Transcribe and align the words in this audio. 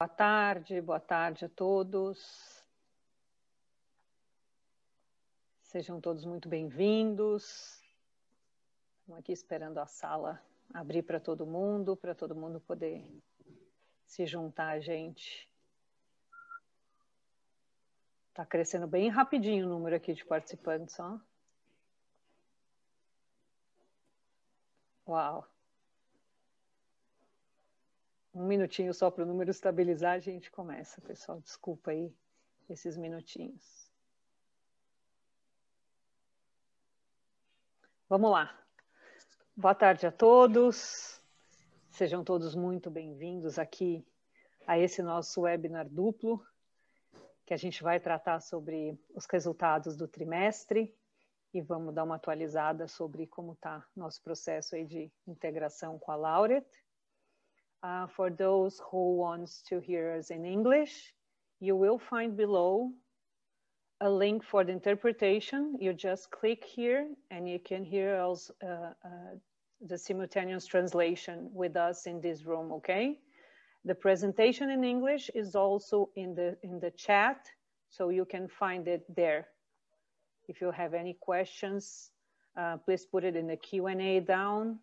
Boa 0.00 0.08
tarde, 0.08 0.80
boa 0.80 1.00
tarde 1.00 1.44
a 1.46 1.48
todos. 1.48 2.64
Sejam 5.60 6.00
todos 6.00 6.24
muito 6.24 6.48
bem-vindos. 6.48 7.82
Estamos 9.00 9.18
aqui 9.18 9.32
esperando 9.32 9.78
a 9.78 9.88
sala 9.88 10.40
abrir 10.72 11.02
para 11.02 11.18
todo 11.18 11.44
mundo, 11.44 11.96
para 11.96 12.14
todo 12.14 12.36
mundo 12.36 12.60
poder 12.60 13.04
se 14.06 14.24
juntar 14.24 14.68
a 14.68 14.78
gente. 14.78 15.50
Está 18.28 18.46
crescendo 18.46 18.86
bem 18.86 19.08
rapidinho 19.08 19.66
o 19.66 19.68
número 19.68 19.96
aqui 19.96 20.14
de 20.14 20.24
participantes, 20.24 20.96
ó. 21.00 21.18
Uau! 25.08 25.57
Um 28.38 28.46
minutinho 28.46 28.94
só 28.94 29.10
para 29.10 29.24
o 29.24 29.26
número 29.26 29.50
estabilizar, 29.50 30.12
a 30.12 30.20
gente 30.20 30.48
começa, 30.48 31.00
pessoal. 31.00 31.40
Desculpa 31.40 31.90
aí 31.90 32.14
esses 32.70 32.96
minutinhos. 32.96 33.90
Vamos 38.08 38.30
lá. 38.30 38.56
Boa 39.56 39.74
tarde 39.74 40.06
a 40.06 40.12
todos. 40.12 41.20
Sejam 41.90 42.22
todos 42.22 42.54
muito 42.54 42.88
bem-vindos 42.88 43.58
aqui 43.58 44.06
a 44.68 44.78
esse 44.78 45.02
nosso 45.02 45.40
webinar 45.40 45.88
duplo, 45.88 46.40
que 47.44 47.52
a 47.52 47.56
gente 47.56 47.82
vai 47.82 47.98
tratar 47.98 48.38
sobre 48.38 48.96
os 49.16 49.26
resultados 49.26 49.96
do 49.96 50.06
trimestre 50.06 50.96
e 51.52 51.60
vamos 51.60 51.92
dar 51.92 52.04
uma 52.04 52.14
atualizada 52.14 52.86
sobre 52.86 53.26
como 53.26 53.54
está 53.54 53.84
nosso 53.96 54.22
processo 54.22 54.76
aí 54.76 54.84
de 54.84 55.10
integração 55.26 55.98
com 55.98 56.12
a 56.12 56.14
Laureate. 56.14 56.87
Uh, 57.82 58.06
for 58.08 58.28
those 58.28 58.80
who 58.90 59.16
wants 59.16 59.62
to 59.62 59.78
hear 59.78 60.16
us 60.18 60.30
in 60.30 60.44
English, 60.44 61.14
you 61.60 61.76
will 61.76 61.98
find 61.98 62.36
below 62.36 62.90
a 64.00 64.10
link 64.10 64.44
for 64.44 64.64
the 64.64 64.72
interpretation. 64.72 65.76
You 65.80 65.92
just 65.92 66.30
click 66.30 66.64
here 66.64 67.08
and 67.30 67.48
you 67.48 67.58
can 67.58 67.84
hear 67.84 68.16
us, 68.16 68.50
uh, 68.62 68.92
uh, 69.04 69.36
the 69.80 69.96
simultaneous 69.96 70.66
translation 70.66 71.50
with 71.52 71.76
us 71.76 72.06
in 72.06 72.20
this 72.20 72.44
room, 72.44 72.72
okay? 72.72 73.18
The 73.84 73.94
presentation 73.94 74.70
in 74.70 74.82
English 74.82 75.30
is 75.34 75.54
also 75.54 76.10
in 76.16 76.34
the, 76.34 76.56
in 76.62 76.80
the 76.80 76.90
chat, 76.90 77.48
so 77.90 78.08
you 78.08 78.24
can 78.24 78.48
find 78.48 78.88
it 78.88 79.02
there. 79.14 79.46
If 80.48 80.60
you 80.60 80.72
have 80.72 80.94
any 80.94 81.16
questions, 81.20 82.10
uh, 82.56 82.78
please 82.78 83.06
put 83.06 83.22
it 83.22 83.36
in 83.36 83.46
the 83.46 83.56
Q&A 83.56 84.20
down 84.20 84.80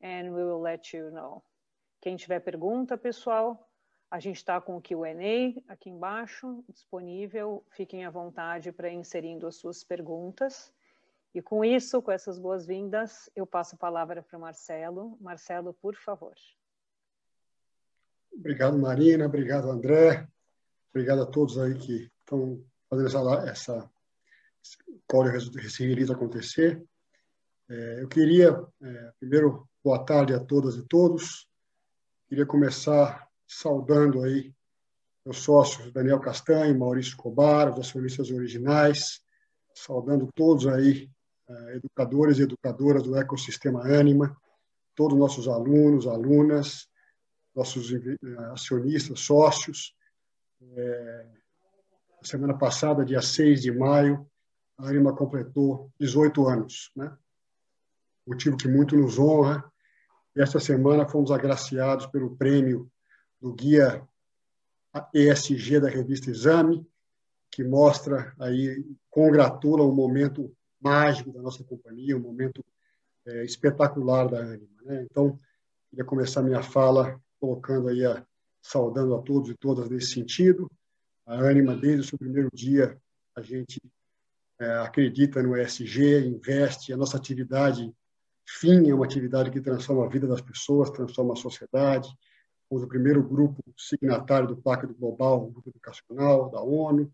and 0.00 0.34
we 0.34 0.42
will 0.44 0.60
let 0.60 0.92
you 0.92 1.10
know. 1.12 1.42
Quem 2.02 2.16
tiver 2.16 2.40
pergunta, 2.40 2.98
pessoal, 2.98 3.70
a 4.10 4.18
gente 4.18 4.38
está 4.38 4.60
com 4.60 4.76
o 4.76 4.82
Q&A 4.82 5.62
aqui 5.72 5.88
embaixo, 5.88 6.64
disponível. 6.68 7.64
Fiquem 7.70 8.04
à 8.04 8.10
vontade 8.10 8.72
para 8.72 8.90
inserindo 8.90 9.46
as 9.46 9.54
suas 9.54 9.84
perguntas. 9.84 10.72
E 11.32 11.40
com 11.40 11.64
isso, 11.64 12.02
com 12.02 12.10
essas 12.10 12.40
boas-vindas, 12.40 13.30
eu 13.36 13.46
passo 13.46 13.76
a 13.76 13.78
palavra 13.78 14.20
para 14.20 14.36
o 14.36 14.40
Marcelo. 14.40 15.16
Marcelo, 15.20 15.72
por 15.74 15.94
favor. 15.94 16.34
Obrigado, 18.34 18.76
Marina. 18.76 19.26
Obrigado, 19.26 19.70
André. 19.70 20.26
Obrigado 20.90 21.22
a 21.22 21.26
todos 21.26 21.56
aí 21.56 21.78
que 21.78 22.10
estão 22.18 22.60
fazendo 22.90 23.06
essa, 23.06 23.48
essa 23.48 23.90
esse 25.56 25.86
release 25.86 26.10
acontecer. 26.10 26.84
É, 27.70 28.02
eu 28.02 28.08
queria, 28.08 28.60
é, 28.82 29.12
primeiro, 29.20 29.68
boa 29.84 30.04
tarde 30.04 30.34
a 30.34 30.40
todas 30.40 30.74
e 30.74 30.82
todos. 30.82 31.51
Queria 32.32 32.46
começar 32.46 33.28
saudando 33.46 34.22
aí 34.22 34.54
meus 35.22 35.40
sócios 35.40 35.92
Daniel 35.92 36.18
Castanho, 36.18 36.78
Maurício 36.78 37.14
Cobar, 37.14 37.70
os 37.70 37.78
acionistas 37.78 38.30
originais, 38.30 39.20
saudando 39.74 40.30
todos 40.34 40.66
aí, 40.66 41.10
eh, 41.46 41.76
educadores 41.76 42.38
e 42.38 42.44
educadoras 42.44 43.02
do 43.02 43.18
ecossistema 43.18 43.82
Anima, 43.82 44.34
todos 44.94 45.12
os 45.12 45.20
nossos 45.20 45.46
alunos, 45.46 46.06
alunas, 46.06 46.88
nossos 47.54 47.92
eh, 47.92 48.16
acionistas, 48.50 49.20
sócios. 49.20 49.94
É, 50.74 51.26
semana 52.22 52.56
passada, 52.56 53.04
dia 53.04 53.20
6 53.20 53.60
de 53.60 53.70
maio, 53.70 54.26
a 54.78 54.88
Anima 54.88 55.14
completou 55.14 55.92
18 56.00 56.48
anos, 56.48 56.90
né? 56.96 57.14
motivo 58.26 58.56
que 58.56 58.68
muito 58.68 58.96
nos 58.96 59.18
honra 59.18 59.70
esta 60.34 60.58
semana 60.58 61.08
fomos 61.08 61.30
agraciados 61.30 62.06
pelo 62.06 62.36
prêmio 62.36 62.90
do 63.40 63.52
guia 63.52 64.02
ESG 65.12 65.80
da 65.80 65.88
revista 65.88 66.30
Exame, 66.30 66.86
que 67.50 67.62
mostra 67.62 68.34
aí, 68.38 68.84
congratula 69.10 69.84
um 69.84 69.94
momento 69.94 70.54
mágico 70.80 71.32
da 71.32 71.42
nossa 71.42 71.62
companhia, 71.62 72.16
um 72.16 72.20
momento 72.20 72.64
é, 73.26 73.44
espetacular 73.44 74.28
da 74.28 74.38
Anima. 74.38 74.82
Né? 74.84 75.06
Então, 75.10 75.38
queria 75.90 76.04
começar 76.04 76.42
minha 76.42 76.62
fala 76.62 77.20
colocando 77.38 77.88
aí, 77.88 78.04
a, 78.04 78.24
saudando 78.60 79.14
a 79.14 79.22
todos 79.22 79.50
e 79.50 79.54
todas 79.54 79.90
nesse 79.90 80.12
sentido. 80.12 80.70
A 81.26 81.34
Anima, 81.34 81.76
desde 81.76 82.00
o 82.00 82.04
seu 82.04 82.18
primeiro 82.18 82.48
dia, 82.54 82.98
a 83.36 83.42
gente 83.42 83.80
é, 84.58 84.78
acredita 84.78 85.42
no 85.42 85.56
ESG, 85.56 86.26
investe, 86.26 86.92
a 86.92 86.96
nossa 86.96 87.16
atividade 87.16 87.92
FIM 88.58 88.90
é 88.90 88.94
uma 88.94 89.04
atividade 89.04 89.50
que 89.50 89.60
transforma 89.60 90.04
a 90.04 90.08
vida 90.08 90.26
das 90.26 90.40
pessoas, 90.40 90.90
transforma 90.90 91.32
a 91.32 91.36
sociedade. 91.36 92.08
Fomos 92.68 92.84
o 92.84 92.88
primeiro 92.88 93.22
grupo 93.22 93.62
signatário 93.76 94.46
do 94.46 94.56
Pacto 94.56 94.94
Global, 94.94 95.46
um 95.46 95.52
grupo 95.52 95.70
educacional 95.70 96.50
da 96.50 96.60
ONU, 96.60 97.10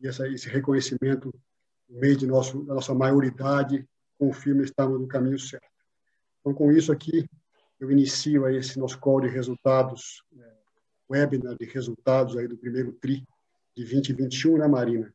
e 0.00 0.08
essa, 0.08 0.26
esse 0.28 0.48
reconhecimento 0.48 1.32
no 1.88 2.00
meio 2.00 2.16
de 2.16 2.26
nosso, 2.26 2.64
da 2.64 2.74
nossa 2.74 2.94
maioridade 2.94 3.86
confirma 4.18 4.62
estamos 4.62 5.00
no 5.00 5.06
caminho 5.06 5.38
certo. 5.38 5.68
Então, 6.40 6.52
com 6.52 6.72
isso 6.72 6.90
aqui, 6.90 7.28
eu 7.78 7.90
inicio 7.90 8.44
aí 8.44 8.56
esse 8.56 8.78
nosso 8.78 8.98
call 8.98 9.20
de 9.20 9.28
resultados, 9.28 10.22
é, 10.36 10.52
webinar 11.10 11.56
de 11.56 11.66
resultados 11.66 12.36
aí 12.36 12.48
do 12.48 12.56
primeiro 12.56 12.92
TRI 12.92 13.24
de 13.76 13.84
2021, 13.84 14.58
né, 14.58 14.66
Marina? 14.66 15.14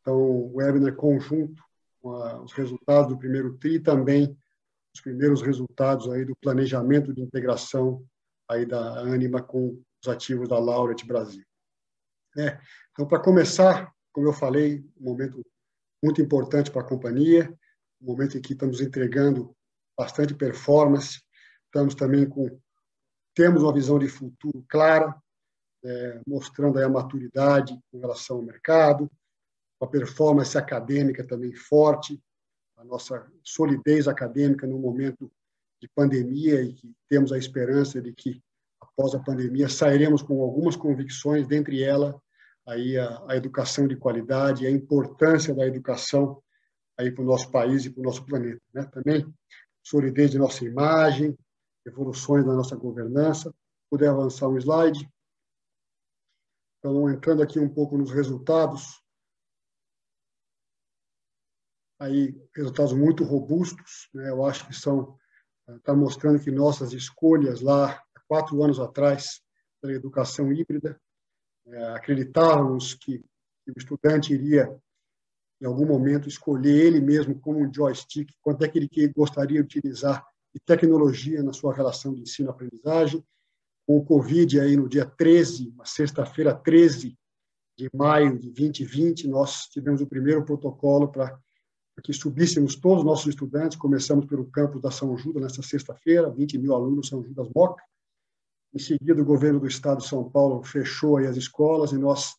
Então, 0.00 0.52
webinar 0.54 0.94
conjunto 0.94 1.62
com 2.00 2.12
a, 2.12 2.40
os 2.42 2.52
resultados 2.52 3.08
do 3.08 3.18
primeiro 3.18 3.56
TRI 3.58 3.80
também 3.80 4.36
os 4.94 5.00
primeiros 5.00 5.42
resultados 5.42 6.08
aí 6.10 6.24
do 6.24 6.36
planejamento 6.36 7.12
de 7.12 7.20
integração 7.20 8.06
aí 8.48 8.64
da 8.64 9.00
Anima 9.00 9.42
com 9.42 9.82
os 10.02 10.08
ativos 10.08 10.48
da 10.48 10.58
Laureate 10.58 11.06
Brasil. 11.06 11.44
É, 12.36 12.60
então, 12.92 13.06
para 13.06 13.22
começar, 13.22 13.92
como 14.12 14.28
eu 14.28 14.32
falei, 14.32 14.84
um 15.00 15.04
momento 15.04 15.44
muito 16.02 16.20
importante 16.20 16.70
para 16.70 16.82
a 16.82 16.88
companhia, 16.88 17.52
um 18.00 18.06
momento 18.06 18.36
em 18.36 18.40
que 18.40 18.52
estamos 18.52 18.80
entregando 18.80 19.56
bastante 19.96 20.34
performance, 20.34 21.22
estamos 21.66 21.94
também 21.94 22.28
com 22.28 22.60
temos 23.34 23.64
uma 23.64 23.72
visão 23.72 23.98
de 23.98 24.08
futuro 24.08 24.64
clara, 24.68 25.14
é, 25.84 26.20
mostrando 26.26 26.78
a 26.78 26.88
maturidade 26.88 27.76
em 27.92 27.98
relação 27.98 28.36
ao 28.36 28.42
mercado, 28.42 29.10
uma 29.80 29.90
performance 29.90 30.56
acadêmica 30.56 31.26
também 31.26 31.52
forte, 31.52 32.22
nossa 32.84 33.26
solidez 33.42 34.08
acadêmica 34.08 34.66
no 34.66 34.78
momento 34.78 35.30
de 35.80 35.88
pandemia 35.94 36.62
e 36.62 36.72
que 36.72 36.94
temos 37.08 37.32
a 37.32 37.38
esperança 37.38 38.00
de 38.00 38.12
que 38.12 38.42
após 38.80 39.14
a 39.14 39.20
pandemia 39.20 39.68
sairemos 39.68 40.22
com 40.22 40.42
algumas 40.42 40.76
convicções, 40.76 41.46
dentre 41.46 41.82
elas 41.82 42.14
aí 42.66 42.96
a, 42.96 43.24
a 43.28 43.36
educação 43.36 43.86
de 43.86 43.96
qualidade, 43.96 44.66
a 44.66 44.70
importância 44.70 45.54
da 45.54 45.66
educação 45.66 46.42
aí 46.98 47.10
para 47.10 47.22
o 47.22 47.26
nosso 47.26 47.50
país 47.50 47.84
e 47.84 47.90
para 47.90 48.00
o 48.00 48.04
nosso 48.04 48.24
planeta, 48.24 48.62
né? 48.72 48.84
Também 48.84 49.26
solidez 49.82 50.30
de 50.30 50.38
nossa 50.38 50.64
imagem, 50.64 51.36
evoluções 51.84 52.44
da 52.44 52.54
nossa 52.54 52.76
governança. 52.76 53.54
Puder 53.90 54.08
avançar 54.08 54.48
um 54.48 54.56
slide. 54.56 55.08
Então, 56.78 57.10
entrando 57.10 57.42
aqui 57.42 57.58
um 57.58 57.68
pouco 57.68 57.96
nos 57.96 58.10
resultados, 58.10 59.02
aí 61.98 62.34
resultados 62.54 62.92
muito 62.92 63.24
robustos, 63.24 64.08
né? 64.12 64.30
Eu 64.30 64.44
acho 64.44 64.66
que 64.66 64.74
são 64.74 65.16
está 65.76 65.94
mostrando 65.94 66.38
que 66.38 66.50
nossas 66.50 66.92
escolhas 66.92 67.62
lá 67.62 67.98
quatro 68.28 68.62
anos 68.62 68.78
atrás 68.78 69.40
pela 69.80 69.94
educação 69.94 70.52
híbrida 70.52 71.00
é, 71.66 71.84
acreditávamos 71.94 72.94
que, 72.94 73.18
que 73.18 73.70
o 73.70 73.78
estudante 73.78 74.34
iria 74.34 74.68
em 75.60 75.66
algum 75.66 75.86
momento 75.86 76.28
escolher 76.28 76.86
ele 76.86 77.00
mesmo 77.00 77.38
como 77.40 77.60
um 77.60 77.72
joystick, 77.72 78.30
quanto 78.42 78.64
é 78.64 78.68
que 78.68 78.78
ele 78.78 79.12
gostaria 79.16 79.62
de 79.62 79.78
utilizar 79.78 80.26
de 80.54 80.60
tecnologia 80.60 81.42
na 81.42 81.52
sua 81.52 81.74
relação 81.74 82.12
de 82.12 82.22
ensino-aprendizagem. 82.22 83.24
Com 83.86 83.98
o 83.98 84.04
Covid, 84.04 84.60
aí 84.60 84.76
no 84.76 84.88
dia 84.88 85.04
13, 85.04 85.70
uma 85.70 85.84
sexta-feira 85.84 86.54
13 86.54 87.16
de 87.76 87.90
maio 87.94 88.38
de 88.38 88.50
2020, 88.50 89.28
nós 89.28 89.66
tivemos 89.66 90.00
o 90.00 90.06
primeiro 90.06 90.44
protocolo 90.44 91.10
para 91.10 91.38
que 92.02 92.12
subíssemos 92.12 92.76
todos 92.76 92.98
os 92.98 93.04
nossos 93.04 93.26
estudantes. 93.26 93.76
Começamos 93.76 94.26
pelo 94.26 94.44
campus 94.46 94.80
da 94.80 94.90
São 94.90 95.16
Judas 95.16 95.42
nesta 95.42 95.62
sexta-feira, 95.62 96.30
20 96.30 96.58
mil 96.58 96.74
alunos 96.74 97.08
São 97.08 97.22
Judas 97.22 97.48
Moca. 97.54 97.82
Em 98.74 98.78
seguida, 98.78 99.22
o 99.22 99.24
governo 99.24 99.60
do 99.60 99.66
estado 99.66 99.98
de 99.98 100.08
São 100.08 100.28
Paulo 100.28 100.62
fechou 100.64 101.18
as 101.18 101.36
escolas 101.36 101.92
e 101.92 101.98
nós 101.98 102.34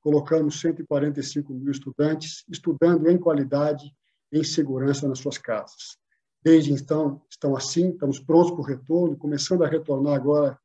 colocamos 0.00 0.60
145 0.60 1.52
mil 1.52 1.70
estudantes 1.70 2.44
estudando 2.48 3.08
em 3.08 3.16
qualidade, 3.16 3.92
em 4.32 4.42
segurança 4.42 5.08
nas 5.08 5.20
suas 5.20 5.38
casas. 5.38 5.96
Desde 6.42 6.72
então, 6.72 7.22
estão 7.30 7.56
assim, 7.56 7.90
estamos 7.90 8.20
prontos 8.20 8.52
para 8.52 8.60
o 8.60 8.64
retorno, 8.64 9.16
começando 9.16 9.64
a 9.64 9.68
retornar 9.68 10.14
agora 10.14 10.58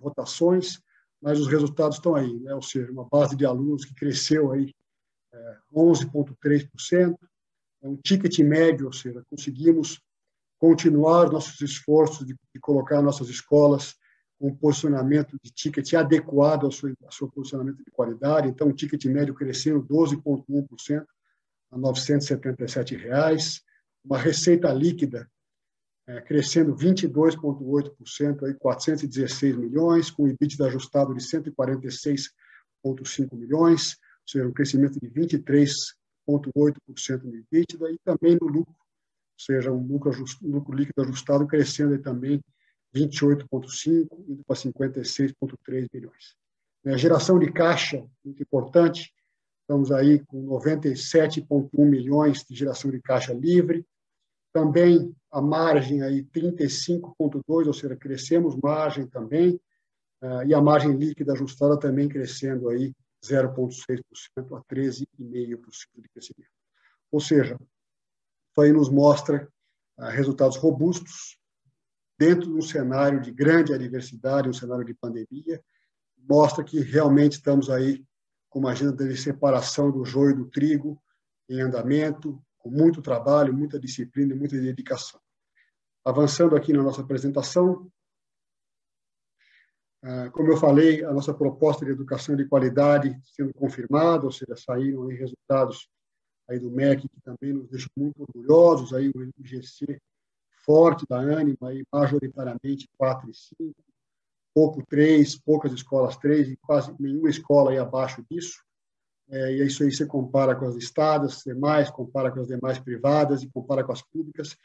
rotações, 0.00 0.80
mas 1.20 1.40
os 1.40 1.46
resultados 1.48 1.96
estão 1.96 2.14
aí, 2.14 2.38
né? 2.40 2.54
ou 2.54 2.62
seja, 2.62 2.90
uma 2.90 3.06
base 3.10 3.36
de 3.36 3.44
alunos 3.44 3.84
que 3.84 3.94
cresceu 3.94 4.52
aí 4.52 4.74
11,3%, 5.74 7.16
é 7.82 7.88
um 7.88 7.96
ticket 7.96 8.38
médio, 8.40 8.86
ou 8.86 8.92
seja, 8.92 9.24
conseguimos 9.30 10.00
continuar 10.58 11.30
nossos 11.30 11.60
esforços 11.60 12.26
de, 12.26 12.34
de 12.34 12.60
colocar 12.60 13.02
nossas 13.02 13.28
escolas 13.28 13.94
com 14.38 14.48
um 14.48 14.54
posicionamento 14.54 15.38
de 15.42 15.50
ticket 15.50 15.94
adequado 15.94 16.64
ao 16.64 16.72
seu, 16.72 16.94
ao 17.04 17.12
seu 17.12 17.28
posicionamento 17.28 17.84
de 17.84 17.90
qualidade. 17.90 18.48
Então, 18.48 18.68
o 18.68 18.72
ticket 18.72 19.04
médio 19.06 19.34
crescendo 19.34 19.86
12,1% 19.86 21.04
a 21.70 21.78
977 21.78 22.96
reais, 22.96 23.62
uma 24.04 24.18
receita 24.18 24.72
líquida 24.72 25.28
é, 26.06 26.20
crescendo 26.20 26.76
22,8%, 26.76 28.44
aí 28.44 28.54
416 28.54 29.56
milhões, 29.56 30.10
com 30.10 30.24
o 30.24 30.28
EBITDA 30.28 30.66
ajustado 30.66 31.14
de 31.14 31.20
146,5 31.20 33.34
milhões, 33.34 33.96
seja, 34.26 34.46
um 34.46 34.52
crescimento 34.52 35.00
de 35.00 35.08
23,8% 35.08 37.22
no 37.22 37.36
EBITDA 37.36 37.90
e 37.90 37.98
também 38.04 38.36
no 38.40 38.46
lucro, 38.46 38.74
ou 38.74 39.38
seja, 39.38 39.72
um 39.72 39.86
lucro, 39.86 40.12
lucro 40.42 40.74
líquido 40.74 41.00
ajustado 41.02 41.46
crescendo 41.46 41.98
também 42.00 42.42
28,5 42.94 44.06
indo 44.28 44.44
para 44.44 44.56
56,3 44.56 45.88
milhões. 45.92 46.36
A 46.84 46.90
né, 46.90 46.98
geração 46.98 47.38
de 47.38 47.52
caixa, 47.52 48.04
muito 48.24 48.42
importante, 48.42 49.12
estamos 49.62 49.92
aí 49.92 50.24
com 50.26 50.46
97,1 50.46 51.68
milhões 51.84 52.44
de 52.48 52.54
geração 52.54 52.90
de 52.90 53.00
caixa 53.00 53.34
livre, 53.34 53.84
também 54.52 55.14
a 55.30 55.42
margem 55.42 56.02
aí 56.02 56.24
35,2, 56.24 57.66
ou 57.66 57.74
seja, 57.74 57.94
crescemos 57.94 58.56
margem 58.56 59.06
também, 59.06 59.60
ah, 60.22 60.44
e 60.46 60.54
a 60.54 60.60
margem 60.62 60.96
líquida 60.96 61.34
ajustada 61.34 61.78
também 61.78 62.08
crescendo 62.08 62.70
aí 62.70 62.94
0,6% 63.24 64.56
a 64.56 64.62
13,5% 64.64 65.06
de 65.96 66.08
crescimento. 66.08 66.50
Ou 67.10 67.20
seja, 67.20 67.54
isso 67.54 68.60
aí 68.60 68.72
nos 68.72 68.88
mostra 68.88 69.48
ah, 69.98 70.10
resultados 70.10 70.56
robustos, 70.56 71.38
dentro 72.18 72.46
de 72.46 72.54
um 72.54 72.62
cenário 72.62 73.20
de 73.20 73.30
grande 73.30 73.74
adversidade, 73.74 74.48
um 74.48 74.52
cenário 74.52 74.84
de 74.84 74.94
pandemia, 74.94 75.62
mostra 76.28 76.64
que 76.64 76.80
realmente 76.80 77.32
estamos 77.32 77.70
aí 77.70 78.04
com 78.48 78.58
uma 78.58 78.72
agenda 78.72 79.06
de 79.06 79.16
separação 79.16 79.90
do 79.90 80.04
joio 80.04 80.34
do 80.34 80.46
trigo 80.46 81.00
em 81.48 81.60
andamento, 81.60 82.42
com 82.58 82.70
muito 82.70 83.02
trabalho, 83.02 83.54
muita 83.54 83.78
disciplina 83.78 84.34
e 84.34 84.36
muita 84.36 84.58
dedicação. 84.58 85.20
Avançando 86.04 86.56
aqui 86.56 86.72
na 86.72 86.82
nossa 86.82 87.02
apresentação, 87.02 87.90
como 90.32 90.52
eu 90.52 90.56
falei, 90.56 91.04
a 91.04 91.12
nossa 91.12 91.34
proposta 91.34 91.84
de 91.84 91.90
educação 91.90 92.36
de 92.36 92.46
qualidade 92.46 93.18
sendo 93.24 93.52
confirmada, 93.54 94.24
ou 94.24 94.32
seja, 94.32 94.54
saíram 94.56 95.08
aí 95.08 95.16
resultados 95.16 95.88
aí 96.48 96.58
do 96.58 96.70
MEC 96.70 97.08
que 97.08 97.20
também 97.22 97.52
nos 97.52 97.68
deixam 97.68 97.90
muito 97.96 98.22
orgulhosos, 98.22 98.92
aí 98.92 99.10
o 99.10 99.22
IGC 99.40 100.00
forte 100.66 101.06
da 101.08 101.18
Anima, 101.18 101.68
aí, 101.68 101.84
majoritariamente 101.92 102.88
4 102.98 103.30
e 103.30 103.34
5, 103.34 103.74
pouco 104.52 104.84
3, 104.84 105.38
poucas 105.38 105.72
escolas 105.72 106.16
3 106.16 106.48
e 106.48 106.56
quase 106.56 106.92
nenhuma 106.98 107.30
escola 107.30 107.70
aí 107.70 107.78
abaixo 107.78 108.24
disso. 108.28 108.60
É, 109.28 109.52
e 109.52 109.66
isso 109.66 109.84
aí 109.84 109.92
você 109.92 110.04
compara 110.04 110.56
com 110.56 110.66
as 110.66 110.74
estadas 110.76 111.42
demais, 111.44 111.90
compara 111.90 112.32
com 112.32 112.40
as 112.40 112.48
demais 112.48 112.78
privadas 112.78 113.42
e 113.42 113.48
compara 113.48 113.84
com 113.84 113.92
as 113.92 114.02
públicas, 114.02 114.56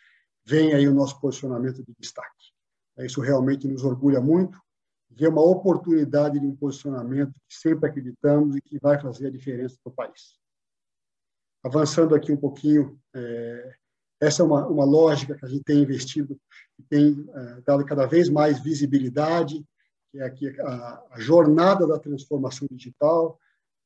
vem 0.44 0.74
aí 0.74 0.88
o 0.88 0.94
nosso 0.94 1.20
posicionamento 1.20 1.84
de 1.84 1.94
destaque. 2.00 2.52
É, 2.98 3.06
isso 3.06 3.22
realmente 3.22 3.68
nos 3.68 3.84
orgulha 3.84 4.20
muito, 4.20 4.60
ver 5.12 5.28
uma 5.28 5.42
oportunidade 5.42 6.40
de 6.40 6.46
um 6.46 6.56
posicionamento 6.56 7.34
que 7.48 7.56
sempre 7.56 7.90
acreditamos 7.90 8.56
e 8.56 8.62
que 8.62 8.80
vai 8.80 9.00
fazer 9.00 9.28
a 9.28 9.32
diferença 9.32 9.78
para 9.84 9.92
o 9.92 9.96
país. 9.96 10.40
Avançando 11.64 12.16
aqui 12.16 12.32
um 12.32 12.38
pouquinho, 12.38 13.00
é, 13.14 13.76
essa 14.22 14.42
é 14.42 14.46
uma, 14.46 14.68
uma 14.68 14.86
lógica 14.86 15.36
que 15.36 15.46
a 15.46 15.48
gente 15.48 15.64
tem 15.64 15.80
investido, 15.80 16.40
que 16.76 16.84
tem 16.84 17.30
é, 17.34 17.62
dado 17.62 17.86
cada 17.86 18.06
vez 18.06 18.30
mais 18.30 18.60
visibilidade, 18.60 19.64
que 20.12 20.20
é 20.20 20.24
aqui 20.24 20.50
a, 20.62 21.04
a, 21.12 21.20
jornada 21.20 21.86
da 21.86 22.00
transformação 22.00 22.68
digital. 22.72 23.40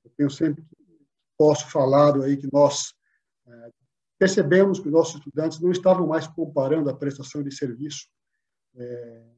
Eu 0.04 0.12
tenho 0.16 0.30
sempre 0.30 0.64
posso 1.38 1.70
falar 1.70 2.16
aí 2.22 2.38
que 2.38 2.50
nós 2.52 2.94
é, 3.48 3.72
percebemos 4.18 4.80
que 4.80 4.90
nossos 4.90 5.16
estudantes 5.16 5.60
não 5.60 5.72
estavam 5.72 6.08
mais 6.08 6.28
comparando 6.28 6.90
a 6.90 6.96
prestação 6.96 7.44
de 7.44 7.54
serviço 7.54 8.08
é, 8.76 9.35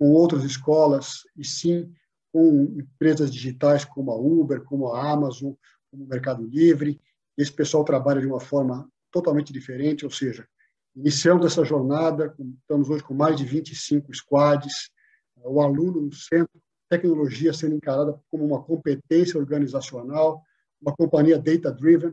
com 0.00 0.12
outras 0.12 0.44
escolas, 0.44 1.24
e 1.36 1.44
sim 1.44 1.92
com 2.32 2.62
empresas 2.74 3.30
digitais 3.30 3.84
como 3.84 4.10
a 4.10 4.16
Uber, 4.16 4.64
como 4.64 4.88
a 4.88 5.12
Amazon, 5.12 5.52
como 5.90 6.04
o 6.04 6.08
Mercado 6.08 6.42
Livre. 6.42 6.98
Esse 7.36 7.52
pessoal 7.52 7.84
trabalha 7.84 8.18
de 8.18 8.26
uma 8.26 8.40
forma 8.40 8.90
totalmente 9.12 9.52
diferente, 9.52 10.06
ou 10.06 10.10
seja, 10.10 10.48
iniciamos 10.96 11.44
essa 11.44 11.66
jornada, 11.66 12.34
estamos 12.62 12.88
hoje 12.88 13.04
com 13.04 13.12
mais 13.12 13.36
de 13.36 13.44
25 13.44 14.14
squads, 14.14 14.90
o 15.36 15.60
aluno 15.60 16.00
no 16.00 16.12
centro, 16.14 16.58
tecnologia 16.88 17.52
sendo 17.52 17.74
encarada 17.74 18.18
como 18.30 18.46
uma 18.46 18.62
competência 18.62 19.38
organizacional, 19.38 20.42
uma 20.80 20.96
companhia 20.96 21.38
data-driven. 21.38 22.10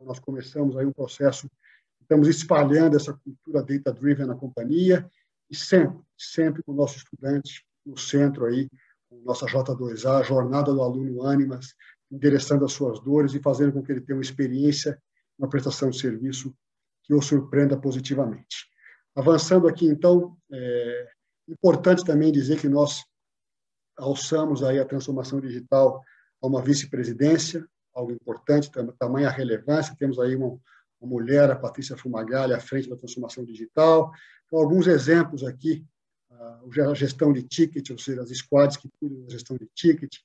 Nós 0.00 0.18
começamos 0.18 0.74
aí 0.74 0.86
um 0.86 0.92
processo, 0.92 1.50
estamos 2.00 2.28
espalhando 2.28 2.96
essa 2.96 3.12
cultura 3.12 3.62
data-driven 3.62 4.26
na 4.26 4.34
companhia 4.34 5.06
e 5.50 5.54
sempre, 5.54 6.00
sempre 6.20 6.62
com 6.62 6.72
o 6.72 6.76
nosso 6.76 6.96
estudante 6.96 7.64
no 7.84 7.96
centro 7.96 8.46
aí, 8.46 8.68
com 9.08 9.20
nossa 9.22 9.46
J2A, 9.46 10.24
Jornada 10.24 10.72
do 10.72 10.82
Aluno 10.82 11.26
Animas, 11.26 11.74
endereçando 12.10 12.64
as 12.64 12.72
suas 12.72 13.00
dores 13.00 13.34
e 13.34 13.40
fazendo 13.40 13.72
com 13.72 13.82
que 13.82 13.92
ele 13.92 14.00
tenha 14.00 14.16
uma 14.16 14.22
experiência 14.22 15.00
uma 15.40 15.48
prestação 15.48 15.88
de 15.88 15.98
serviço 15.98 16.54
que 17.02 17.14
o 17.14 17.22
surpreenda 17.22 17.76
positivamente. 17.76 18.68
Avançando 19.16 19.66
aqui, 19.66 19.86
então, 19.86 20.36
é 20.52 21.08
importante 21.48 22.04
também 22.04 22.30
dizer 22.30 22.60
que 22.60 22.68
nós 22.68 23.02
alçamos 23.96 24.62
aí 24.62 24.78
a 24.78 24.84
transformação 24.84 25.40
digital 25.40 26.02
a 26.42 26.46
uma 26.46 26.62
vice-presidência, 26.62 27.66
algo 27.94 28.12
importante, 28.12 28.70
tamanha 28.98 29.30
relevância, 29.30 29.96
temos 29.98 30.18
aí 30.18 30.36
uma, 30.36 30.58
uma 31.00 31.10
mulher, 31.10 31.50
a 31.50 31.56
Patrícia 31.56 31.96
Fumagalli, 31.96 32.52
à 32.52 32.60
frente 32.60 32.88
da 32.88 32.96
transformação 32.96 33.44
digital. 33.44 34.12
Então, 34.46 34.58
alguns 34.60 34.86
exemplos 34.86 35.42
aqui, 35.42 35.84
a 36.40 36.94
gestão 36.94 37.32
de 37.32 37.42
ticket, 37.42 37.90
ou 37.90 37.98
seja, 37.98 38.22
as 38.22 38.30
squads 38.30 38.76
que 38.76 38.88
cuidam 38.98 39.22
da 39.22 39.30
gestão 39.30 39.56
de 39.56 39.68
ticket, 39.74 40.16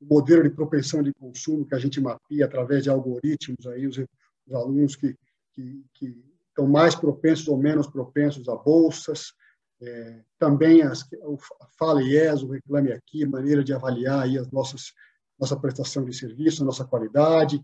o 0.00 0.06
modelo 0.06 0.42
de 0.42 0.50
propensão 0.50 1.02
de 1.02 1.12
consumo 1.12 1.66
que 1.66 1.74
a 1.74 1.78
gente 1.78 2.00
mapeia 2.00 2.46
através 2.46 2.84
de 2.84 2.90
algoritmos, 2.90 3.66
aí, 3.66 3.86
os, 3.86 3.98
os 3.98 4.54
alunos 4.54 4.96
que, 4.96 5.14
que, 5.52 5.84
que, 5.94 6.24
estão 6.48 6.66
mais 6.66 6.94
propensos 6.94 7.46
ou 7.46 7.56
menos 7.56 7.86
propensos 7.86 8.48
a 8.48 8.56
bolsas, 8.56 9.32
é, 9.80 10.24
também 10.38 10.82
as, 10.82 11.04
o 11.22 11.38
Fala 11.78 12.02
IES, 12.02 12.42
o 12.42 12.50
Reclame 12.50 12.92
Aqui, 12.92 13.24
maneira 13.24 13.62
de 13.62 13.72
avaliar 13.72 14.24
aí 14.24 14.36
as 14.36 14.50
nossas, 14.50 14.92
nossa 15.38 15.56
prestação 15.56 16.04
de 16.04 16.12
serviço, 16.12 16.64
nossa 16.64 16.84
qualidade, 16.84 17.62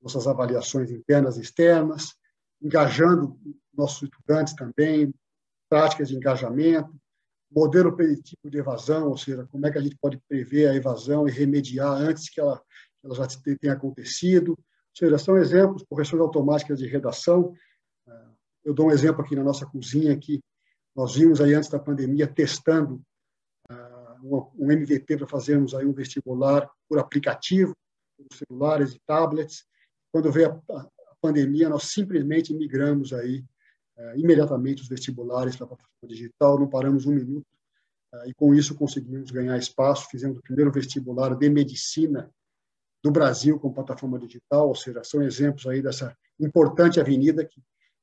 nossas 0.00 0.28
avaliações 0.28 0.90
internas 0.90 1.36
e 1.36 1.40
externas, 1.40 2.14
engajando 2.62 3.36
nossos 3.74 4.02
estudantes 4.02 4.54
também, 4.54 5.12
práticas 5.68 6.08
de 6.08 6.16
engajamento, 6.16 6.94
modelo 7.56 7.96
preditivo 7.96 8.50
de 8.50 8.58
evasão, 8.58 9.08
ou 9.08 9.16
seja, 9.16 9.46
como 9.46 9.66
é 9.66 9.70
que 9.70 9.78
a 9.78 9.80
gente 9.80 9.96
pode 9.96 10.20
prever 10.28 10.68
a 10.68 10.74
evasão 10.74 11.26
e 11.26 11.30
remediar 11.30 11.90
antes 11.90 12.28
que 12.28 12.38
ela, 12.38 12.62
ela 13.02 13.14
já 13.14 13.26
tenha 13.58 13.72
acontecido, 13.72 14.58
seja, 14.96 15.18
são 15.18 15.38
exemplos, 15.38 15.84
correções 15.88 16.20
automáticas 16.20 16.78
de 16.78 16.86
redação. 16.86 17.54
Eu 18.64 18.74
dou 18.74 18.86
um 18.86 18.90
exemplo 18.90 19.22
aqui 19.22 19.36
na 19.36 19.44
nossa 19.44 19.66
cozinha, 19.66 20.16
que 20.18 20.40
nós 20.94 21.14
vimos 21.14 21.40
aí 21.40 21.54
antes 21.54 21.68
da 21.70 21.78
pandemia 21.78 22.26
testando 22.26 23.00
ah, 23.70 24.18
um 24.22 24.70
MVP 24.70 25.18
para 25.18 25.26
fazermos 25.26 25.74
aí 25.74 25.86
um 25.86 25.92
vestibular 25.92 26.68
por 26.88 26.98
aplicativo, 26.98 27.74
por 28.16 28.36
celulares 28.36 28.94
e 28.94 29.00
tablets. 29.06 29.64
Quando 30.10 30.32
veio 30.32 30.62
a 30.70 31.16
pandemia, 31.20 31.68
nós 31.68 31.84
simplesmente 31.84 32.54
migramos 32.54 33.12
aí 33.12 33.44
ah, 33.98 34.12
imediatamente 34.16 34.82
os 34.82 34.88
vestibulares 34.88 35.56
para 35.56 35.64
a 35.64 35.68
plataforma 35.68 36.08
digital, 36.08 36.58
não 36.58 36.68
paramos 36.68 37.06
um 37.06 37.12
minuto, 37.12 37.46
ah, 38.12 38.24
e 38.26 38.34
com 38.34 38.54
isso 38.54 38.74
conseguimos 38.74 39.30
ganhar 39.30 39.56
espaço, 39.56 40.08
fizemos 40.10 40.38
o 40.38 40.42
primeiro 40.42 40.70
vestibular 40.70 41.34
de 41.34 41.48
medicina 41.48 42.30
do 43.02 43.10
Brasil 43.10 43.58
com 43.58 43.72
plataforma 43.72 44.18
digital, 44.18 44.68
ou 44.68 44.74
seja, 44.74 45.02
são 45.04 45.22
exemplos 45.22 45.66
aí 45.66 45.80
dessa 45.80 46.16
importante 46.38 47.00
avenida 47.00 47.44
que 47.44 47.62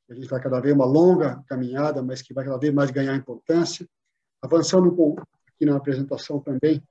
a 0.10 0.14
gente 0.14 0.28
vai 0.28 0.42
cada 0.42 0.60
vez 0.60 0.74
uma 0.74 0.86
longa 0.86 1.44
caminhada, 1.48 2.02
mas 2.02 2.22
que 2.22 2.34
vai 2.34 2.46
cada 2.46 2.58
vez 2.58 2.74
mais 2.74 2.92
ganhar 2.92 3.16
importância. 3.16 3.88
Avançando 4.42 4.92
pouco 4.94 5.26
aqui 5.48 5.66
na 5.66 5.76
apresentação 5.76 6.40
também. 6.40 6.84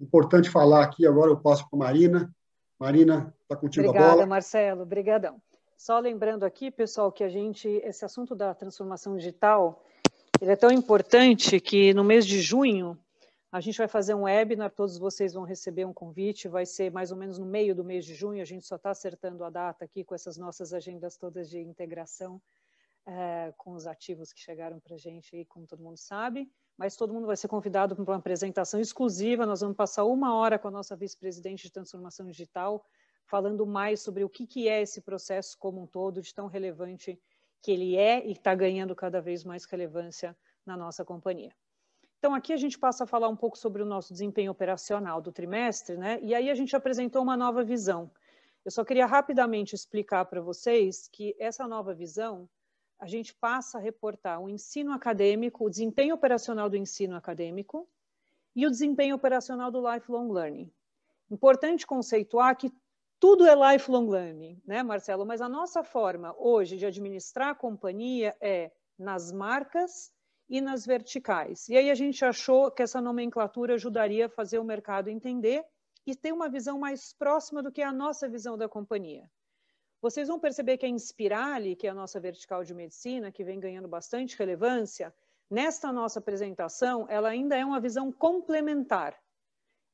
Importante 0.00 0.50
falar 0.50 0.84
aqui, 0.84 1.06
agora 1.06 1.30
eu 1.30 1.36
passo 1.36 1.68
para 1.68 1.78
a 1.78 1.84
Marina. 1.84 2.34
Marina, 2.78 3.34
está 3.42 3.56
contigo 3.56 3.86
Obrigada, 3.86 4.12
a 4.12 4.14
bola. 4.14 4.26
Marcelo. 4.26 4.82
Obrigadão. 4.82 5.40
Só 5.76 5.98
lembrando 5.98 6.44
aqui, 6.44 6.70
pessoal, 6.70 7.12
que 7.12 7.22
a 7.22 7.28
gente, 7.28 7.68
esse 7.68 8.04
assunto 8.04 8.34
da 8.34 8.54
transformação 8.54 9.14
digital, 9.16 9.84
ele 10.40 10.50
é 10.50 10.56
tão 10.56 10.70
importante 10.70 11.60
que 11.60 11.92
no 11.92 12.02
mês 12.02 12.26
de 12.26 12.40
junho 12.40 12.98
a 13.52 13.60
gente 13.60 13.78
vai 13.78 13.86
fazer 13.86 14.14
um 14.14 14.22
webinar, 14.22 14.70
todos 14.70 14.98
vocês 14.98 15.34
vão 15.34 15.44
receber 15.44 15.84
um 15.84 15.92
convite, 15.92 16.48
vai 16.48 16.66
ser 16.66 16.90
mais 16.90 17.10
ou 17.12 17.16
menos 17.16 17.38
no 17.38 17.46
meio 17.46 17.74
do 17.74 17.84
mês 17.84 18.04
de 18.04 18.14
junho, 18.14 18.42
a 18.42 18.44
gente 18.44 18.66
só 18.66 18.76
está 18.76 18.90
acertando 18.90 19.44
a 19.44 19.50
data 19.50 19.84
aqui 19.84 20.02
com 20.02 20.14
essas 20.14 20.36
nossas 20.36 20.72
agendas 20.72 21.16
todas 21.16 21.48
de 21.48 21.60
integração 21.60 22.40
é, 23.06 23.54
com 23.56 23.72
os 23.72 23.86
ativos 23.86 24.32
que 24.32 24.40
chegaram 24.40 24.80
para 24.80 24.94
a 24.94 24.98
gente 24.98 25.36
aí, 25.36 25.44
como 25.44 25.66
todo 25.66 25.82
mundo 25.82 25.96
sabe, 25.96 26.50
mas 26.76 26.96
todo 26.96 27.14
mundo 27.14 27.26
vai 27.26 27.36
ser 27.36 27.48
convidado 27.48 27.94
para 27.94 28.02
uma 28.02 28.16
apresentação 28.16 28.80
exclusiva, 28.80 29.46
nós 29.46 29.60
vamos 29.60 29.76
passar 29.76 30.04
uma 30.04 30.34
hora 30.34 30.58
com 30.58 30.68
a 30.68 30.70
nossa 30.70 30.96
vice-presidente 30.96 31.62
de 31.62 31.72
transformação 31.72 32.26
digital, 32.26 32.84
falando 33.26 33.66
mais 33.66 34.00
sobre 34.00 34.24
o 34.24 34.28
que, 34.28 34.46
que 34.46 34.68
é 34.68 34.82
esse 34.82 35.00
processo 35.00 35.56
como 35.58 35.82
um 35.82 35.86
todo, 35.86 36.22
de 36.22 36.34
tão 36.34 36.46
relevante 36.46 37.20
que 37.60 37.72
ele 37.72 37.96
é 37.96 38.26
e 38.26 38.32
está 38.32 38.54
ganhando 38.54 38.94
cada 38.94 39.20
vez 39.20 39.44
mais 39.44 39.64
relevância 39.64 40.36
na 40.64 40.76
nossa 40.76 41.04
companhia. 41.04 41.54
Então, 42.18 42.34
aqui 42.34 42.52
a 42.52 42.56
gente 42.56 42.78
passa 42.78 43.04
a 43.04 43.06
falar 43.06 43.28
um 43.28 43.36
pouco 43.36 43.58
sobre 43.58 43.82
o 43.82 43.86
nosso 43.86 44.12
desempenho 44.12 44.50
operacional 44.50 45.20
do 45.20 45.32
trimestre, 45.32 45.96
né? 45.96 46.18
E 46.22 46.34
aí 46.34 46.50
a 46.50 46.54
gente 46.54 46.74
apresentou 46.74 47.22
uma 47.22 47.36
nova 47.36 47.62
visão. 47.62 48.10
Eu 48.64 48.70
só 48.70 48.84
queria 48.84 49.06
rapidamente 49.06 49.74
explicar 49.74 50.24
para 50.24 50.40
vocês 50.40 51.08
que 51.12 51.36
essa 51.38 51.68
nova 51.68 51.94
visão, 51.94 52.48
a 52.98 53.06
gente 53.06 53.34
passa 53.34 53.78
a 53.78 53.80
reportar 53.80 54.40
o 54.40 54.48
ensino 54.48 54.92
acadêmico, 54.92 55.64
o 55.64 55.70
desempenho 55.70 56.14
operacional 56.14 56.68
do 56.68 56.76
ensino 56.76 57.14
acadêmico 57.14 57.88
e 58.54 58.66
o 58.66 58.70
desempenho 58.70 59.14
operacional 59.14 59.70
do 59.70 59.80
lifelong 59.80 60.32
learning. 60.32 60.72
Importante 61.30 61.86
conceituar 61.86 62.56
que 62.56 62.72
tudo 63.26 63.44
é 63.44 63.72
lifelong 63.72 64.08
learning, 64.08 64.62
né, 64.64 64.84
Marcelo? 64.84 65.26
Mas 65.26 65.40
a 65.40 65.48
nossa 65.48 65.82
forma 65.82 66.32
hoje 66.38 66.76
de 66.76 66.86
administrar 66.86 67.48
a 67.48 67.54
companhia 67.56 68.36
é 68.40 68.70
nas 68.96 69.32
marcas 69.32 70.12
e 70.48 70.60
nas 70.60 70.86
verticais. 70.86 71.68
E 71.68 71.76
aí 71.76 71.90
a 71.90 71.94
gente 71.96 72.24
achou 72.24 72.70
que 72.70 72.84
essa 72.84 73.00
nomenclatura 73.00 73.74
ajudaria 73.74 74.26
a 74.26 74.28
fazer 74.28 74.60
o 74.60 74.64
mercado 74.64 75.08
entender 75.08 75.64
e 76.06 76.14
ter 76.14 76.30
uma 76.30 76.48
visão 76.48 76.78
mais 76.78 77.12
próxima 77.14 77.64
do 77.64 77.72
que 77.72 77.82
a 77.82 77.90
nossa 77.90 78.28
visão 78.28 78.56
da 78.56 78.68
companhia. 78.68 79.28
Vocês 80.00 80.28
vão 80.28 80.38
perceber 80.38 80.78
que 80.78 80.86
a 80.86 80.88
Inspirale, 80.88 81.74
que 81.74 81.88
é 81.88 81.90
a 81.90 81.94
nossa 81.94 82.20
vertical 82.20 82.62
de 82.62 82.72
medicina, 82.72 83.32
que 83.32 83.42
vem 83.42 83.58
ganhando 83.58 83.88
bastante 83.88 84.38
relevância, 84.38 85.12
nesta 85.50 85.92
nossa 85.92 86.20
apresentação, 86.20 87.08
ela 87.08 87.30
ainda 87.30 87.56
é 87.56 87.64
uma 87.64 87.80
visão 87.80 88.12
complementar. 88.12 89.18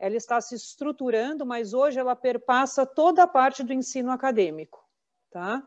Ela 0.02 0.16
está 0.16 0.40
se 0.40 0.56
estruturando, 0.56 1.47
mas 1.47 1.73
hoje 1.73 1.97
ela 1.97 2.16
perpassa 2.16 2.85
toda 2.85 3.23
a 3.23 3.26
parte 3.28 3.62
do 3.62 3.73
ensino 3.73 4.11
acadêmico. 4.11 4.85
Tá? 5.30 5.62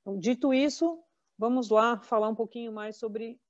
Então, 0.00 0.16
dito 0.16 0.54
isso, 0.54 1.02
vamos 1.36 1.70
lá 1.70 1.98
falar 1.98 2.28
um 2.28 2.34
pouquinho 2.36 2.70
mais 2.70 2.98
sobre 2.98 3.40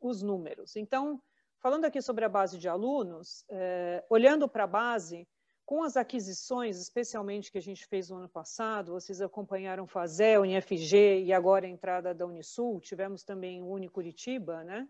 os 0.00 0.22
números. 0.22 0.76
Então, 0.76 1.20
falando 1.58 1.84
aqui 1.84 2.00
sobre 2.00 2.24
a 2.24 2.28
base 2.28 2.58
de 2.58 2.68
alunos, 2.68 3.44
é, 3.48 4.04
olhando 4.08 4.48
para 4.48 4.62
a 4.62 4.68
base, 4.68 5.26
com 5.64 5.82
as 5.82 5.96
aquisições, 5.96 6.80
especialmente 6.80 7.50
que 7.50 7.58
a 7.58 7.62
gente 7.62 7.84
fez 7.86 8.08
no 8.08 8.18
ano 8.18 8.28
passado, 8.28 8.92
vocês 8.92 9.20
acompanharam 9.20 9.84
Fazel, 9.84 10.42
UniFG 10.42 11.24
e 11.24 11.32
agora 11.32 11.66
a 11.66 11.68
entrada 11.68 12.14
da 12.14 12.24
Unisul, 12.24 12.80
tivemos 12.80 13.24
também 13.24 13.60
o 13.60 13.72
Unicuritiba, 13.72 14.62
né? 14.62 14.86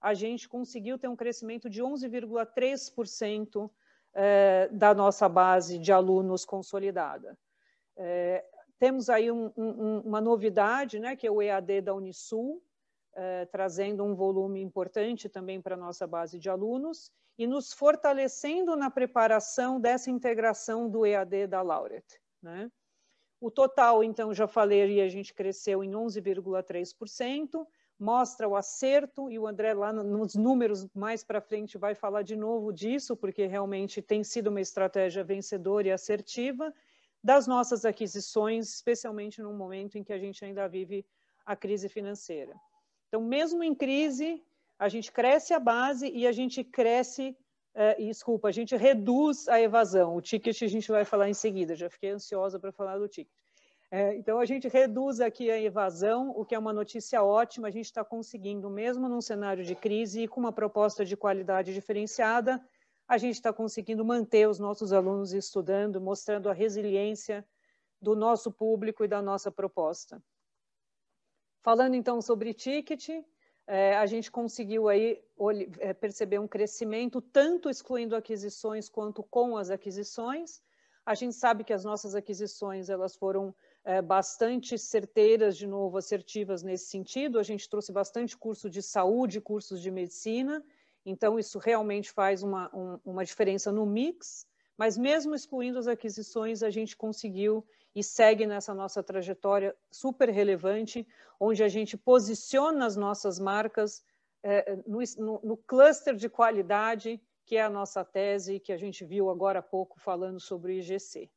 A 0.00 0.14
gente 0.14 0.48
conseguiu 0.48 0.98
ter 0.98 1.08
um 1.08 1.16
crescimento 1.16 1.68
de 1.68 1.82
11,3% 1.82 3.70
é, 4.18 4.68
da 4.72 4.94
nossa 4.94 5.28
base 5.28 5.78
de 5.78 5.92
alunos 5.92 6.44
consolidada. 6.44 7.38
É, 7.96 8.44
temos 8.78 9.10
aí 9.10 9.30
um, 9.30 9.52
um, 9.56 10.00
uma 10.00 10.20
novidade, 10.20 10.98
né, 10.98 11.14
que 11.14 11.26
é 11.26 11.30
o 11.30 11.42
EAD 11.42 11.82
da 11.82 11.94
Unisul, 11.94 12.62
eh, 13.18 13.46
trazendo 13.46 14.04
um 14.04 14.14
volume 14.14 14.60
importante 14.60 15.26
também 15.26 15.58
para 15.58 15.74
a 15.74 15.78
nossa 15.78 16.06
base 16.06 16.38
de 16.38 16.50
alunos 16.50 17.10
e 17.38 17.46
nos 17.46 17.72
fortalecendo 17.72 18.76
na 18.76 18.90
preparação 18.90 19.80
dessa 19.80 20.10
integração 20.10 20.86
do 20.90 21.06
EAD 21.06 21.46
da 21.46 21.62
Laureate. 21.62 22.20
Né? 22.42 22.70
O 23.40 23.50
total, 23.50 24.04
então, 24.04 24.34
já 24.34 24.46
falei, 24.46 25.00
a 25.00 25.08
gente 25.08 25.32
cresceu 25.32 25.82
em 25.82 25.92
11,3%, 25.92 27.66
mostra 27.98 28.46
o 28.48 28.54
acerto, 28.54 29.30
e 29.30 29.38
o 29.38 29.46
André 29.46 29.72
lá 29.72 29.92
nos 29.92 30.34
números 30.34 30.86
mais 30.94 31.24
para 31.24 31.40
frente 31.40 31.78
vai 31.78 31.94
falar 31.94 32.22
de 32.22 32.36
novo 32.36 32.72
disso, 32.72 33.16
porque 33.16 33.46
realmente 33.46 34.02
tem 34.02 34.22
sido 34.22 34.48
uma 34.48 34.60
estratégia 34.60 35.24
vencedora 35.24 35.88
e 35.88 35.92
assertiva 35.92 36.72
das 37.22 37.46
nossas 37.46 37.84
aquisições, 37.84 38.68
especialmente 38.68 39.42
no 39.42 39.52
momento 39.52 39.96
em 39.96 40.04
que 40.04 40.12
a 40.12 40.18
gente 40.18 40.44
ainda 40.44 40.68
vive 40.68 41.04
a 41.44 41.56
crise 41.56 41.88
financeira. 41.88 42.54
Então, 43.08 43.20
mesmo 43.20 43.62
em 43.64 43.74
crise, 43.74 44.42
a 44.78 44.88
gente 44.88 45.10
cresce 45.10 45.54
a 45.54 45.58
base 45.58 46.10
e 46.10 46.26
a 46.26 46.32
gente 46.32 46.62
cresce, 46.62 47.36
é, 47.74 47.94
desculpa, 47.94 48.48
a 48.48 48.52
gente 48.52 48.76
reduz 48.76 49.48
a 49.48 49.60
evasão. 49.60 50.16
O 50.16 50.20
ticket 50.20 50.62
a 50.62 50.66
gente 50.66 50.88
vai 50.88 51.04
falar 51.04 51.28
em 51.28 51.34
seguida, 51.34 51.74
já 51.74 51.88
fiquei 51.88 52.10
ansiosa 52.10 52.60
para 52.60 52.72
falar 52.72 52.98
do 52.98 53.08
ticket. 53.08 53.32
É, 53.90 54.16
então, 54.16 54.40
a 54.40 54.44
gente 54.44 54.66
reduz 54.66 55.20
aqui 55.20 55.50
a 55.50 55.60
evasão, 55.60 56.30
o 56.30 56.44
que 56.44 56.54
é 56.54 56.58
uma 56.58 56.72
notícia 56.72 57.22
ótima, 57.22 57.68
a 57.68 57.70
gente 57.70 57.86
está 57.86 58.04
conseguindo, 58.04 58.68
mesmo 58.68 59.08
num 59.08 59.20
cenário 59.20 59.64
de 59.64 59.76
crise 59.76 60.22
e 60.22 60.28
com 60.28 60.40
uma 60.40 60.52
proposta 60.52 61.04
de 61.04 61.16
qualidade 61.16 61.72
diferenciada, 61.72 62.60
a 63.06 63.16
gente 63.16 63.34
está 63.34 63.52
conseguindo 63.52 64.04
manter 64.04 64.48
os 64.48 64.58
nossos 64.58 64.92
alunos 64.92 65.32
estudando, 65.32 66.00
mostrando 66.00 66.50
a 66.50 66.52
resiliência 66.52 67.46
do 68.02 68.16
nosso 68.16 68.50
público 68.50 69.04
e 69.04 69.08
da 69.08 69.22
nossa 69.22 69.50
proposta. 69.50 70.20
Falando 71.62 71.94
então 71.94 72.20
sobre 72.20 72.52
ticket, 72.52 73.08
é, 73.66 73.96
a 73.96 74.06
gente 74.06 74.30
conseguiu 74.30 74.88
aí 74.88 75.22
é, 75.78 75.92
perceber 75.92 76.38
um 76.38 76.48
crescimento, 76.48 77.20
tanto 77.20 77.70
excluindo 77.70 78.14
aquisições 78.14 78.88
quanto 78.88 79.22
com 79.22 79.56
as 79.56 79.70
aquisições. 79.70 80.62
A 81.04 81.14
gente 81.14 81.34
sabe 81.34 81.64
que 81.64 81.72
as 81.72 81.84
nossas 81.84 82.14
aquisições 82.14 82.88
elas 82.88 83.16
foram 83.16 83.54
é, 83.86 84.02
bastante 84.02 84.76
certeiras, 84.76 85.56
de 85.56 85.64
novo, 85.64 85.96
assertivas 85.96 86.60
nesse 86.64 86.86
sentido. 86.86 87.38
A 87.38 87.42
gente 87.44 87.70
trouxe 87.70 87.92
bastante 87.92 88.36
curso 88.36 88.68
de 88.68 88.82
saúde, 88.82 89.40
cursos 89.40 89.80
de 89.80 89.92
medicina, 89.92 90.62
então 91.04 91.38
isso 91.38 91.56
realmente 91.60 92.10
faz 92.10 92.42
uma, 92.42 92.68
um, 92.76 92.98
uma 93.04 93.24
diferença 93.24 93.70
no 93.70 93.86
mix. 93.86 94.44
Mas 94.76 94.98
mesmo 94.98 95.36
excluindo 95.36 95.78
as 95.78 95.86
aquisições, 95.86 96.64
a 96.64 96.68
gente 96.68 96.96
conseguiu 96.96 97.64
e 97.94 98.02
segue 98.02 98.44
nessa 98.44 98.74
nossa 98.74 99.04
trajetória 99.04 99.74
super 99.90 100.28
relevante, 100.30 101.06
onde 101.38 101.62
a 101.62 101.68
gente 101.68 101.96
posiciona 101.96 102.84
as 102.84 102.96
nossas 102.96 103.38
marcas 103.38 104.04
é, 104.42 104.76
no, 104.84 104.98
no, 105.16 105.40
no 105.44 105.56
cluster 105.56 106.16
de 106.16 106.28
qualidade, 106.28 107.22
que 107.44 107.56
é 107.56 107.62
a 107.62 107.70
nossa 107.70 108.04
tese, 108.04 108.58
que 108.58 108.72
a 108.72 108.76
gente 108.76 109.04
viu 109.04 109.30
agora 109.30 109.60
há 109.60 109.62
pouco 109.62 109.98
falando 110.00 110.40
sobre 110.40 110.72
o 110.72 110.74
IGC. 110.74 111.30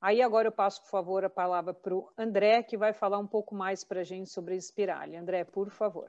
Aí 0.00 0.22
agora 0.22 0.46
eu 0.46 0.52
passo, 0.52 0.80
por 0.82 0.90
favor, 0.90 1.24
a 1.24 1.30
palavra 1.30 1.74
para 1.74 1.94
o 1.94 2.08
André, 2.16 2.62
que 2.62 2.76
vai 2.76 2.92
falar 2.92 3.18
um 3.18 3.26
pouco 3.26 3.54
mais 3.54 3.82
para 3.82 4.00
a 4.00 4.04
gente 4.04 4.30
sobre 4.30 4.54
a 4.54 4.56
Espirale. 4.56 5.16
André, 5.16 5.42
por 5.44 5.70
favor. 5.70 6.08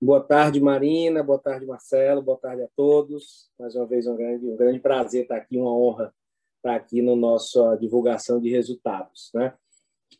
Boa 0.00 0.20
tarde, 0.20 0.60
Marina. 0.60 1.22
Boa 1.22 1.38
tarde, 1.38 1.64
Marcelo. 1.64 2.20
Boa 2.20 2.36
tarde 2.36 2.62
a 2.62 2.68
todos. 2.74 3.48
Mais 3.58 3.76
uma 3.76 3.86
vez, 3.86 4.08
um 4.08 4.16
grande, 4.16 4.44
um 4.44 4.56
grande 4.56 4.80
prazer 4.80 5.22
estar 5.22 5.36
aqui, 5.36 5.56
uma 5.56 5.72
honra 5.72 6.12
estar 6.56 6.74
aqui 6.74 7.00
no 7.00 7.14
nossa 7.14 7.76
divulgação 7.76 8.40
de 8.40 8.50
resultados. 8.50 9.30
Né? 9.32 9.54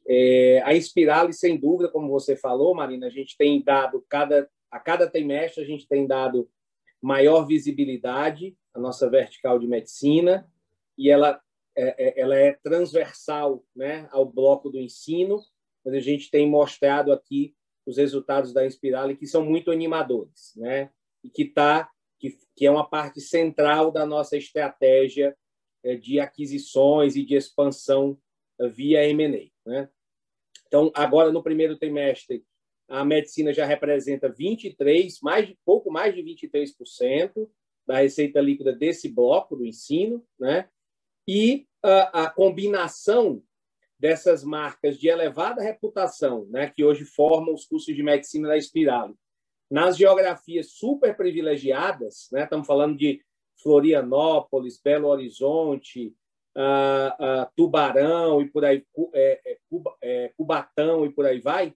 É, 0.06 0.62
a 0.64 0.76
Inspirale, 0.76 1.32
sem 1.32 1.58
dúvida, 1.58 1.90
como 1.90 2.08
você 2.08 2.36
falou, 2.36 2.74
Marina, 2.74 3.08
a 3.08 3.10
gente 3.10 3.36
tem 3.36 3.60
dado, 3.60 4.04
cada, 4.08 4.48
a 4.70 4.78
cada 4.78 5.10
trimestre, 5.10 5.62
a 5.62 5.66
gente 5.66 5.88
tem 5.88 6.06
dado 6.06 6.48
maior 7.02 7.44
visibilidade 7.46 8.56
à 8.72 8.78
nossa 8.78 9.10
vertical 9.10 9.58
de 9.58 9.66
medicina 9.66 10.48
e 10.96 11.10
ela 11.10 11.40
é, 11.76 12.08
é 12.08 12.20
ela 12.20 12.36
é 12.36 12.52
transversal 12.52 13.64
né, 13.74 14.08
ao 14.10 14.24
bloco 14.24 14.70
do 14.70 14.78
ensino, 14.78 15.40
mas 15.84 15.94
a 15.94 16.00
gente 16.00 16.30
tem 16.30 16.48
mostrado 16.48 17.12
aqui 17.12 17.54
os 17.86 17.98
resultados 17.98 18.52
da 18.52 18.66
Inspirale 18.66 19.16
que 19.16 19.26
são 19.26 19.44
muito 19.44 19.70
animadores, 19.70 20.52
né? 20.56 20.90
E 21.22 21.28
que 21.28 21.44
tá 21.44 21.90
que, 22.18 22.38
que 22.56 22.66
é 22.66 22.70
uma 22.70 22.88
parte 22.88 23.20
central 23.20 23.90
da 23.90 24.06
nossa 24.06 24.36
estratégia 24.36 25.36
é, 25.82 25.94
de 25.94 26.18
aquisições 26.18 27.16
e 27.16 27.24
de 27.24 27.34
expansão 27.34 28.18
é, 28.58 28.68
via 28.68 29.06
M&A, 29.08 29.50
né? 29.68 29.90
Então, 30.66 30.90
agora 30.94 31.30
no 31.30 31.42
primeiro 31.42 31.76
trimestre, 31.76 32.44
a 32.88 33.04
medicina 33.04 33.52
já 33.52 33.64
representa 33.64 34.28
23, 34.28 35.20
mais 35.20 35.54
pouco 35.64 35.90
mais 35.90 36.14
de 36.14 36.22
23% 36.22 37.48
da 37.86 37.98
receita 37.98 38.40
líquida 38.40 38.72
desse 38.72 39.08
bloco 39.08 39.56
do 39.56 39.66
ensino, 39.66 40.26
né? 40.38 40.68
E 41.26 41.66
a, 41.82 42.24
a 42.24 42.30
combinação 42.30 43.42
dessas 43.98 44.44
marcas 44.44 44.98
de 44.98 45.08
elevada 45.08 45.62
reputação, 45.62 46.46
né, 46.50 46.70
que 46.74 46.84
hoje 46.84 47.04
formam 47.04 47.54
os 47.54 47.64
cursos 47.64 47.94
de 47.94 48.02
medicina 48.02 48.48
da 48.48 48.56
Espirale, 48.56 49.14
nas 49.70 49.96
geografias 49.96 50.72
super 50.72 51.16
privilegiadas, 51.16 52.28
né? 52.30 52.44
estamos 52.44 52.66
falando 52.66 52.96
de 52.96 53.20
Florianópolis, 53.62 54.80
Belo 54.82 55.08
Horizonte, 55.08 56.14
uh, 56.56 57.42
uh, 57.42 57.50
Tubarão 57.56 58.40
e 58.40 58.50
por 58.50 58.64
aí, 58.64 58.84
é, 59.14 59.40
é, 59.44 59.58
é, 60.02 60.32
Cubatão 60.36 61.04
e 61.06 61.12
por 61.12 61.26
aí 61.26 61.40
vai, 61.40 61.68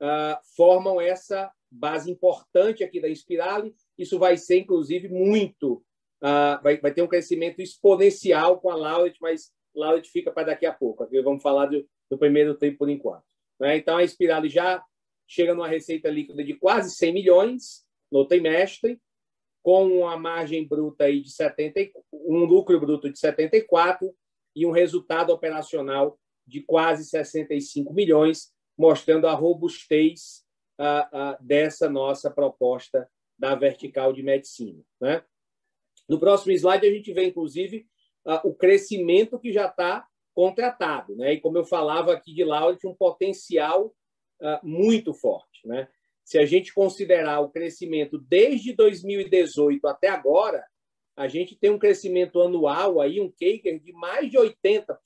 uh, 0.00 0.38
formam 0.56 1.00
essa 1.00 1.50
base 1.70 2.10
importante 2.10 2.84
aqui 2.84 3.00
da 3.00 3.08
Inspirale. 3.08 3.74
Isso 3.98 4.18
vai 4.18 4.36
ser, 4.36 4.58
inclusive, 4.58 5.08
muito. 5.08 5.82
Vai, 6.20 6.78
vai 6.80 6.92
ter 6.92 7.02
um 7.02 7.08
crescimento 7.08 7.60
exponencial 7.60 8.60
com 8.60 8.70
a 8.70 8.76
Lauret, 8.76 9.16
mas 9.20 9.52
Lauret 9.74 10.08
fica 10.08 10.30
para 10.30 10.48
daqui 10.48 10.66
a 10.66 10.72
pouco. 10.72 11.04
Aqui 11.04 11.20
vamos 11.20 11.42
falar 11.42 11.66
do, 11.66 11.86
do 12.10 12.18
primeiro 12.18 12.54
tempo 12.54 12.78
por 12.78 12.88
enquanto. 12.88 13.24
Né? 13.60 13.76
Então, 13.76 13.96
a 13.96 14.04
Inspirale 14.04 14.48
já 14.48 14.82
chega 15.26 15.54
numa 15.54 15.68
receita 15.68 16.08
líquida 16.08 16.44
de 16.44 16.54
quase 16.54 16.94
100 16.94 17.12
milhões 17.12 17.84
no 18.10 18.26
trimestre, 18.26 19.00
com 19.62 19.86
uma 19.88 20.16
margem 20.16 20.66
bruta 20.66 21.04
aí 21.04 21.20
de 21.20 21.30
70, 21.30 21.90
um 22.12 22.44
lucro 22.44 22.78
bruto 22.78 23.10
de 23.10 23.18
74 23.18 24.14
e 24.54 24.64
um 24.64 24.70
resultado 24.70 25.32
operacional 25.32 26.18
de 26.46 26.62
quase 26.62 27.04
65 27.04 27.92
milhões, 27.92 28.52
mostrando 28.78 29.26
a 29.26 29.32
robustez 29.32 30.44
uh, 30.78 31.16
uh, 31.16 31.44
dessa 31.44 31.90
nossa 31.90 32.30
proposta 32.30 33.08
da 33.36 33.56
vertical 33.56 34.12
de 34.12 34.22
medicina. 34.22 34.80
Né? 35.00 35.24
No 36.08 36.18
próximo 36.18 36.52
slide, 36.52 36.86
a 36.86 36.90
gente 36.90 37.12
vê, 37.12 37.24
inclusive, 37.24 37.86
o 38.44 38.54
crescimento 38.54 39.38
que 39.38 39.52
já 39.52 39.66
está 39.66 40.06
contratado. 40.34 41.16
Né? 41.16 41.34
E, 41.34 41.40
como 41.40 41.58
eu 41.58 41.64
falava 41.64 42.12
aqui 42.12 42.34
de 42.34 42.44
Laura, 42.44 42.76
tinha 42.76 42.90
um 42.90 42.96
potencial 42.96 43.94
muito 44.62 45.14
forte. 45.14 45.66
Né? 45.66 45.88
se 46.26 46.38
a 46.38 46.44
gente 46.44 46.74
considerar 46.74 47.38
o 47.38 47.50
crescimento 47.50 48.18
desde 48.18 48.72
2018 48.72 49.86
até 49.86 50.08
agora, 50.08 50.66
a 51.16 51.28
gente 51.28 51.54
tem 51.54 51.70
um 51.70 51.78
crescimento 51.78 52.42
anual 52.42 53.00
aí, 53.00 53.20
um 53.20 53.30
CAGR 53.30 53.78
de 53.78 53.92
mais 53.92 54.28
de 54.28 54.36
80%. 54.36 54.96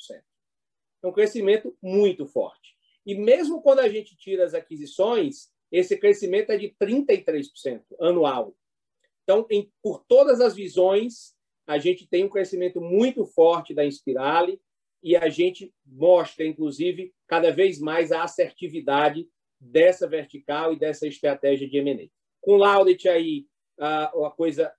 É 1.02 1.06
um 1.06 1.12
crescimento 1.12 1.76
muito 1.82 2.26
forte. 2.26 2.74
E 3.04 3.14
mesmo 3.14 3.60
quando 3.60 3.80
a 3.80 3.88
gente 3.88 4.16
tira 4.16 4.44
as 4.44 4.54
aquisições, 4.54 5.50
esse 5.70 5.94
crescimento 5.98 6.52
é 6.52 6.56
de 6.56 6.74
33% 6.80 7.82
anual. 8.00 8.56
Então, 9.30 9.46
em, 9.48 9.70
por 9.80 10.02
todas 10.08 10.40
as 10.40 10.56
visões, 10.56 11.36
a 11.64 11.78
gente 11.78 12.04
tem 12.04 12.24
um 12.24 12.28
crescimento 12.28 12.80
muito 12.80 13.24
forte 13.24 13.72
da 13.72 13.86
Inspirale 13.86 14.60
e 15.00 15.14
a 15.14 15.28
gente 15.28 15.72
mostra, 15.86 16.44
inclusive, 16.44 17.14
cada 17.28 17.52
vez 17.52 17.78
mais 17.78 18.10
a 18.10 18.24
assertividade 18.24 19.28
dessa 19.60 20.08
vertical 20.08 20.72
e 20.72 20.76
dessa 20.76 21.06
estratégia 21.06 21.68
de 21.68 21.78
M&A. 21.78 22.08
Com 22.40 22.56
Laudet 22.56 23.08
aí, 23.08 23.46
a 23.78 24.32
coisa 24.36 24.74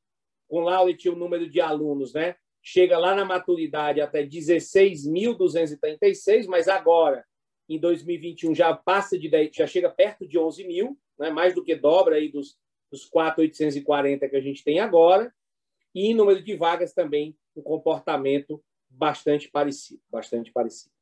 com 0.50 0.60
Laudet 0.60 1.08
o 1.08 1.16
número 1.16 1.50
de 1.50 1.62
alunos, 1.62 2.14
né? 2.14 2.36
Chega 2.62 2.98
lá 2.98 3.16
na 3.16 3.24
maturidade 3.24 4.02
até 4.02 4.22
16.236, 4.22 6.46
mas 6.48 6.68
agora 6.68 7.24
em 7.70 7.80
2021 7.80 8.54
já 8.54 8.76
passa 8.76 9.18
de 9.18 9.30
10, 9.30 9.56
já 9.56 9.66
chega 9.66 9.90
perto 9.90 10.28
de 10.28 10.38
11 10.38 10.68
mil, 10.68 11.00
né? 11.18 11.30
mais 11.30 11.56
do 11.56 11.64
que 11.64 11.74
dobra 11.74 12.18
aí 12.18 12.30
dos, 12.30 12.60
dos 12.92 13.10
4.840 13.10 14.30
que 14.30 14.36
a 14.36 14.42
gente 14.42 14.64
tem 14.64 14.80
agora, 14.80 15.34
e 15.94 16.08
em 16.08 16.14
número 16.14 16.42
de 16.42 16.56
vagas 16.56 16.94
também 16.94 17.36
um 17.56 17.62
comportamento 17.62 18.64
bastante 18.90 19.50
parecido, 19.50 20.02
bastante 20.10 20.52
parecido. 20.52 20.94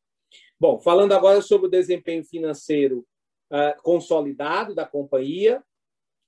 Bom, 0.59 0.79
falando 0.79 1.13
agora 1.13 1.41
sobre 1.41 1.67
o 1.67 1.71
desempenho 1.71 2.23
financeiro 2.23 3.05
uh, 3.51 3.81
consolidado 3.81 4.73
da 4.73 4.85
companhia. 4.85 5.63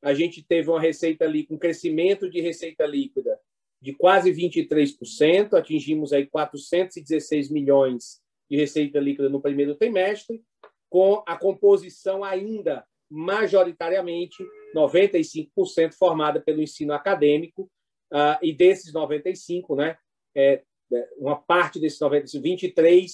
A 0.02 0.14
gente 0.14 0.44
teve 0.44 0.70
uma 0.70 0.82
receita 0.82 1.26
líquida, 1.26 1.56
um 1.56 1.60
crescimento 1.60 2.30
de 2.30 2.42
receita 2.42 2.86
líquida 2.86 3.40
de 3.80 3.94
quase 3.94 4.32
23%, 4.32 5.54
atingimos 5.54 6.14
aí 6.14 6.28
416 6.28 7.50
milhões 7.50 8.22
de 8.50 8.58
receita 8.58 9.00
líquida 9.00 9.30
no 9.30 9.42
primeiro 9.42 9.76
trimestre, 9.76 10.44
com 10.90 11.24
a 11.26 11.36
composição 11.36 12.24
ainda 12.24 12.86
majoritariamente 13.12 14.42
95% 14.74 15.94
formada 15.94 16.42
pelo 16.42 16.62
ensino 16.62 16.94
acadêmico, 16.94 17.70
uh, 18.14 18.40
e 18.42 18.54
desses 18.54 18.94
95, 18.94 19.76
né, 19.76 19.98
é, 20.36 20.64
é 20.94 21.10
uma 21.18 21.36
parte 21.36 21.80
desses 21.80 22.00
95, 22.00 22.42
23 22.42 23.12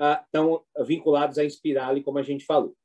uh, 0.00 0.24
estão 0.24 0.64
vinculados 0.84 1.38
à 1.38 1.44
Inspirale, 1.44 2.02
como 2.02 2.18
a 2.18 2.22
gente 2.22 2.44
falou. 2.44 2.76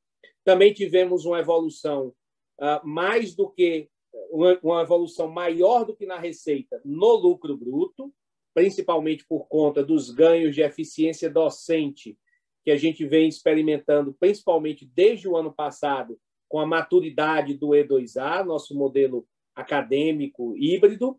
Também 0.44 0.72
tivemos 0.72 1.24
uma 1.24 1.40
evolução 1.40 2.14
uh, 2.60 2.86
mais 2.86 3.34
do 3.34 3.50
que 3.50 3.88
uma, 4.30 4.58
uma 4.62 4.82
evolução 4.82 5.28
maior 5.28 5.84
do 5.84 5.96
que 5.96 6.06
na 6.06 6.18
receita 6.18 6.80
no 6.84 7.14
lucro 7.14 7.56
bruto, 7.56 8.12
principalmente 8.54 9.24
por 9.26 9.48
conta 9.48 9.82
dos 9.82 10.10
ganhos 10.10 10.54
de 10.54 10.62
eficiência 10.62 11.28
docente 11.28 12.16
que 12.64 12.70
a 12.70 12.76
gente 12.76 13.04
vem 13.04 13.28
experimentando, 13.28 14.14
principalmente 14.14 14.86
desde 14.86 15.28
o 15.28 15.36
ano 15.36 15.52
passado, 15.52 16.18
com 16.52 16.58
a 16.58 16.66
maturidade 16.66 17.54
do 17.54 17.68
E2A, 17.68 18.44
nosso 18.44 18.76
modelo 18.76 19.26
acadêmico 19.54 20.54
híbrido, 20.54 21.18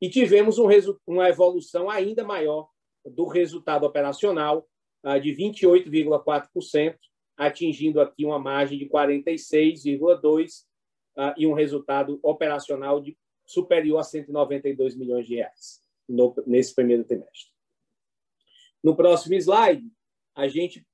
e 0.00 0.08
tivemos 0.08 0.60
um 0.60 0.68
uma 1.04 1.28
evolução 1.28 1.90
ainda 1.90 2.22
maior 2.22 2.68
do 3.04 3.26
resultado 3.26 3.84
operacional, 3.84 4.64
ah, 5.02 5.18
de 5.18 5.32
28,4%, 5.32 6.96
atingindo 7.36 8.00
aqui 8.00 8.24
uma 8.24 8.38
margem 8.38 8.78
de 8.78 8.88
46,2 8.88 10.62
uh, 11.16 11.34
e 11.36 11.48
um 11.48 11.52
resultado 11.52 12.20
operacional 12.22 13.00
de 13.00 13.18
superior 13.44 13.98
a 13.98 14.04
192 14.04 14.94
milhões 14.94 15.26
de 15.26 15.34
reais 15.34 15.80
no, 16.08 16.32
nesse 16.46 16.72
primeiro 16.76 17.02
trimestre. 17.02 17.50
No 18.84 18.94
próximo 18.94 19.34
slide, 19.34 19.90
a 20.32 20.46
gente 20.46 20.86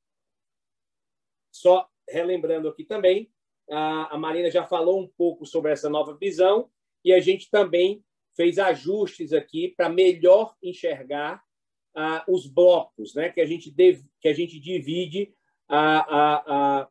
só 1.52 1.86
relembrando 2.08 2.68
aqui 2.68 2.82
também, 2.82 3.30
a, 3.70 4.18
Marina 4.18 4.50
já 4.50 4.64
falou 4.64 5.00
um 5.00 5.08
pouco 5.08 5.44
sobre 5.44 5.72
essa 5.72 5.88
nova 5.88 6.16
visão 6.16 6.70
e 7.04 7.12
a 7.12 7.20
gente 7.20 7.50
também 7.50 8.04
fez 8.34 8.58
ajustes 8.58 9.32
aqui 9.32 9.74
para 9.76 9.88
melhor 9.88 10.54
enxergar 10.62 11.42
ah, 11.94 12.24
os 12.28 12.46
blocos, 12.46 13.14
né, 13.14 13.30
que 13.30 13.40
a 13.40 13.46
gente 13.46 13.74
que 14.20 14.28
a 14.28 14.32
gente 14.32 14.60
divide 14.60 15.32
a, 15.68 15.98
a, 15.98 16.88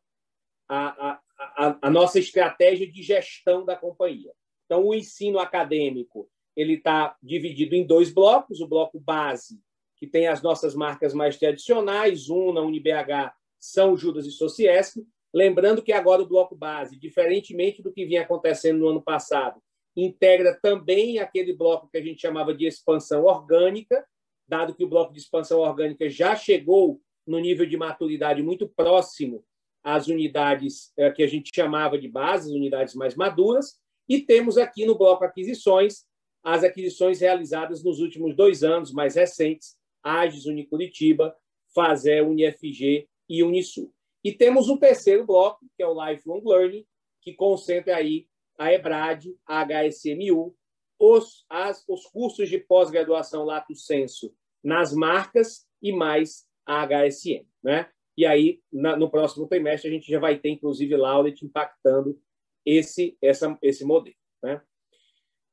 a, 0.68 1.20
a, 1.38 1.78
a 1.82 1.90
nossa 1.90 2.18
estratégia 2.18 2.90
de 2.90 3.02
gestão 3.02 3.64
da 3.64 3.76
companhia. 3.76 4.32
Então, 4.64 4.84
o 4.84 4.94
ensino 4.94 5.38
acadêmico 5.38 6.28
ele 6.56 6.74
está 6.74 7.16
dividido 7.22 7.74
em 7.74 7.86
dois 7.86 8.12
blocos: 8.12 8.60
o 8.60 8.66
bloco 8.66 8.98
base, 8.98 9.60
que 9.96 10.06
tem 10.06 10.26
as 10.26 10.42
nossas 10.42 10.74
marcas 10.74 11.14
mais 11.14 11.36
tradicionais, 11.36 12.28
UNA, 12.28 12.62
UniBH, 12.62 13.32
São 13.58 13.96
Judas 13.96 14.26
e 14.26 14.32
Sociesc. 14.32 15.06
Lembrando 15.36 15.82
que 15.82 15.92
agora 15.92 16.22
o 16.22 16.26
bloco 16.26 16.56
base, 16.56 16.98
diferentemente 16.98 17.82
do 17.82 17.92
que 17.92 18.06
vinha 18.06 18.22
acontecendo 18.22 18.78
no 18.78 18.88
ano 18.88 19.02
passado, 19.02 19.60
integra 19.94 20.58
também 20.62 21.18
aquele 21.18 21.52
bloco 21.52 21.90
que 21.90 21.98
a 21.98 22.02
gente 22.02 22.22
chamava 22.22 22.54
de 22.54 22.66
expansão 22.66 23.24
orgânica, 23.24 24.02
dado 24.48 24.74
que 24.74 24.82
o 24.82 24.88
bloco 24.88 25.12
de 25.12 25.18
expansão 25.18 25.58
orgânica 25.58 26.08
já 26.08 26.34
chegou 26.34 27.02
no 27.26 27.38
nível 27.38 27.66
de 27.66 27.76
maturidade 27.76 28.42
muito 28.42 28.66
próximo 28.66 29.44
às 29.84 30.08
unidades 30.08 30.90
é, 30.96 31.10
que 31.10 31.22
a 31.22 31.26
gente 31.26 31.50
chamava 31.54 31.98
de 31.98 32.08
bases, 32.08 32.50
unidades 32.50 32.94
mais 32.94 33.14
maduras, 33.14 33.78
e 34.08 34.22
temos 34.22 34.56
aqui 34.56 34.86
no 34.86 34.96
bloco 34.96 35.22
aquisições 35.22 36.06
as 36.42 36.64
aquisições 36.64 37.20
realizadas 37.20 37.84
nos 37.84 38.00
últimos 38.00 38.34
dois 38.34 38.64
anos 38.64 38.90
mais 38.90 39.16
recentes, 39.16 39.76
Agis, 40.02 40.46
Unicuritiba, 40.46 41.36
Fazer, 41.74 42.24
UniFG 42.24 43.06
e 43.28 43.42
Unisul. 43.42 43.92
E 44.26 44.32
temos 44.32 44.68
um 44.68 44.76
terceiro 44.76 45.24
bloco, 45.24 45.64
que 45.76 45.82
é 45.84 45.86
o 45.86 45.94
Lifelong 45.94 46.42
Learning, 46.44 46.84
que 47.22 47.32
concentra 47.32 47.94
aí 47.94 48.26
a 48.58 48.72
EBRAD, 48.72 49.38
a 49.46 49.64
HSMU, 49.64 50.52
os, 50.98 51.46
as, 51.48 51.84
os 51.88 52.06
cursos 52.06 52.48
de 52.48 52.58
pós-graduação 52.58 53.44
Lato 53.44 53.72
Senso 53.76 54.34
nas 54.64 54.92
marcas 54.92 55.64
e 55.80 55.92
mais 55.92 56.44
a 56.66 56.84
HSM. 56.84 57.46
Né? 57.62 57.88
E 58.16 58.26
aí, 58.26 58.60
na, 58.72 58.96
no 58.96 59.08
próximo 59.08 59.46
trimestre, 59.46 59.88
a 59.88 59.92
gente 59.92 60.10
já 60.10 60.18
vai 60.18 60.36
ter, 60.36 60.48
inclusive, 60.48 60.96
Lauret 60.96 61.44
impactando 61.44 62.20
esse, 62.64 63.16
essa, 63.22 63.56
esse 63.62 63.84
modelo. 63.84 64.16
Né? 64.42 64.60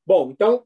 Bom, 0.03 0.31
então, 0.31 0.65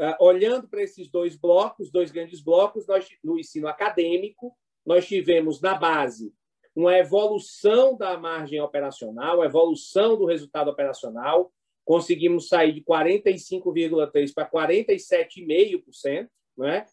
uh, 0.00 0.24
olhando 0.24 0.66
para 0.68 0.82
esses 0.82 1.10
dois 1.10 1.36
blocos, 1.36 1.92
dois 1.92 2.10
grandes 2.10 2.40
blocos, 2.40 2.86
nós, 2.86 3.06
no 3.22 3.38
ensino 3.38 3.68
acadêmico, 3.68 4.56
nós 4.86 5.06
tivemos 5.06 5.60
na 5.60 5.74
base 5.74 6.32
uma 6.76 6.96
evolução 6.98 7.96
da 7.96 8.16
margem 8.18 8.60
operacional, 8.60 9.42
evolução 9.42 10.16
do 10.16 10.26
resultado 10.26 10.70
operacional, 10.70 11.50
conseguimos 11.84 12.48
sair 12.48 12.72
de 12.72 12.82
45,3% 12.82 14.34
para 14.34 14.48
47,5%, 14.48 16.28
né? 16.56 16.86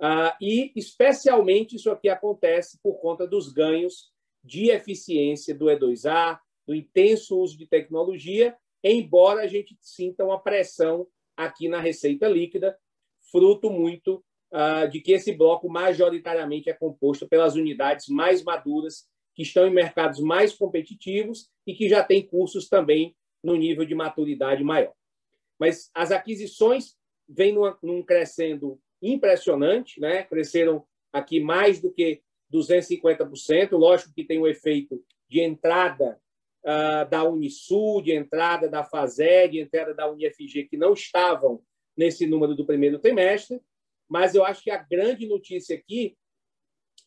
Ah, 0.00 0.36
e, 0.40 0.72
especialmente, 0.76 1.76
isso 1.76 1.90
aqui 1.90 2.08
acontece 2.08 2.78
por 2.82 3.00
conta 3.00 3.26
dos 3.26 3.52
ganhos 3.52 4.12
de 4.42 4.70
eficiência 4.70 5.54
do 5.54 5.66
E2A, 5.66 6.38
do 6.66 6.74
intenso 6.74 7.38
uso 7.38 7.58
de 7.58 7.66
tecnologia 7.66 8.56
embora 8.84 9.42
a 9.42 9.46
gente 9.46 9.76
sinta 9.80 10.24
uma 10.24 10.38
pressão 10.38 11.06
aqui 11.34 11.68
na 11.68 11.80
receita 11.80 12.28
líquida, 12.28 12.78
fruto 13.32 13.70
muito 13.70 14.22
uh, 14.52 14.88
de 14.90 15.00
que 15.00 15.12
esse 15.12 15.32
bloco 15.32 15.68
majoritariamente 15.70 16.68
é 16.68 16.74
composto 16.74 17.26
pelas 17.26 17.56
unidades 17.56 18.08
mais 18.08 18.44
maduras, 18.44 19.08
que 19.34 19.42
estão 19.42 19.66
em 19.66 19.72
mercados 19.72 20.20
mais 20.20 20.52
competitivos 20.52 21.50
e 21.66 21.74
que 21.74 21.88
já 21.88 22.02
têm 22.02 22.26
cursos 22.26 22.68
também 22.68 23.16
no 23.42 23.56
nível 23.56 23.84
de 23.84 23.94
maturidade 23.94 24.62
maior. 24.62 24.94
Mas 25.58 25.90
as 25.94 26.10
aquisições 26.10 26.96
vêm 27.28 27.52
numa, 27.52 27.78
num 27.82 28.02
crescendo 28.02 28.80
impressionante, 29.02 30.00
né? 30.00 30.22
cresceram 30.22 30.86
aqui 31.12 31.40
mais 31.40 31.80
do 31.80 31.92
que 31.92 32.22
250%. 32.52 33.72
Lógico 33.72 34.14
que 34.14 34.24
tem 34.24 34.38
o 34.38 34.46
efeito 34.46 35.02
de 35.28 35.40
entrada 35.40 36.20
uh, 36.64 37.08
da 37.08 37.24
Unisul, 37.24 38.02
de 38.02 38.12
entrada 38.12 38.68
da 38.68 38.84
FASEG, 38.84 39.52
de 39.52 39.60
entrada 39.60 39.94
da 39.94 40.10
UniFG, 40.10 40.64
que 40.64 40.76
não 40.76 40.92
estavam 40.92 41.62
nesse 41.96 42.26
número 42.26 42.54
do 42.54 42.66
primeiro 42.66 42.98
trimestre, 42.98 43.60
mas 44.08 44.34
eu 44.34 44.44
acho 44.44 44.62
que 44.62 44.70
a 44.70 44.82
grande 44.82 45.26
notícia 45.26 45.76
aqui 45.76 46.16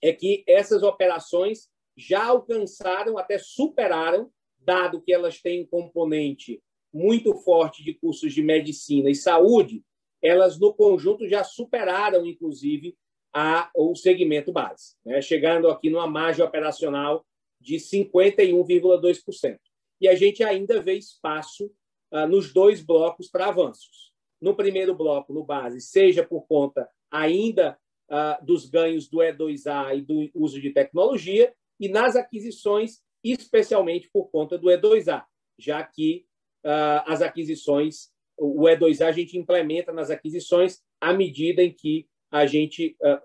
é 0.01 0.13
que 0.13 0.43
essas 0.47 0.83
operações 0.83 1.69
já 1.97 2.25
alcançaram, 2.25 3.17
até 3.17 3.39
superaram, 3.39 4.29
dado 4.59 5.01
que 5.01 5.11
elas 5.11 5.41
têm 5.41 5.63
um 5.63 5.67
componente 5.67 6.61
muito 6.93 7.33
forte 7.35 7.83
de 7.83 7.93
cursos 7.93 8.33
de 8.33 8.43
medicina 8.43 9.09
e 9.09 9.15
saúde, 9.15 9.83
elas 10.21 10.59
no 10.59 10.73
conjunto 10.73 11.27
já 11.27 11.43
superaram, 11.43 12.25
inclusive, 12.25 12.95
a, 13.33 13.69
o 13.75 13.95
segmento 13.95 14.51
base, 14.51 14.95
né? 15.05 15.21
chegando 15.21 15.69
aqui 15.69 15.89
numa 15.89 16.07
margem 16.07 16.43
operacional 16.43 17.25
de 17.59 17.75
51,2%. 17.75 19.57
E 19.99 20.07
a 20.07 20.15
gente 20.15 20.43
ainda 20.43 20.81
vê 20.81 20.93
espaço 20.93 21.71
ah, 22.11 22.27
nos 22.27 22.53
dois 22.53 22.81
blocos 22.81 23.29
para 23.29 23.47
avanços. 23.47 24.11
No 24.39 24.55
primeiro 24.55 24.95
bloco, 24.95 25.33
no 25.33 25.43
base, 25.43 25.81
seja 25.81 26.23
por 26.23 26.47
conta 26.47 26.87
ainda 27.11 27.77
ah, 28.09 28.39
dos 28.41 28.69
ganhos 28.69 29.07
do 29.07 29.17
E2A 29.17 29.97
e 29.97 30.01
do 30.01 30.29
uso 30.33 30.61
de 30.61 30.71
tecnologia, 30.71 31.53
e 31.79 31.89
nas 31.89 32.15
aquisições, 32.15 33.01
especialmente 33.23 34.09
por 34.11 34.29
conta 34.29 34.57
do 34.57 34.67
E2A, 34.67 35.23
já 35.57 35.83
que 35.83 36.25
uh, 36.65 37.03
as 37.05 37.21
aquisições, 37.21 38.09
o 38.37 38.63
E2A 38.63 39.07
a 39.07 39.11
gente 39.11 39.37
implementa 39.37 39.91
nas 39.91 40.09
aquisições 40.09 40.81
à 40.99 41.13
medida 41.13 41.63
em 41.63 41.73
que 41.73 42.07
a 42.31 42.45
gente 42.45 42.95
uh, 43.01 43.19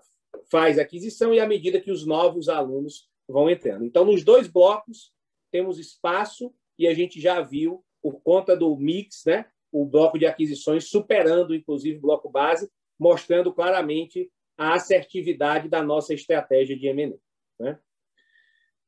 faz 0.49 0.79
aquisição 0.79 1.33
e 1.33 1.39
à 1.39 1.47
medida 1.47 1.79
que 1.79 1.91
os 1.91 2.05
novos 2.05 2.49
alunos 2.49 3.07
vão 3.27 3.49
entrando. 3.49 3.85
Então, 3.85 4.05
nos 4.05 4.23
dois 4.23 4.47
blocos, 4.47 5.11
temos 5.51 5.79
espaço 5.79 6.53
e 6.77 6.87
a 6.87 6.93
gente 6.93 7.21
já 7.21 7.41
viu, 7.41 7.83
por 8.01 8.21
conta 8.21 8.55
do 8.55 8.75
mix, 8.75 9.23
né, 9.25 9.45
o 9.71 9.85
bloco 9.85 10.19
de 10.19 10.25
aquisições 10.25 10.89
superando, 10.89 11.55
inclusive, 11.55 11.97
o 11.97 12.01
bloco 12.01 12.29
base, 12.29 12.69
mostrando 12.99 13.53
claramente 13.53 14.29
a 14.57 14.75
assertividade 14.75 15.67
da 15.67 15.81
nossa 15.81 16.13
estratégia 16.13 16.77
de 16.77 16.87
M&A. 16.87 17.17
Né? 17.59 17.79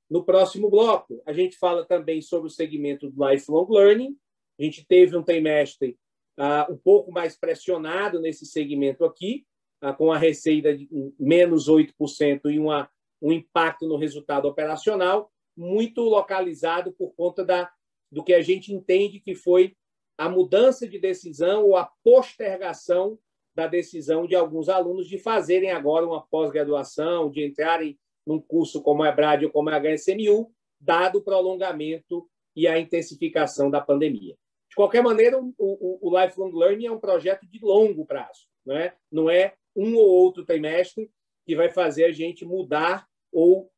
No 0.10 0.24
próximo 0.24 0.70
bloco, 0.70 1.22
a 1.26 1.34
gente 1.34 1.58
fala 1.58 1.86
também 1.86 2.22
sobre 2.22 2.48
o 2.48 2.52
segmento 2.52 3.10
do 3.10 3.30
lifelong 3.30 3.68
learning, 3.70 4.16
a 4.60 4.64
gente 4.64 4.86
teve 4.86 5.18
um 5.18 5.24
trimestre 5.24 5.98
uh, 6.40 6.72
um 6.72 6.78
pouco 6.78 7.12
mais 7.12 7.38
pressionado 7.38 8.20
nesse 8.20 8.46
segmento 8.46 9.04
aqui, 9.04 9.46
uh, 9.84 9.96
com 9.96 10.12
a 10.12 10.18
receita 10.18 10.76
de 10.76 10.88
menos 11.20 11.68
8% 11.68 12.52
e 12.52 12.60
uma, 12.60 12.90
um 13.22 13.32
impacto 13.32 13.88
no 13.88 13.98
resultado 13.98 14.48
operacional, 14.48 15.32
muito 15.58 16.02
localizado 16.02 16.94
por 16.94 17.14
conta 17.16 17.44
da, 17.44 17.72
do 18.12 18.24
que 18.24 18.34
a 18.34 18.42
gente 18.42 18.74
entende 18.74 19.20
que 19.20 19.36
foi 19.36 19.76
a 20.18 20.30
mudança 20.30 20.88
de 20.88 21.00
decisão 21.00 21.66
ou 21.66 21.76
a 21.76 21.90
postergação 22.04 23.20
da 23.54 23.68
decisão 23.68 24.28
de 24.28 24.36
alguns 24.36 24.70
alunos 24.70 25.08
de 25.08 25.18
fazerem 25.18 25.72
agora 25.72 26.06
uma 26.06 26.26
pós-graduação, 26.28 27.32
de 27.32 27.46
entrarem 27.46 27.98
num 28.26 28.40
curso 28.40 28.82
como 28.82 29.04
a 29.04 29.10
EBRAD 29.10 29.46
ou 29.46 29.52
como 29.52 29.70
a 29.70 29.80
HSMU, 29.80 30.52
dado 30.80 31.20
o 31.20 31.22
prolongamento 31.22 32.28
e 32.56 32.68
a 32.68 32.80
intensificação 32.80 33.70
da 33.70 33.82
pandemia. 33.82 34.36
De 34.70 34.76
qualquer 34.76 35.04
maneira, 35.04 35.40
o, 35.40 35.54
o, 35.58 36.00
o 36.02 36.20
Lifelong 36.20 36.52
Learning 36.52 36.88
é 36.88 36.92
um 36.92 37.00
projeto 37.00 37.46
de 37.46 37.60
longo 37.64 38.06
prazo, 38.06 38.48
não 38.66 38.76
é, 38.76 38.96
não 39.12 39.30
é 39.30 39.54
um 39.76 39.96
ou 39.96 40.08
outro 40.08 40.46
trimestre 40.46 41.12
que 41.46 41.56
vai 41.56 41.70
fazer 41.70 42.06
a 42.06 42.12
gente 42.12 42.46
mudar 42.46 43.08
ou 43.32 43.70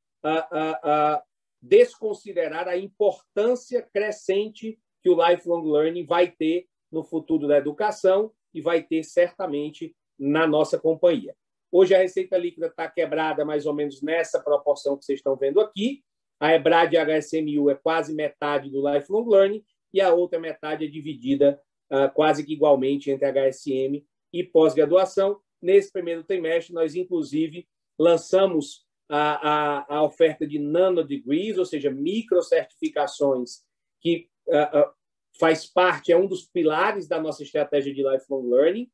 desconsiderar 1.62 2.68
a 2.68 2.78
importância 2.78 3.82
crescente 3.82 4.80
que 5.02 5.10
o 5.10 5.28
Lifelong 5.28 5.70
Learning 5.70 6.06
vai 6.06 6.30
ter 6.30 6.68
no 6.92 7.04
futuro 7.04 7.48
da 7.48 7.58
educação 7.58 8.32
e 8.54 8.62
vai 8.62 8.82
ter 8.84 9.04
certamente 9.04 9.96
na 10.18 10.48
nossa 10.48 10.80
companhia. 10.80 11.36
Hoje 11.80 11.94
a 11.94 12.00
receita 12.00 12.36
líquida 12.40 12.66
está 12.66 12.90
quebrada 12.90 13.46
mais 13.46 13.68
ou 13.68 13.74
menos 13.74 14.02
nessa 14.02 14.42
proporção 14.42 14.98
que 14.98 15.06
vocês 15.06 15.20
estão 15.20 15.36
vendo 15.36 15.62
aqui. 15.62 16.04
A 16.40 16.56
EBRAD 16.56 16.98
HSMU 16.98 17.70
é 17.70 17.76
quase 17.76 18.16
metade 18.16 18.72
do 18.72 18.82
Lifelong 18.92 19.30
Learning 19.30 19.64
e 19.94 20.02
a 20.02 20.12
outra 20.12 20.40
metade 20.40 20.86
é 20.86 20.88
dividida 20.88 21.62
uh, 21.92 22.12
quase 22.16 22.44
que 22.44 22.54
igualmente 22.54 23.12
entre 23.12 23.28
HSM 23.28 24.04
e 24.34 24.44
pós-graduação. 24.44 25.40
Nesse 25.62 25.92
primeiro 25.92 26.24
trimestre, 26.24 26.74
nós, 26.74 26.96
inclusive, 26.96 27.68
lançamos 28.00 28.84
a, 29.08 29.50
a, 29.88 29.98
a 29.98 30.04
oferta 30.04 30.48
de 30.48 30.58
nanodegrees, 30.58 31.60
ou 31.60 31.66
seja, 31.66 31.92
microcertificações, 31.92 33.62
que 34.02 34.28
uh, 34.48 34.80
uh, 34.80 34.94
faz 35.40 35.68
parte, 35.68 36.12
é 36.12 36.18
um 36.18 36.26
dos 36.26 36.44
pilares 36.44 37.08
da 37.08 37.22
nossa 37.22 37.44
estratégia 37.44 37.94
de 37.94 38.02
lifelong 38.02 38.50
learning, 38.50 38.90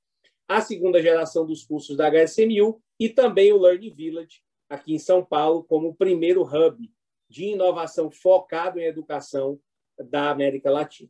a 0.48 0.62
segunda 0.62 1.02
geração 1.02 1.46
dos 1.46 1.64
cursos 1.64 1.98
da 1.98 2.10
HSMU 2.10 2.82
e 3.00 3.10
também 3.10 3.54
o 3.54 3.60
Learning 3.60 3.94
Village, 3.94 4.42
aqui 4.70 4.94
em 4.94 5.00
São 5.00 5.24
Paulo, 5.24 5.64
como 5.64 5.90
o 5.90 5.96
primeiro 5.96 6.44
hub 6.44 6.92
de 7.30 7.46
inovação 7.46 8.12
focado 8.12 8.80
em 8.80 8.86
educação 8.86 9.60
da 9.98 10.30
América 10.30 10.70
Latina. 10.70 11.10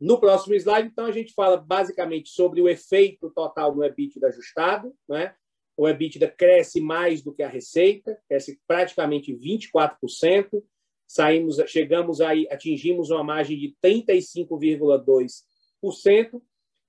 No 0.00 0.18
próximo 0.18 0.54
slide, 0.54 0.88
então, 0.88 1.06
a 1.06 1.12
gente 1.12 1.32
fala 1.32 1.56
basicamente 1.56 2.30
sobre 2.30 2.60
o 2.60 2.68
efeito 2.68 3.30
total 3.30 3.72
no 3.72 3.84
EBITDA 3.84 4.26
ajustado. 4.26 4.92
Né? 5.08 5.32
O 5.76 5.88
EBITDA 5.88 6.28
cresce 6.28 6.80
mais 6.80 7.22
do 7.22 7.32
que 7.32 7.42
a 7.42 7.48
receita, 7.48 8.20
cresce 8.28 8.60
praticamente 8.66 9.32
24%. 9.32 10.60
Saímos, 11.06 11.58
chegamos 11.68 12.20
aí, 12.20 12.48
atingimos 12.50 13.10
uma 13.10 13.22
margem 13.22 13.56
de 13.56 13.76
35,2%. 13.80 16.42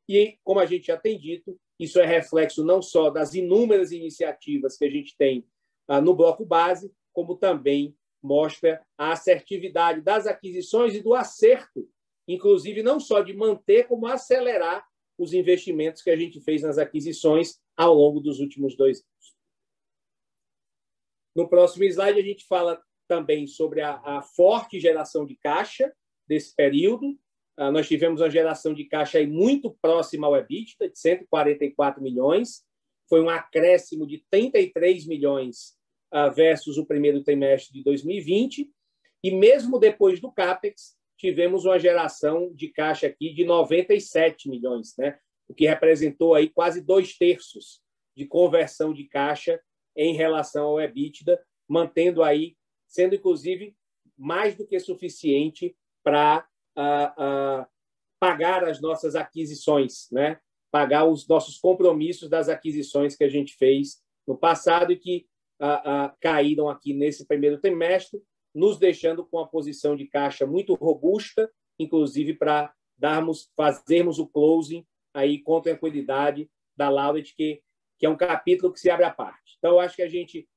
E, 0.07 0.37
como 0.43 0.59
a 0.59 0.65
gente 0.65 0.87
já 0.87 0.97
tem 0.97 1.17
dito, 1.17 1.59
isso 1.79 1.99
é 1.99 2.05
reflexo 2.05 2.63
não 2.63 2.81
só 2.81 3.09
das 3.09 3.33
inúmeras 3.33 3.91
iniciativas 3.91 4.77
que 4.77 4.85
a 4.85 4.89
gente 4.89 5.15
tem 5.17 5.45
ah, 5.87 6.01
no 6.01 6.15
bloco 6.15 6.45
base, 6.45 6.93
como 7.11 7.35
também 7.35 7.95
mostra 8.21 8.85
a 8.97 9.11
assertividade 9.11 10.01
das 10.01 10.25
aquisições 10.25 10.95
e 10.95 11.01
do 11.01 11.13
acerto, 11.13 11.87
inclusive 12.27 12.81
não 12.81 12.99
só 12.99 13.21
de 13.21 13.33
manter, 13.33 13.87
como 13.87 14.07
acelerar 14.07 14.85
os 15.17 15.33
investimentos 15.33 16.01
que 16.01 16.09
a 16.09 16.15
gente 16.15 16.39
fez 16.41 16.61
nas 16.61 16.77
aquisições 16.77 17.59
ao 17.75 17.93
longo 17.93 18.19
dos 18.19 18.39
últimos 18.39 18.75
dois 18.75 18.99
anos. 18.99 19.35
No 21.35 21.49
próximo 21.49 21.83
slide, 21.83 22.19
a 22.19 22.23
gente 22.23 22.45
fala 22.45 22.81
também 23.07 23.45
sobre 23.47 23.81
a, 23.81 23.95
a 24.03 24.21
forte 24.21 24.79
geração 24.79 25.25
de 25.25 25.35
caixa 25.35 25.93
desse 26.27 26.55
período. 26.55 27.19
Uh, 27.59 27.71
nós 27.71 27.87
tivemos 27.87 28.21
uma 28.21 28.29
geração 28.29 28.73
de 28.73 28.85
caixa 28.85 29.19
aí 29.19 29.27
muito 29.27 29.75
próxima 29.81 30.27
ao 30.27 30.35
EBITDA, 30.35 30.89
de 30.89 30.99
144 30.99 32.01
milhões. 32.01 32.63
Foi 33.09 33.21
um 33.21 33.29
acréscimo 33.29 34.07
de 34.07 34.23
33 34.29 35.05
milhões 35.05 35.77
versus 36.35 36.77
o 36.77 36.85
primeiro 36.85 37.23
trimestre 37.23 37.73
de 37.73 37.83
2020. 37.83 38.69
E 39.23 39.31
mesmo 39.31 39.79
depois 39.79 40.19
do 40.19 40.31
CAPEX, 40.31 40.95
tivemos 41.17 41.65
uma 41.65 41.79
geração 41.79 42.53
de 42.53 42.67
caixa 42.67 43.07
aqui 43.07 43.33
de 43.33 43.45
97 43.45 44.49
milhões, 44.49 44.93
né? 44.97 45.17
o 45.47 45.53
que 45.53 45.65
representou 45.65 46.33
aí 46.33 46.49
quase 46.49 46.81
dois 46.81 47.17
terços 47.17 47.81
de 48.15 48.25
conversão 48.25 48.93
de 48.93 49.05
caixa 49.05 49.59
em 49.95 50.13
relação 50.13 50.65
ao 50.65 50.81
EBITDA, 50.81 51.41
mantendo 51.67 52.23
aí, 52.23 52.55
sendo 52.87 53.15
inclusive 53.15 53.75
mais 54.17 54.55
do 54.55 54.67
que 54.67 54.79
suficiente 54.79 55.75
para 56.03 56.45
uh, 56.77 57.61
uh, 57.61 57.65
pagar 58.19 58.63
as 58.63 58.81
nossas 58.81 59.15
aquisições, 59.15 60.07
né? 60.11 60.39
pagar 60.71 61.05
os 61.05 61.27
nossos 61.27 61.57
compromissos 61.57 62.29
das 62.29 62.49
aquisições 62.49 63.15
que 63.15 63.23
a 63.23 63.29
gente 63.29 63.55
fez 63.55 64.01
no 64.27 64.37
passado 64.37 64.91
e 64.91 64.97
que 64.97 65.27
caíram 66.19 66.67
aqui 66.67 66.93
nesse 66.93 67.25
primeiro 67.25 67.57
trimestre, 67.57 68.21
nos 68.53 68.77
deixando 68.77 69.25
com 69.25 69.37
uma 69.37 69.47
posição 69.47 69.95
de 69.95 70.05
caixa 70.07 70.45
muito 70.45 70.73
robusta, 70.73 71.49
inclusive 71.79 72.33
para 72.33 72.73
darmos, 72.97 73.51
fazermos 73.55 74.19
o 74.19 74.27
closing 74.27 74.85
aí 75.13 75.39
com 75.39 75.61
tranquilidade 75.61 76.49
da 76.75 76.89
Lauret, 76.89 77.33
que, 77.35 77.61
que 77.97 78.05
é 78.05 78.09
um 78.09 78.17
capítulo 78.17 78.73
que 78.73 78.79
se 78.79 78.89
abre 78.89 79.05
à 79.05 79.11
parte. 79.11 79.55
Então, 79.57 79.79
acho 79.79 79.95
que 79.95 80.01
a 80.01 80.09
gente 80.09 80.47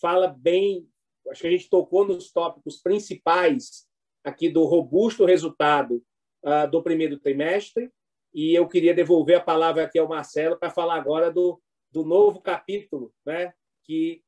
fala 0.00 0.28
bem, 0.28 0.88
acho 1.30 1.42
que 1.42 1.48
a 1.48 1.50
gente 1.50 1.68
tocou 1.68 2.06
nos 2.06 2.30
tópicos 2.30 2.80
principais 2.80 3.87
aqui 4.28 4.48
do 4.48 4.64
robusto 4.64 5.24
resultado 5.24 6.02
uh, 6.44 6.70
do 6.70 6.82
primeiro 6.82 7.18
trimestre. 7.18 7.90
E 8.32 8.54
eu 8.54 8.68
queria 8.68 8.94
devolver 8.94 9.36
a 9.36 9.42
palavra 9.42 9.84
aqui 9.84 9.98
ao 9.98 10.08
Marcelo 10.08 10.56
para 10.56 10.70
falar 10.70 10.96
agora 10.96 11.30
do, 11.30 11.60
do 11.90 12.04
novo 12.04 12.40
capítulo 12.40 13.12
né, 13.24 13.52
que, 13.84 14.22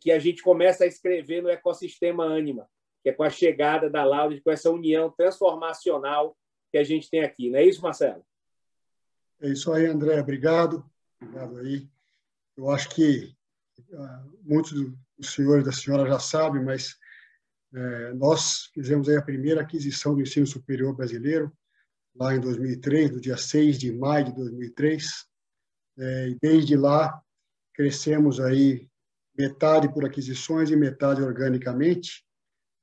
que 0.00 0.10
a 0.12 0.18
gente 0.18 0.42
começa 0.42 0.84
a 0.84 0.86
escrever 0.86 1.42
no 1.42 1.48
ecossistema 1.48 2.24
Anima, 2.24 2.68
que 3.02 3.10
é 3.10 3.12
com 3.12 3.24
a 3.24 3.30
chegada 3.30 3.90
da 3.90 4.04
Laura, 4.04 4.40
com 4.42 4.50
essa 4.50 4.70
união 4.70 5.10
transformacional 5.10 6.36
que 6.70 6.78
a 6.78 6.84
gente 6.84 7.10
tem 7.10 7.22
aqui. 7.22 7.50
Não 7.50 7.58
é 7.58 7.64
isso, 7.64 7.82
Marcelo? 7.82 8.24
É 9.40 9.48
isso 9.48 9.72
aí, 9.72 9.86
André. 9.86 10.20
Obrigado. 10.20 10.84
Obrigado 11.20 11.58
aí. 11.58 11.88
Eu 12.56 12.70
acho 12.70 12.88
que 12.90 13.34
uh, 13.90 14.38
muitos 14.42 14.72
dos 15.18 15.34
senhores 15.34 15.64
e 15.64 15.66
da 15.66 15.72
senhora 15.72 16.08
já 16.08 16.18
sabem, 16.18 16.62
mas 16.62 16.96
é, 17.74 18.12
nós 18.14 18.70
fizemos 18.74 19.08
a 19.08 19.22
primeira 19.22 19.62
aquisição 19.62 20.14
do 20.14 20.20
ensino 20.20 20.46
superior 20.46 20.94
brasileiro, 20.94 21.50
lá 22.14 22.34
em 22.34 22.40
2003, 22.40 23.12
no 23.12 23.20
dia 23.20 23.36
6 23.36 23.78
de 23.78 23.92
maio 23.92 24.26
de 24.26 24.34
2003. 24.34 25.06
É, 25.98 26.28
e 26.28 26.38
desde 26.40 26.76
lá, 26.76 27.20
crescemos 27.74 28.40
aí 28.40 28.88
metade 29.36 29.92
por 29.92 30.04
aquisições 30.04 30.70
e 30.70 30.76
metade 30.76 31.22
organicamente. 31.22 32.24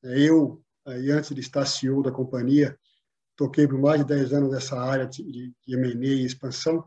É, 0.04 0.20
eu, 0.20 0.64
aí, 0.86 1.12
antes 1.12 1.34
de 1.34 1.42
estar 1.42 1.66
CEO 1.66 2.02
da 2.02 2.12
companhia, 2.12 2.78
toquei 3.36 3.68
por 3.68 3.80
mais 3.80 4.02
de 4.02 4.08
10 4.08 4.34
anos 4.34 4.52
nessa 4.52 4.80
área 4.80 5.06
de, 5.06 5.24
de 5.24 5.76
M&A 5.76 6.08
e 6.08 6.26
expansão. 6.26 6.84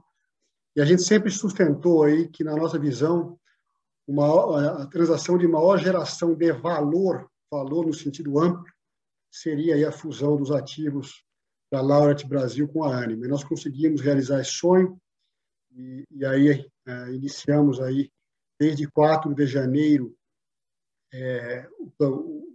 E 0.75 0.81
a 0.81 0.85
gente 0.85 1.03
sempre 1.03 1.31
sustentou 1.31 2.03
aí 2.03 2.29
que, 2.29 2.43
na 2.43 2.57
nossa 2.57 2.79
visão, 2.79 3.39
uma, 4.07 4.83
a 4.83 4.87
transação 4.87 5.39
de 5.39 5.47
maior 5.47 5.79
geração 5.79 6.35
de 6.35 6.51
valor 6.51 7.31
valor 7.53 7.87
no 7.87 7.93
sentido 7.93 8.39
amplo, 8.39 8.65
seria 9.31 9.87
a 9.87 9.93
fusão 9.93 10.37
dos 10.39 10.51
ativos 10.51 11.23
da 11.71 11.83
Laureate 11.83 12.27
Brasil 12.27 12.67
com 12.67 12.83
a 12.83 12.97
Anima. 12.97 13.27
E 13.27 13.29
nós 13.29 13.45
conseguimos 13.45 14.01
realizar 14.01 14.41
esse 14.41 14.53
sonho 14.53 14.99
e, 15.71 16.05
e 16.11 16.25
aí 16.25 16.67
é, 16.87 17.13
iniciamos 17.13 17.79
aí 17.81 18.11
desde 18.59 18.87
4 18.91 19.35
de 19.35 19.47
janeiro 19.47 20.17
é, 21.13 21.69
o, 21.79 22.49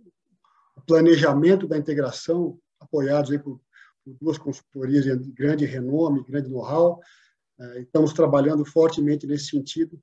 o, 0.75 0.81
planejamento 0.87 1.67
da 1.67 1.77
integração, 1.77 2.59
apoiados 2.79 3.31
aí 3.31 3.37
por, 3.37 3.59
por 4.03 4.15
duas 4.19 4.37
consultorias 4.37 5.05
de 5.05 5.31
grande 5.31 5.65
renome, 5.65 6.23
grande 6.23 6.49
know-how. 6.49 6.99
É, 7.59 7.81
estamos 7.81 8.13
trabalhando 8.13 8.65
fortemente 8.65 9.27
nesse 9.27 9.47
sentido 9.47 9.99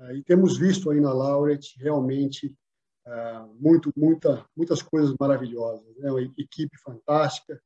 é, 0.00 0.16
e 0.16 0.22
temos 0.22 0.56
visto 0.56 0.90
aí 0.90 1.00
na 1.00 1.12
Laureate 1.12 1.76
realmente 1.78 2.56
ah, 3.06 3.48
muito, 3.58 3.92
muita, 3.96 4.44
muitas 4.56 4.82
coisas 4.82 5.14
maravilhosas. 5.18 5.96
Né? 5.96 6.10
Uma 6.10 6.22
equipe 6.22 6.76
fantástica, 6.78 7.60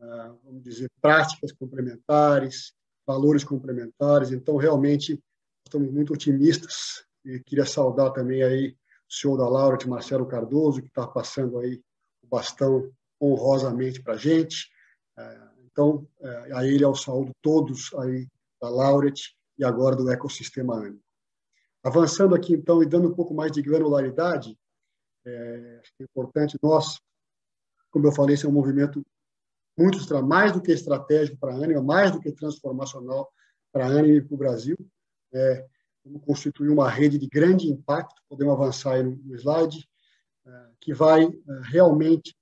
ah, 0.00 0.34
vamos 0.44 0.62
dizer, 0.62 0.90
práticas 1.00 1.52
complementares, 1.52 2.74
valores 3.06 3.44
complementares. 3.44 4.30
Então, 4.30 4.56
realmente, 4.56 5.22
estamos 5.66 5.90
muito 5.90 6.12
otimistas. 6.12 7.04
E 7.24 7.40
queria 7.40 7.64
saudar 7.64 8.12
também 8.12 8.42
aí 8.42 8.76
o 9.08 9.12
senhor 9.12 9.36
da 9.36 9.48
Laura, 9.48 9.78
de 9.78 9.88
Marcelo 9.88 10.26
Cardoso, 10.26 10.82
que 10.82 10.88
está 10.88 11.06
passando 11.06 11.58
aí 11.58 11.82
o 12.22 12.26
bastão 12.26 12.90
honrosamente 13.20 14.02
para 14.02 14.14
a 14.14 14.18
gente. 14.18 14.68
Ah, 15.16 15.52
então, 15.74 16.06
eh, 16.20 16.50
a 16.52 16.64
ele 16.64 16.84
ao 16.84 16.94
saúdo 16.94 17.32
todos 17.42 17.92
aí 17.94 18.28
da 18.60 18.68
Lauret 18.68 19.34
e 19.58 19.64
agora 19.64 19.96
do 19.96 20.08
ecossistema 20.10 20.76
ANI. 20.76 21.00
Avançando 21.82 22.34
aqui, 22.34 22.54
então, 22.54 22.82
e 22.82 22.86
dando 22.86 23.08
um 23.08 23.14
pouco 23.14 23.34
mais 23.34 23.50
de 23.50 23.60
granularidade, 23.60 24.56
é, 25.26 25.80
é 26.00 26.04
importante 26.04 26.58
nós, 26.62 27.00
como 27.90 28.06
eu 28.06 28.12
falei, 28.12 28.34
esse 28.34 28.46
é 28.46 28.48
um 28.48 28.52
movimento 28.52 29.04
muito 29.76 29.98
mais 30.24 30.52
do 30.52 30.62
que 30.62 30.72
estratégico 30.72 31.36
para 31.38 31.52
a 31.52 31.56
Anima, 31.56 31.82
mais 31.82 32.12
do 32.12 32.20
que 32.20 32.30
transformacional 32.32 33.30
para 33.72 33.86
a 33.86 33.88
Anima 33.88 34.18
e 34.18 34.22
para 34.22 34.34
o 34.34 34.38
Brasil. 34.38 34.76
É, 35.32 35.66
vamos 36.04 36.24
constituir 36.24 36.68
uma 36.68 36.88
rede 36.88 37.18
de 37.18 37.26
grande 37.26 37.68
impacto, 37.68 38.22
podemos 38.28 38.54
avançar 38.54 38.94
aí 38.94 39.02
no, 39.02 39.34
slide, 39.36 39.88
é, 40.46 40.66
que 40.80 40.94
vai 40.94 41.24
é, 41.24 41.30
realmente 41.64 42.36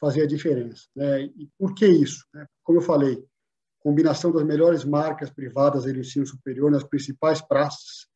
fazer 0.00 0.22
a 0.22 0.26
diferença. 0.26 0.84
Né? 0.94 1.24
E 1.24 1.48
por 1.58 1.74
que 1.74 1.86
isso? 1.86 2.24
Né? 2.32 2.46
Como 2.62 2.78
eu 2.78 2.82
falei, 2.82 3.22
combinação 3.80 4.32
das 4.32 4.44
melhores 4.44 4.84
marcas 4.84 5.30
privadas 5.30 5.84
do 5.84 5.98
ensino 5.98 6.26
superior 6.26 6.70
nas 6.70 6.84
principais 6.84 7.40
praças. 7.40 8.06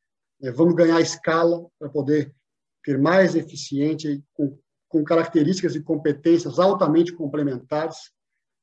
É, 0.43 0.51
vamos 0.51 0.75
ganhar 0.75 1.01
escala 1.01 1.67
para 1.79 1.89
poder 1.89 2.35
ser 2.85 2.99
mais 2.99 3.35
eficiente, 3.35 4.23
com, 4.35 4.59
com 4.89 5.05
características 5.05 5.75
e 5.75 5.83
competências 5.83 6.59
altamente 6.59 7.13
complementares. 7.13 8.11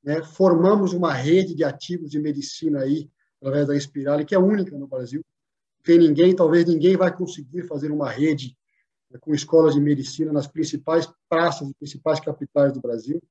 Né? 0.03 0.21
Formamos 0.21 0.93
uma 0.93 1.13
rede 1.13 1.55
de 1.55 1.63
ativos 1.63 2.09
de 2.09 2.19
medicina 2.19 2.81
aí, 2.81 3.09
através 3.41 3.67
da 3.67 3.75
Inspirale, 3.75 4.25
que 4.25 4.35
é 4.35 4.39
única 4.39 4.77
no 4.77 4.87
Brasil. 4.87 5.23
Tem 5.83 5.97
ninguém, 5.97 6.35
talvez 6.35 6.65
ninguém 6.65 6.97
vai 6.97 7.15
conseguir 7.15 7.63
fazer 7.63 7.91
uma 7.91 8.09
rede 8.09 8.55
né, 9.09 9.17
com 9.19 9.33
escolas 9.33 9.73
de 9.73 9.81
medicina 9.81 10.31
nas 10.31 10.47
principais 10.47 11.09
praças 11.29 11.69
e 11.69 11.73
principais 11.73 12.19
capitais 12.19 12.73
do 12.73 12.81
Brasil. 12.81 13.21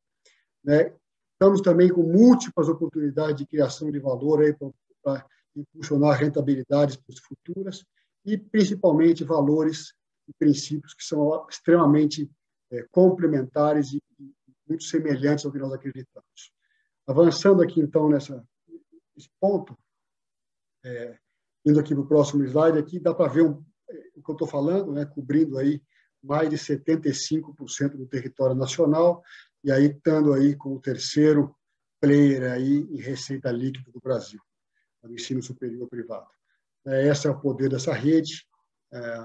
Né? 0.65 0.93
Estamos 1.33 1.61
também 1.61 1.89
com 1.89 2.03
múltiplas 2.03 2.69
oportunidades 2.69 3.37
de 3.37 3.47
criação 3.47 3.91
de 3.91 3.99
valor 4.01 4.41
para 5.03 5.25
impulsionar 5.55 6.19
rentabilidades 6.19 6.99
futuras 7.21 7.85
e, 8.25 8.37
principalmente, 8.37 9.23
valores 9.23 9.93
e 10.29 10.33
princípios 10.35 10.95
que 10.95 11.03
são 11.03 11.47
extremamente 11.49 12.31
é, 12.71 12.83
complementares 12.91 13.93
e, 13.93 14.03
e, 14.19 14.35
muito 14.69 14.85
semelhantes 14.85 15.47
ao 15.47 15.53
que 15.53 15.59
nós 15.59 15.73
acreditamos. 15.73 16.53
Avançando 17.07 17.63
aqui, 17.63 17.81
então, 17.81 18.09
nessa, 18.09 18.47
nesse 19.17 19.31
ponto, 19.41 19.77
é, 20.85 21.19
indo 21.65 21.81
aqui 21.81 21.95
para 21.95 22.05
o 22.05 22.07
próximo 22.07 22.45
slide, 22.45 22.79
aqui 22.79 23.01
dá 23.01 23.15
para 23.15 23.33
ver 23.33 23.43
um, 23.43 23.65
é, 23.89 23.95
o 24.17 24.23
que 24.23 24.31
eu 24.31 24.35
estou 24.35 24.47
falando, 24.47 24.93
né, 24.93 25.07
cobrindo 25.07 25.57
aí 25.59 25.83
mais 26.23 26.51
de 26.51 26.57
75% 26.57 27.97
do 27.97 28.07
território 28.07 28.55
nacional, 28.55 29.23
e 29.65 29.73
aí 29.73 29.87
estando 29.87 30.33
aí 30.33 30.55
com 30.55 30.75
o 30.75 30.81
terceiro 30.81 31.55
player 32.01 32.53
aí 32.53 32.87
em 32.91 33.01
receita 33.01 33.51
líquida 33.51 33.91
do 33.91 34.01
Brasil, 34.01 34.41
no 35.03 35.15
ensino 35.15 35.43
superior 35.43 35.89
privado. 35.89 36.29
É, 36.87 37.09
esse 37.09 37.27
é 37.27 37.31
o 37.31 37.41
poder 37.41 37.69
dessa 37.69 37.93
rede, 37.93 38.47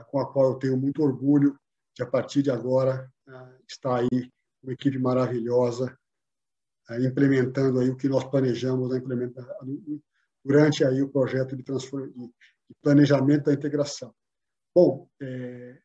com 0.09 0.19
a 0.19 0.31
qual 0.31 0.51
eu 0.51 0.59
tenho 0.59 0.77
muito 0.77 1.01
orgulho 1.01 1.57
de, 1.95 2.03
a 2.03 2.05
partir 2.05 2.41
de 2.41 2.51
agora, 2.51 3.11
é, 3.27 3.57
estar 3.67 3.99
aí 3.99 4.31
uma 4.61 4.73
equipe 4.73 4.97
maravilhosa, 4.97 5.97
é, 6.89 7.03
implementando 7.05 7.79
aí 7.79 7.89
o 7.89 7.97
que 7.97 8.09
nós 8.09 8.23
planejamos 8.23 8.89
né, 8.89 9.01
durante 10.43 10.83
aí 10.83 11.01
o 11.01 11.09
projeto 11.09 11.55
de, 11.55 11.63
de 11.63 12.75
planejamento 12.81 13.45
da 13.45 13.53
integração. 13.53 14.13
Bom, 14.75 15.07
é, 15.21 15.79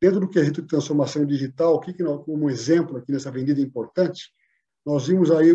dentro 0.00 0.20
do 0.20 0.28
quesito 0.28 0.62
de 0.62 0.68
transformação 0.68 1.24
digital, 1.24 1.80
que, 1.80 1.94
que 1.94 2.02
nós, 2.02 2.24
como 2.24 2.50
exemplo 2.50 2.96
aqui 2.96 3.12
nessa 3.12 3.28
avenida 3.28 3.60
importante, 3.60 4.32
nós 4.84 5.06
vimos 5.06 5.30
aí 5.30 5.52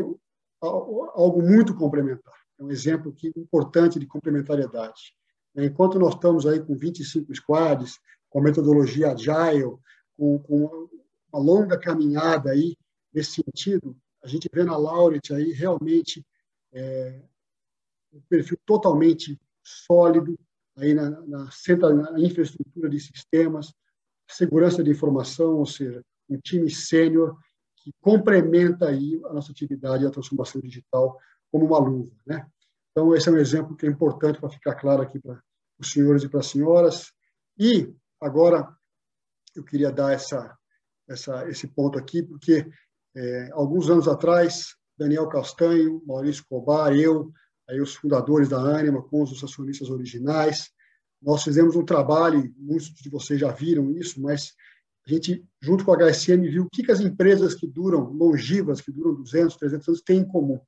algo 0.62 1.42
muito 1.42 1.76
complementar. 1.76 2.34
É 2.58 2.64
um 2.64 2.72
exemplo 2.72 3.12
aqui 3.12 3.32
importante 3.36 4.00
de 4.00 4.08
complementariedade. 4.08 5.14
Enquanto 5.58 5.98
nós 5.98 6.14
estamos 6.14 6.46
aí 6.46 6.60
com 6.60 6.76
25 6.76 7.34
squads, 7.34 8.00
com 8.30 8.40
a 8.40 8.44
metodologia 8.44 9.12
agile, 9.12 9.76
com, 10.16 10.40
com 10.40 10.90
uma 11.34 11.42
longa 11.42 11.80
caminhada 11.80 12.52
aí 12.52 12.78
nesse 13.14 13.42
sentido, 13.44 13.98
a 14.24 14.28
gente 14.28 14.48
vê 14.54 14.64
na 14.64 14.78
Lauret 14.78 15.34
aí 15.34 15.52
realmente 15.52 16.26
é, 16.72 17.22
um 18.14 18.22
perfil 18.30 18.58
totalmente 18.66 19.40
sólido 19.64 20.38
aí 20.76 20.94
na, 20.94 21.10
na, 21.10 21.50
na 22.12 22.20
infraestrutura 22.20 22.90
de 22.90 23.00
sistemas, 23.00 23.74
segurança 24.30 24.84
de 24.84 24.92
informação, 24.92 25.56
ou 25.56 25.66
seja, 25.66 26.04
um 26.30 26.38
time 26.38 26.70
sênior 26.70 27.38
que 27.78 27.92
complementa 28.02 28.90
aí 28.90 29.20
a 29.26 29.34
nossa 29.34 29.52
atividade 29.52 30.04
e 30.04 30.08
a 30.08 30.12
transformação 30.12 30.62
digital 30.62 31.18
como 31.52 31.66
uma 31.66 31.80
luva, 31.80 32.14
né? 32.26 32.46
Então, 32.92 33.16
esse 33.16 33.30
é 33.30 33.32
um 33.32 33.38
exemplo 33.38 33.76
que 33.76 33.86
é 33.86 33.90
importante 33.90 34.40
para 34.40 34.50
ficar 34.50 34.76
claro 34.76 35.02
aqui 35.02 35.20
para 35.20 35.42
os 35.80 35.92
senhores 35.92 36.24
e 36.24 36.30
para 36.30 36.40
as 36.40 36.48
senhoras. 36.48 37.12
E, 37.58 37.94
agora, 38.22 38.68
eu 39.56 39.64
queria 39.64 39.92
dar 39.92 40.14
essa, 40.14 40.58
essa, 41.08 41.50
esse 41.50 41.68
ponto 41.68 41.98
aqui, 41.98 42.22
porque 42.22 42.68
é, 43.16 43.50
alguns 43.54 43.90
anos 43.90 44.08
atrás, 44.08 44.76
Daniel 44.98 45.28
Castanho, 45.28 46.02
Maurício 46.06 46.46
Cobar, 46.48 46.94
eu, 46.94 47.32
aí 47.70 47.80
os 47.82 47.96
fundadores 47.96 48.50
da 48.50 48.58
Anima, 48.58 49.02
com 49.02 49.24
os 49.24 49.44
acionistas 49.44 49.90
originais, 49.90 50.70
nós 51.22 51.44
fizemos 51.44 51.76
um 51.76 51.84
trabalho, 51.84 52.54
muitos 52.58 52.90
de 52.90 53.10
vocês 53.10 53.40
já 53.40 53.52
viram 53.52 53.92
isso, 53.92 54.22
mas 54.22 54.54
a 55.06 55.10
gente, 55.10 55.44
junto 55.62 55.84
com 55.84 55.94
a 55.94 55.98
HSM, 55.98 56.42
viu 56.50 56.64
o 56.64 56.70
que, 56.70 56.84
que 56.84 56.92
as 56.92 57.00
empresas 57.00 57.56
que 57.56 57.66
duram, 57.66 58.12
longivas, 58.12 58.82
que 58.82 58.92
duram 58.92 59.16
200, 59.16 59.56
300 59.56 59.88
anos, 59.88 60.02
têm 60.02 60.20
em 60.20 60.28
comum. 60.28 60.60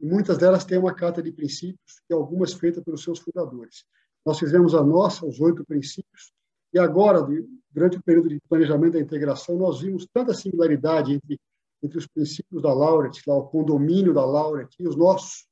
E 0.00 0.06
muitas 0.06 0.38
delas 0.38 0.64
têm 0.64 0.78
uma 0.78 0.94
carta 0.94 1.22
de 1.22 1.30
princípios, 1.30 2.02
e 2.08 2.14
algumas 2.14 2.52
feitas 2.52 2.82
pelos 2.82 3.02
seus 3.02 3.18
fundadores. 3.18 3.84
Nós 4.26 4.40
fizemos 4.40 4.74
a 4.74 4.82
nossa, 4.82 5.24
os 5.24 5.40
oito 5.40 5.64
princípios, 5.64 6.32
e 6.74 6.78
agora, 6.80 7.24
durante 7.70 7.96
o 7.96 8.02
período 8.02 8.28
de 8.28 8.40
planejamento 8.48 8.94
da 8.94 9.00
integração, 9.00 9.56
nós 9.56 9.80
vimos 9.80 10.06
tanta 10.12 10.34
similaridade 10.34 11.14
entre, 11.14 11.40
entre 11.80 11.96
os 11.96 12.08
princípios 12.08 12.60
da 12.60 12.74
Laureate, 12.74 13.22
lá 13.24 13.36
o 13.36 13.46
condomínio 13.46 14.12
da 14.12 14.24
Laureate 14.24 14.76
e 14.80 14.88
os 14.88 14.96
nossos, 14.96 15.46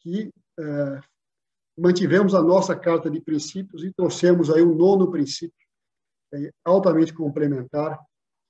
que 0.00 0.30
é, 0.58 1.00
mantivemos 1.76 2.34
a 2.34 2.42
nossa 2.42 2.76
carta 2.76 3.10
de 3.10 3.20
princípios 3.20 3.82
e 3.82 3.92
trouxemos 3.92 4.48
aí 4.48 4.62
um 4.62 4.76
nono 4.76 5.10
princípio, 5.10 5.66
é, 6.32 6.50
altamente 6.64 7.12
complementar, 7.12 7.98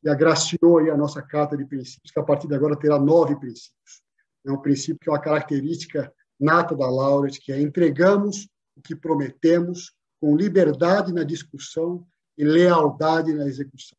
e 0.03 0.11
agraciou 0.11 0.79
aí 0.79 0.91
a 0.91 0.97
nossa 0.97 1.23
carta 1.23 1.57
de 1.57 1.65
princípios, 1.65 2.13
que 2.13 2.21
a 2.21 2.23
partir 2.23 2.47
de 2.47 2.55
agora 2.55 2.79
terá 2.79 2.99
nove 2.99 3.35
princípios. 3.37 4.03
É 4.45 4.53
um 4.53 4.61
princípio 4.61 4.99
que 5.01 5.09
é 5.09 5.13
uma 5.13 5.21
característica 5.21 6.13
nata 6.39 6.77
da 6.77 6.91
Laureate, 6.91 7.41
que 7.41 7.51
é 7.51 7.59
entregamos 7.59 8.47
o 8.77 8.83
que 8.83 8.95
prometemos 8.95 9.93
com 10.21 10.37
liberdade 10.37 11.13
na 11.13 11.23
discussão 11.23 12.07
e 12.37 12.45
lealdade 12.45 13.33
na 13.33 13.47
execução. 13.47 13.97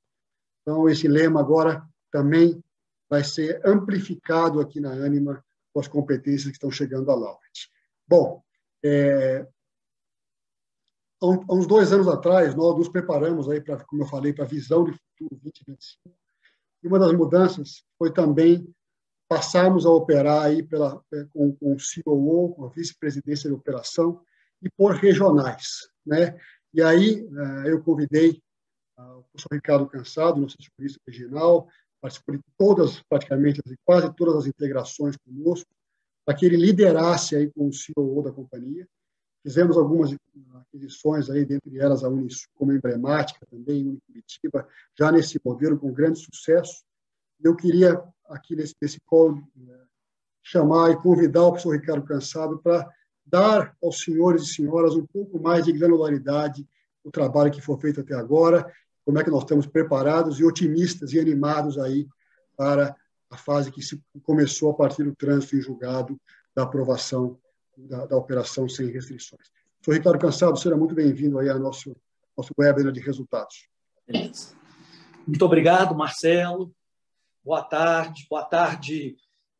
Então, 0.61 0.89
esse 0.89 1.07
lema 1.07 1.39
agora 1.39 1.87
também 2.11 2.63
vai 3.09 3.23
ser 3.23 3.61
amplificado 3.65 4.59
aqui 4.59 4.79
na 4.79 4.91
Anima 4.91 5.43
com 5.73 5.79
as 5.79 5.87
competências 5.87 6.45
que 6.45 6.57
estão 6.57 6.71
chegando 6.71 7.11
à 7.11 7.15
Laureate. 7.15 7.69
Bom, 8.07 8.41
é, 8.83 9.47
há 11.21 11.53
uns 11.53 11.67
dois 11.67 11.91
anos 11.91 12.07
atrás, 12.07 12.55
nós 12.55 12.77
nos 12.77 12.89
preparamos 12.89 13.49
aí 13.49 13.61
para, 13.61 13.83
como 13.85 14.03
eu 14.03 14.07
falei, 14.07 14.33
para 14.33 14.45
a 14.45 14.47
visão 14.47 14.83
de 14.83 14.91
futuro 14.91 15.39
2025. 15.41 16.15
E 16.83 16.87
uma 16.87 16.99
das 16.99 17.13
mudanças 17.13 17.83
foi 17.97 18.11
também 18.11 18.67
passarmos 19.27 19.85
a 19.85 19.89
operar 19.89 20.43
aí 20.43 20.61
pela, 20.63 21.01
com, 21.31 21.55
com 21.55 21.73
o 21.73 21.77
COO, 22.03 22.55
com 22.55 22.65
a 22.65 22.69
vice-presidência 22.69 23.49
de 23.49 23.55
operação, 23.55 24.21
e 24.65 24.69
por 24.75 24.95
regionais. 24.95 25.87
Né? 26.05 26.37
E 26.73 26.81
aí 26.81 27.25
é, 27.65 27.71
eu 27.71 27.81
convidei 27.81 28.41
o 28.97 29.23
professor 29.23 29.53
Ricardo 29.53 29.87
Cansado, 29.87 30.39
nosso 30.39 30.55
supervisor 30.59 31.01
regional, 31.07 31.67
participou 32.01 32.35
de 32.35 32.43
todas, 32.57 33.01
praticamente, 33.09 33.61
quase 33.83 34.13
todas 34.15 34.35
as 34.37 34.47
integrações 34.47 35.15
conosco, 35.17 35.69
para 36.25 36.35
que 36.35 36.45
ele 36.45 36.57
liderasse 36.57 37.35
aí 37.35 37.51
com 37.51 37.67
o 37.67 37.73
CEO 37.73 38.23
da 38.23 38.31
companhia. 38.31 38.87
Fizemos 39.43 39.77
algumas 39.77 40.15
aquisições 40.55 41.29
aí, 41.29 41.45
dentre 41.45 41.77
elas 41.77 42.03
a 42.03 42.09
Unisul 42.09 42.47
como 42.55 42.73
emblemática 42.73 43.45
também, 43.45 43.87
Unicuritiba, 43.87 44.67
já 44.97 45.11
nesse 45.11 45.39
modelo 45.43 45.77
com 45.77 45.93
grande 45.93 46.19
sucesso. 46.19 46.83
Eu 47.39 47.55
queria 47.55 48.01
aqui 48.27 48.55
nesse, 48.55 48.73
nesse 48.81 48.99
call 49.01 49.37
eh, 49.37 49.85
chamar 50.41 50.91
e 50.91 50.97
convidar 50.97 51.43
o 51.43 51.51
professor 51.51 51.75
Ricardo 51.75 52.05
Cansado 52.05 52.59
para 52.59 52.89
dar 53.25 53.75
aos 53.81 54.01
senhores 54.01 54.43
e 54.43 54.53
senhoras 54.53 54.95
um 54.95 55.05
pouco 55.05 55.39
mais 55.39 55.65
de 55.65 55.71
granularidade 55.71 56.67
do 57.03 57.11
trabalho 57.11 57.51
que 57.51 57.61
foi 57.61 57.77
feito 57.79 58.01
até 58.01 58.13
agora, 58.15 58.71
como 59.03 59.19
é 59.19 59.23
que 59.23 59.29
nós 59.29 59.43
estamos 59.43 59.65
preparados 59.65 60.39
e 60.39 60.43
otimistas 60.43 61.13
e 61.13 61.19
animados 61.19 61.77
aí 61.77 62.07
para 62.55 62.95
a 63.29 63.37
fase 63.37 63.71
que 63.71 63.81
se 63.81 64.01
começou 64.23 64.71
a 64.71 64.73
partir 64.73 65.03
do 65.03 65.15
trânsito 65.15 65.55
em 65.55 65.61
julgado 65.61 66.19
da 66.55 66.63
aprovação 66.63 67.37
da, 67.77 68.05
da 68.05 68.17
operação 68.17 68.67
sem 68.69 68.87
restrições. 68.87 69.51
Sou 69.83 69.93
Ricardo 69.93 70.19
Cansado, 70.19 70.57
seja 70.57 70.75
muito 70.75 70.95
bem-vindo 70.95 71.37
aí 71.37 71.49
ao 71.49 71.59
nosso, 71.59 71.95
nosso 72.35 72.51
webinar 72.57 72.91
de 72.91 72.99
resultados. 72.99 73.67
Beleza. 74.07 74.55
Muito 75.27 75.43
obrigado, 75.45 75.95
Marcelo. 75.95 76.73
Boa 77.43 77.61
tarde, 77.61 78.25
boa 78.29 78.43
tarde, 78.43 79.15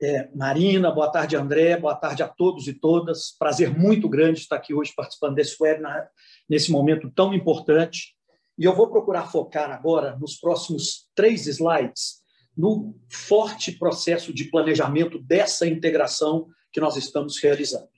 é, 0.06 0.30
Marina, 0.36 0.92
boa 0.92 1.12
tarde, 1.12 1.36
André, 1.36 1.78
boa 1.78 1.96
tarde 1.96 2.22
a 2.22 2.28
todos 2.28 2.68
e 2.68 2.74
todas. 2.74 3.36
Prazer 3.40 3.76
muito 3.76 4.08
grande 4.08 4.40
estar 4.40 4.58
aqui 4.58 4.72
hoje 4.72 4.94
participando 4.96 5.34
desse 5.34 5.56
webinar, 5.60 6.08
nesse 6.48 6.72
momento 6.72 7.10
tão 7.10 7.34
importante. 7.34 8.14
E 8.56 8.66
eu 8.66 8.76
vou 8.76 8.88
procurar 8.92 9.32
focar 9.32 9.72
agora, 9.72 10.16
nos 10.18 10.36
próximos 10.36 11.10
três 11.16 11.48
slides, 11.48 12.22
no 12.56 12.96
forte 13.10 13.72
processo 13.72 14.32
de 14.32 14.44
planejamento 14.52 15.18
dessa 15.24 15.66
integração 15.66 16.48
que 16.72 16.80
nós 16.80 16.96
estamos 16.96 17.42
realizando. 17.42 17.90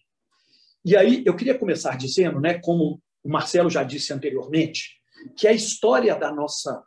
E 0.85 0.95
aí 0.95 1.23
eu 1.25 1.35
queria 1.35 1.59
começar 1.59 1.97
dizendo, 1.97 2.39
né, 2.39 2.57
como 2.59 3.01
o 3.21 3.29
Marcelo 3.29 3.69
já 3.69 3.83
disse 3.83 4.13
anteriormente, 4.13 4.95
que 5.35 5.45
a 5.45 5.51
história 5.51 6.15
da 6.15 6.31
nossa 6.31 6.81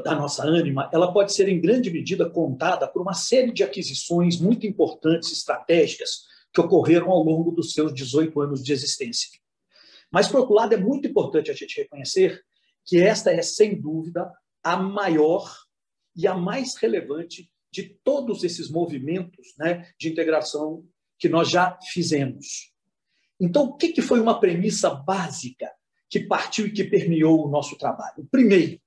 da 0.00 0.14
nossa 0.14 0.44
ânima, 0.44 0.88
ela 0.92 1.12
pode 1.12 1.34
ser 1.34 1.48
em 1.48 1.60
grande 1.60 1.90
medida 1.90 2.28
contada 2.28 2.88
por 2.88 3.02
uma 3.02 3.12
série 3.12 3.52
de 3.52 3.62
aquisições 3.62 4.40
muito 4.40 4.66
importantes 4.66 5.30
estratégicas 5.30 6.22
que 6.52 6.60
ocorreram 6.60 7.10
ao 7.10 7.22
longo 7.22 7.50
dos 7.50 7.72
seus 7.72 7.92
18 7.92 8.40
anos 8.40 8.62
de 8.62 8.72
existência. 8.72 9.28
Mas, 10.10 10.28
por 10.28 10.40
outro 10.40 10.54
lado, 10.54 10.74
é 10.74 10.76
muito 10.76 11.08
importante 11.08 11.50
a 11.50 11.54
gente 11.54 11.80
reconhecer 11.80 12.42
que 12.84 13.00
esta 13.00 13.30
é, 13.30 13.42
sem 13.42 13.80
dúvida, 13.80 14.30
a 14.62 14.76
maior 14.76 15.50
e 16.14 16.26
a 16.26 16.34
mais 16.34 16.74
relevante 16.76 17.50
de 17.72 17.98
todos 18.04 18.44
esses 18.44 18.70
movimentos 18.70 19.54
né, 19.58 19.90
de 19.98 20.10
integração 20.10 20.84
que 21.18 21.28
nós 21.28 21.48
já 21.48 21.78
fizemos. 21.90 22.72
Então, 23.40 23.64
o 23.64 23.76
que 23.76 24.02
foi 24.02 24.20
uma 24.20 24.38
premissa 24.38 24.90
básica 24.90 25.70
que 26.10 26.20
partiu 26.20 26.66
e 26.66 26.72
que 26.72 26.84
permeou 26.84 27.46
o 27.46 27.50
nosso 27.50 27.78
trabalho? 27.78 28.26
Primeiro, 28.30 28.78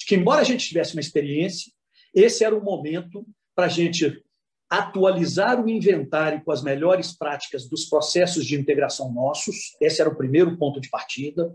de 0.00 0.06
que, 0.06 0.14
embora 0.16 0.40
a 0.40 0.44
gente 0.44 0.66
tivesse 0.66 0.94
uma 0.94 1.00
experiência, 1.00 1.70
esse 2.14 2.42
era 2.42 2.56
o 2.56 2.64
momento 2.64 3.24
para 3.54 3.66
a 3.66 3.68
gente 3.68 4.24
atualizar 4.68 5.62
o 5.62 5.68
inventário 5.68 6.42
com 6.42 6.50
as 6.50 6.62
melhores 6.62 7.12
práticas 7.12 7.68
dos 7.68 7.84
processos 7.84 8.46
de 8.46 8.58
integração 8.58 9.12
nossos. 9.12 9.76
Esse 9.80 10.00
era 10.00 10.08
o 10.08 10.16
primeiro 10.16 10.56
ponto 10.56 10.80
de 10.80 10.88
partida. 10.88 11.54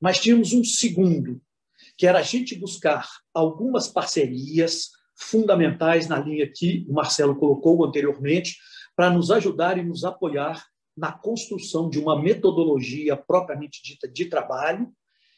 Mas 0.00 0.20
tínhamos 0.20 0.52
um 0.52 0.62
segundo, 0.62 1.40
que 1.96 2.06
era 2.06 2.18
a 2.18 2.22
gente 2.22 2.54
buscar 2.54 3.08
algumas 3.32 3.88
parcerias 3.88 4.90
fundamentais 5.16 6.06
na 6.06 6.18
linha 6.18 6.50
que 6.52 6.84
o 6.88 6.92
Marcelo 6.92 7.36
colocou 7.36 7.84
anteriormente, 7.84 8.56
para 8.94 9.10
nos 9.10 9.30
ajudar 9.30 9.78
e 9.78 9.84
nos 9.84 10.04
apoiar 10.04 10.64
na 10.96 11.12
construção 11.12 11.88
de 11.88 11.98
uma 11.98 12.20
metodologia 12.20 13.16
propriamente 13.16 13.80
dita 13.82 14.06
de 14.08 14.26
trabalho. 14.26 14.92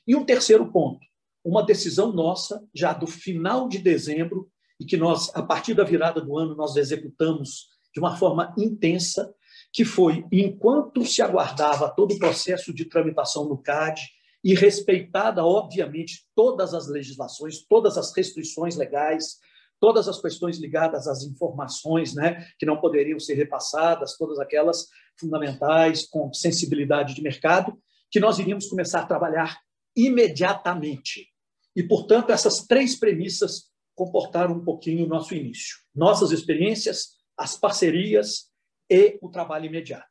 E 0.06 0.16
um 0.16 0.24
terceiro 0.24 0.70
ponto, 0.72 1.06
uma 1.44 1.64
decisão 1.64 2.12
nossa, 2.12 2.62
já 2.74 2.92
do 2.92 3.06
final 3.06 3.68
de 3.68 3.78
dezembro, 3.78 4.50
e 4.78 4.84
que 4.84 4.96
nós, 4.96 5.30
a 5.34 5.42
partir 5.42 5.74
da 5.74 5.84
virada 5.84 6.20
do 6.20 6.38
ano, 6.38 6.54
nós 6.54 6.76
executamos 6.76 7.68
de 7.92 8.00
uma 8.00 8.16
forma 8.16 8.54
intensa, 8.56 9.34
que 9.72 9.84
foi, 9.84 10.24
enquanto 10.32 11.04
se 11.04 11.22
aguardava 11.22 11.88
todo 11.94 12.14
o 12.14 12.18
processo 12.18 12.72
de 12.72 12.84
tramitação 12.84 13.48
no 13.48 13.58
CAD, 13.58 14.00
e 14.42 14.54
respeitada, 14.54 15.44
obviamente, 15.44 16.24
todas 16.34 16.72
as 16.72 16.88
legislações, 16.88 17.62
todas 17.68 17.98
as 17.98 18.14
restrições 18.16 18.74
legais, 18.74 19.38
todas 19.78 20.08
as 20.08 20.20
questões 20.20 20.58
ligadas 20.58 21.06
às 21.06 21.22
informações 21.24 22.14
né, 22.14 22.46
que 22.58 22.66
não 22.66 22.80
poderiam 22.80 23.18
ser 23.18 23.34
repassadas, 23.34 24.16
todas 24.16 24.38
aquelas 24.38 24.88
fundamentais 25.18 26.06
com 26.06 26.32
sensibilidade 26.32 27.14
de 27.14 27.22
mercado, 27.22 27.76
que 28.10 28.20
nós 28.20 28.38
iríamos 28.38 28.66
começar 28.66 29.00
a 29.00 29.06
trabalhar 29.06 29.58
imediatamente. 30.06 31.28
E, 31.74 31.82
portanto, 31.82 32.30
essas 32.30 32.66
três 32.66 32.98
premissas 32.98 33.70
comportaram 33.94 34.54
um 34.54 34.64
pouquinho 34.64 35.04
o 35.04 35.08
nosso 35.08 35.34
início. 35.34 35.76
Nossas 35.94 36.30
experiências, 36.32 37.18
as 37.36 37.56
parcerias 37.56 38.50
e 38.88 39.18
o 39.22 39.28
trabalho 39.28 39.66
imediato. 39.66 40.08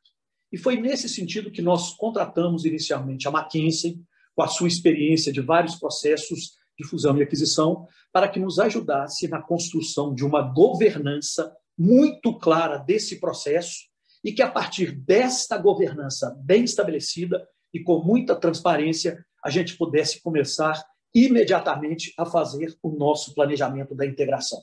E 0.52 0.58
foi 0.58 0.80
nesse 0.80 1.08
sentido 1.08 1.50
que 1.50 1.62
nós 1.62 1.94
contratamos 1.94 2.64
inicialmente 2.64 3.28
a 3.28 3.30
McKinsey, 3.30 4.00
com 4.34 4.42
a 4.42 4.48
sua 4.48 4.68
experiência 4.68 5.32
de 5.32 5.40
vários 5.40 5.76
processos 5.76 6.52
de 6.78 6.86
fusão 6.86 7.16
e 7.18 7.22
aquisição, 7.22 7.86
para 8.12 8.28
que 8.28 8.40
nos 8.40 8.58
ajudasse 8.58 9.28
na 9.28 9.42
construção 9.42 10.14
de 10.14 10.24
uma 10.24 10.42
governança 10.42 11.54
muito 11.78 12.36
clara 12.38 12.78
desse 12.78 13.20
processo 13.20 13.90
e 14.24 14.32
que, 14.32 14.42
a 14.42 14.50
partir 14.50 14.92
desta 14.92 15.56
governança 15.56 16.34
bem 16.42 16.64
estabelecida 16.64 17.46
e 17.72 17.82
com 17.82 18.02
muita 18.02 18.34
transparência, 18.34 19.24
a 19.44 19.50
gente 19.50 19.76
pudesse 19.76 20.22
começar 20.22 20.82
imediatamente 21.14 22.12
a 22.16 22.24
fazer 22.24 22.76
o 22.82 22.90
nosso 22.90 23.34
planejamento 23.34 23.94
da 23.94 24.06
integração. 24.06 24.60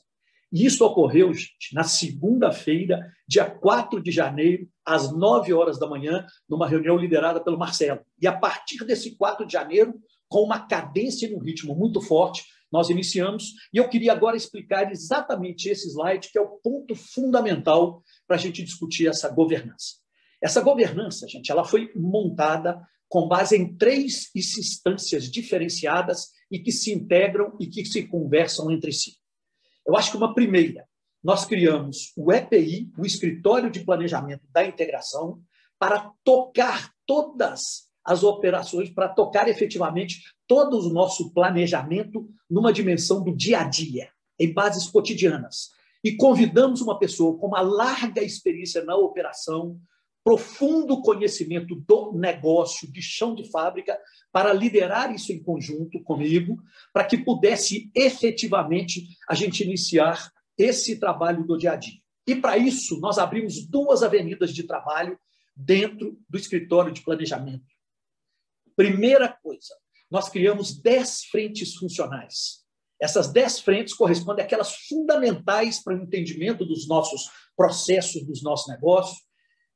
E 0.52 0.66
isso 0.66 0.86
ocorreu, 0.86 1.34
gente, 1.34 1.74
na 1.74 1.84
segunda-feira, 1.84 3.12
dia 3.28 3.49
4 3.49 4.01
de 4.01 4.12
janeiro, 4.12 4.68
às 4.86 5.12
9 5.12 5.54
horas 5.54 5.78
da 5.78 5.88
manhã, 5.88 6.26
numa 6.47 6.68
reunião 6.68 6.95
liderada 6.95 7.43
pelo 7.43 7.58
Marcelo. 7.58 7.99
E 8.22 8.28
a 8.28 8.32
partir 8.32 8.86
desse 8.86 9.18
4 9.18 9.45
de 9.45 9.54
janeiro, 9.54 9.99
com 10.30 10.41
uma 10.41 10.66
cadência 10.66 11.28
e 11.28 11.36
um 11.36 11.39
ritmo 11.39 11.76
muito 11.76 12.01
forte, 12.01 12.45
nós 12.72 12.89
iniciamos. 12.89 13.54
E 13.74 13.78
eu 13.78 13.89
queria 13.89 14.14
agora 14.14 14.38
explicar 14.38 14.89
exatamente 14.91 15.70
esse 15.70 15.89
slide, 15.89 16.30
que 16.32 16.38
é 16.38 16.41
o 16.41 16.60
ponto 16.64 16.95
fundamental 16.95 18.01
para 18.26 18.36
a 18.38 18.39
gente 18.39 18.64
discutir 18.64 19.08
essa 19.08 19.30
governança. 19.30 19.95
Essa 20.41 20.62
governança, 20.62 21.28
gente, 21.28 21.51
ela 21.51 21.64
foi 21.64 21.91
montada 21.95 22.80
com 23.10 23.28
base 23.28 23.55
em 23.55 23.76
três 23.76 24.30
instâncias 24.36 25.26
diferenciadas 25.26 26.30
e 26.51 26.60
que 26.60 26.72
se 26.72 26.91
integram 26.91 27.55
e 27.60 27.68
que 27.68 27.86
se 27.86 28.03
conversam 28.03 28.72
entre 28.72 28.91
si. 28.91 29.18
Eu 29.86 29.95
acho 29.95 30.12
que 30.12 30.18
uma 30.18 30.34
primeira, 30.34 30.86
nós 31.24 31.45
criamos 31.45 32.12
o 32.16 32.32
EPI, 32.32 32.91
o 32.97 33.05
Escritório 33.05 33.72
de 33.72 33.84
Planejamento 33.84 34.43
da 34.51 34.66
Integração, 34.66 35.41
para 35.80 36.12
tocar 36.24 36.91
todas 37.05 37.88
as 38.03 38.24
operações, 38.24 38.89
para 38.89 39.10
tocar 39.10 39.47
efetivamente 39.49 40.22
todo 40.47 40.80
o 40.80 40.89
nosso 40.89 41.34
planejamento 41.34 42.30
numa 42.49 42.72
dimensão 42.72 43.24
do 43.24 43.36
dia 43.36 43.60
a 43.60 43.64
dia, 43.64 44.10
em 44.39 44.53
bases 44.53 44.88
cotidianas. 44.88 45.76
e 46.03 46.16
convidamos 46.16 46.80
uma 46.80 46.97
pessoa 46.97 47.38
com 47.38 47.47
uma 47.47 47.60
larga 47.60 48.22
experiência 48.22 48.86
na 48.86 48.95
operação, 48.95 49.78
profundo 50.28 51.01
conhecimento 51.01 51.73
do 51.73 52.11
negócio, 52.11 52.91
de 52.91 53.01
chão 53.01 53.34
de 53.34 53.49
fábrica, 53.49 53.97
para 54.30 54.51
liderar 54.51 55.15
isso 55.15 55.32
em 55.32 55.41
conjunto 55.41 56.03
comigo, 56.03 56.61
para 56.91 57.05
que 57.05 57.17
pudesse 57.17 57.89
efetivamente 57.95 59.07
a 59.30 59.34
gente 59.34 59.63
iniciar 59.63 60.30
esse 60.57 60.99
trabalho 60.99 61.45
do 61.45 61.57
dia 61.57 61.71
a 61.71 61.75
dia. 61.78 62.01
E 62.28 62.36
para 62.36 62.57
isso, 62.57 62.99
nós 62.99 63.17
abrimos 63.17 63.65
duas 63.65 64.03
avenidas 64.03 64.53
de 64.53 64.63
trabalho 64.63 65.17
dentro 65.55 66.19
do 66.28 66.38
escritório 66.38 66.91
de 66.91 66.99
planejamento. 66.99 67.63
Primeira 68.75 69.30
coisa, 69.30 69.73
nós 70.11 70.28
criamos 70.28 70.78
dez 70.78 71.23
frentes 71.23 71.73
funcionais. 71.75 72.65
Essas 73.01 73.32
dez 73.32 73.61
frentes 73.61 73.93
correspondem 73.93 74.43
àquelas 74.43 74.75
fundamentais 74.89 75.82
para 75.82 75.95
o 75.95 76.03
entendimento 76.03 76.65
dos 76.65 76.86
nossos 76.86 77.30
processos, 77.55 78.28
dos 78.28 78.43
nossos 78.43 78.67
negócios, 78.67 79.25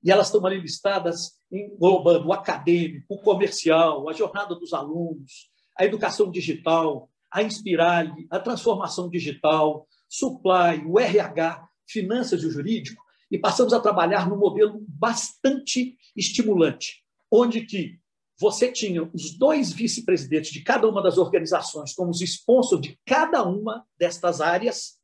e 0.03 0.11
elas 0.11 0.27
estão 0.27 0.45
ali 0.45 0.59
listadas, 0.59 1.33
englobando 1.51 2.27
o 2.27 2.33
acadêmico, 2.33 3.05
o 3.13 3.19
comercial, 3.19 4.09
a 4.09 4.13
jornada 4.13 4.55
dos 4.55 4.73
alunos, 4.73 5.49
a 5.77 5.85
educação 5.85 6.31
digital, 6.31 7.09
a 7.31 7.43
Inspirale, 7.43 8.27
a 8.29 8.39
transformação 8.39 9.09
digital, 9.09 9.87
supply, 10.09 10.83
o 10.85 10.99
RH, 10.99 11.67
finanças 11.87 12.43
e 12.43 12.47
o 12.47 12.51
jurídico, 12.51 13.01
e 13.29 13.37
passamos 13.37 13.73
a 13.73 13.79
trabalhar 13.79 14.27
num 14.27 14.37
modelo 14.37 14.83
bastante 14.87 15.97
estimulante, 16.15 17.03
onde 17.31 17.61
que 17.61 17.99
você 18.39 18.71
tinha 18.71 19.03
os 19.13 19.37
dois 19.37 19.71
vice-presidentes 19.71 20.51
de 20.51 20.61
cada 20.63 20.87
uma 20.89 21.01
das 21.01 21.17
organizações 21.17 21.93
como 21.93 22.09
os 22.09 22.21
sponsors 22.21 22.81
de 22.81 22.99
cada 23.05 23.43
uma 23.43 23.85
destas 23.97 24.41
áreas 24.41 24.99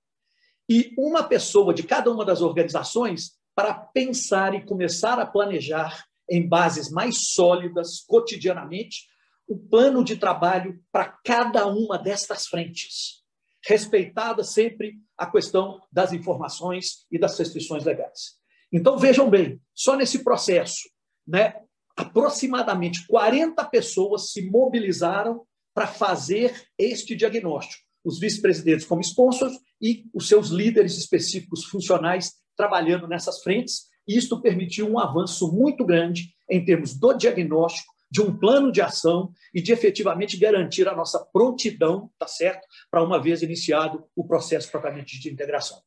e 0.67 0.91
uma 0.97 1.23
pessoa 1.23 1.73
de 1.73 1.83
cada 1.83 2.11
uma 2.11 2.25
das 2.25 2.41
organizações 2.41 3.37
para 3.57 3.73
pensar 3.73 4.53
e 4.53 4.63
começar 4.63 5.17
a 5.17 5.25
planejar 5.25 6.05
em 6.29 6.47
bases 6.47 6.91
mais 6.91 7.31
sólidas, 7.31 8.01
cotidianamente, 8.07 9.07
o 9.47 9.57
plano 9.57 10.03
de 10.03 10.15
trabalho 10.15 10.79
para 10.91 11.05
cada 11.25 11.65
uma 11.65 11.97
destas 11.97 12.45
frentes, 12.45 13.23
respeitada 13.65 14.43
sempre 14.43 14.99
a 15.17 15.25
questão 15.25 15.81
das 15.91 16.13
informações 16.13 17.07
e 17.11 17.17
das 17.17 17.35
restrições 17.39 17.83
legais. 17.83 18.37
Então, 18.71 18.95
vejam 18.95 19.27
bem, 19.27 19.59
só 19.73 19.95
nesse 19.95 20.23
processo, 20.23 20.87
né, 21.27 21.55
aproximadamente 21.95 23.07
40 23.07 23.65
pessoas 23.65 24.33
se 24.33 24.47
mobilizaram 24.51 25.47
para 25.73 25.87
fazer 25.87 26.67
este 26.77 27.15
diagnóstico. 27.15 27.83
Os 28.05 28.19
vice-presidentes 28.19 28.85
como 28.85 29.01
sponsors 29.01 29.57
e 29.81 30.05
os 30.13 30.27
seus 30.27 30.49
líderes 30.49 30.95
específicos 30.95 31.65
funcionais 31.65 32.33
trabalhando 32.57 33.07
nessas 33.07 33.41
frentes, 33.41 33.85
e 34.07 34.17
isto 34.17 34.41
permitiu 34.41 34.89
um 34.89 34.99
avanço 34.99 35.51
muito 35.51 35.85
grande 35.85 36.33
em 36.49 36.63
termos 36.65 36.97
do 36.97 37.13
diagnóstico, 37.13 37.93
de 38.09 38.21
um 38.21 38.37
plano 38.37 38.71
de 38.71 38.81
ação 38.81 39.31
e 39.53 39.61
de 39.61 39.71
efetivamente 39.71 40.37
garantir 40.37 40.87
a 40.87 40.95
nossa 40.95 41.23
prontidão, 41.31 42.09
tá 42.17 42.25
certo, 42.25 42.65
para 42.89 43.03
uma 43.03 43.21
vez 43.21 43.41
iniciado 43.41 44.05
o 44.15 44.25
processo 44.25 44.71
propriamente 44.71 45.19
de 45.19 45.29
integração. 45.29 45.81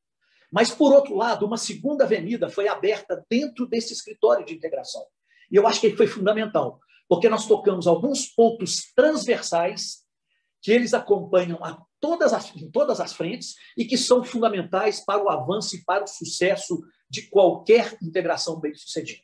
Mas, 0.52 0.70
por 0.70 0.92
outro 0.92 1.16
lado, 1.16 1.46
uma 1.46 1.56
segunda 1.56 2.04
avenida 2.04 2.48
foi 2.48 2.68
aberta 2.68 3.24
dentro 3.30 3.66
desse 3.66 3.92
escritório 3.92 4.44
de 4.44 4.54
integração. 4.54 5.02
E 5.50 5.56
eu 5.56 5.66
acho 5.66 5.80
que 5.80 5.96
foi 5.96 6.06
fundamental, 6.06 6.78
porque 7.08 7.28
nós 7.28 7.46
tocamos 7.46 7.86
alguns 7.86 8.26
pontos 8.26 8.92
transversais 8.94 10.04
que 10.62 10.72
eles 10.72 10.94
acompanham 10.94 11.62
a 11.64 11.80
todas 12.00 12.32
as, 12.32 12.54
em 12.56 12.70
todas 12.70 13.00
as 13.00 13.12
frentes 13.12 13.54
e 13.76 13.84
que 13.84 13.96
são 13.96 14.24
fundamentais 14.24 15.04
para 15.04 15.22
o 15.22 15.28
avanço 15.28 15.76
e 15.76 15.84
para 15.84 16.04
o 16.04 16.08
sucesso 16.08 16.80
de 17.08 17.28
qualquer 17.28 17.96
integração 18.02 18.58
bem-sucedida. 18.58 19.22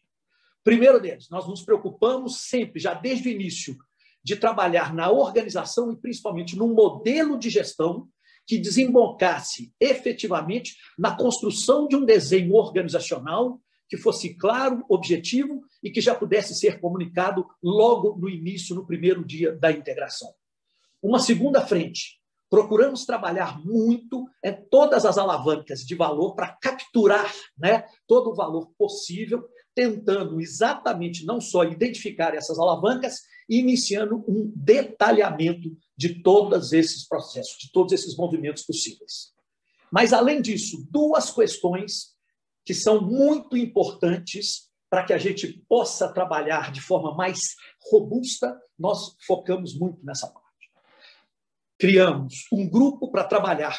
Primeiro 0.63 1.01
deles, 1.01 1.29
nós 1.31 1.47
nos 1.47 1.63
preocupamos 1.63 2.49
sempre, 2.49 2.81
já 2.81 2.93
desde 2.93 3.29
o 3.29 3.33
início, 3.33 3.77
de 4.23 4.35
trabalhar 4.35 4.93
na 4.93 5.11
organização 5.11 5.93
e 5.93 5.97
principalmente 5.97 6.57
num 6.57 6.75
modelo 6.75 7.39
de 7.39 7.49
gestão 7.49 8.09
que 8.45 8.59
desembocasse 8.59 9.73
efetivamente 9.81 10.77
na 10.99 11.17
construção 11.17 11.87
de 11.87 11.97
um 11.97 12.05
desenho 12.05 12.55
organizacional 12.55 13.61
que 13.89 13.97
fosse 13.97 14.35
claro, 14.35 14.85
objetivo 14.89 15.63
e 15.83 15.91
que 15.91 16.01
já 16.01 16.15
pudesse 16.15 16.55
ser 16.55 16.81
comunicado 16.81 17.47
logo 17.63 18.17
no 18.17 18.29
início, 18.29 18.75
no 18.75 18.85
primeiro 18.85 19.25
dia 19.25 19.53
da 19.53 19.71
integração. 19.71 20.33
Uma 21.03 21.19
segunda 21.19 21.61
frente, 21.67 22.19
procuramos 22.49 23.05
trabalhar 23.05 23.65
muito 23.65 24.27
em 24.43 24.55
todas 24.71 25.05
as 25.05 25.19
alavancas 25.19 25.81
de 25.81 25.95
valor 25.95 26.35
para 26.35 26.57
capturar 26.61 27.33
né, 27.59 27.85
todo 28.07 28.31
o 28.31 28.35
valor 28.35 28.71
possível, 28.79 29.47
tentando 29.75 30.41
exatamente 30.41 31.25
não 31.25 31.41
só 31.41 31.65
identificar 31.65 32.35
essas 32.35 32.59
alavancas, 32.59 33.21
e 33.49 33.59
iniciando 33.59 34.25
um 34.27 34.53
detalhamento 34.57 35.71
de 35.97 36.21
todos 36.23 36.73
esses 36.73 37.07
processos, 37.07 37.57
de 37.59 37.71
todos 37.71 37.93
esses 37.93 38.17
movimentos 38.17 38.65
possíveis. 38.65 39.33
Mas, 39.91 40.13
além 40.13 40.43
disso, 40.43 40.85
duas 40.91 41.31
questões 41.31 42.17
que 42.65 42.75
são 42.75 43.01
muito 43.01 43.57
importantes 43.57 44.69
para 44.91 45.05
que 45.05 45.13
a 45.13 45.19
gente 45.19 45.65
possa 45.69 46.13
trabalhar 46.13 46.73
de 46.73 46.81
forma 46.81 47.15
mais 47.15 47.39
robusta, 47.91 48.61
nós 48.77 49.15
focamos 49.25 49.79
muito 49.79 50.05
nessa 50.05 50.27
parte 50.27 50.46
criamos 51.79 52.47
um 52.53 52.69
grupo 52.69 53.11
para 53.11 53.25
trabalhar 53.25 53.79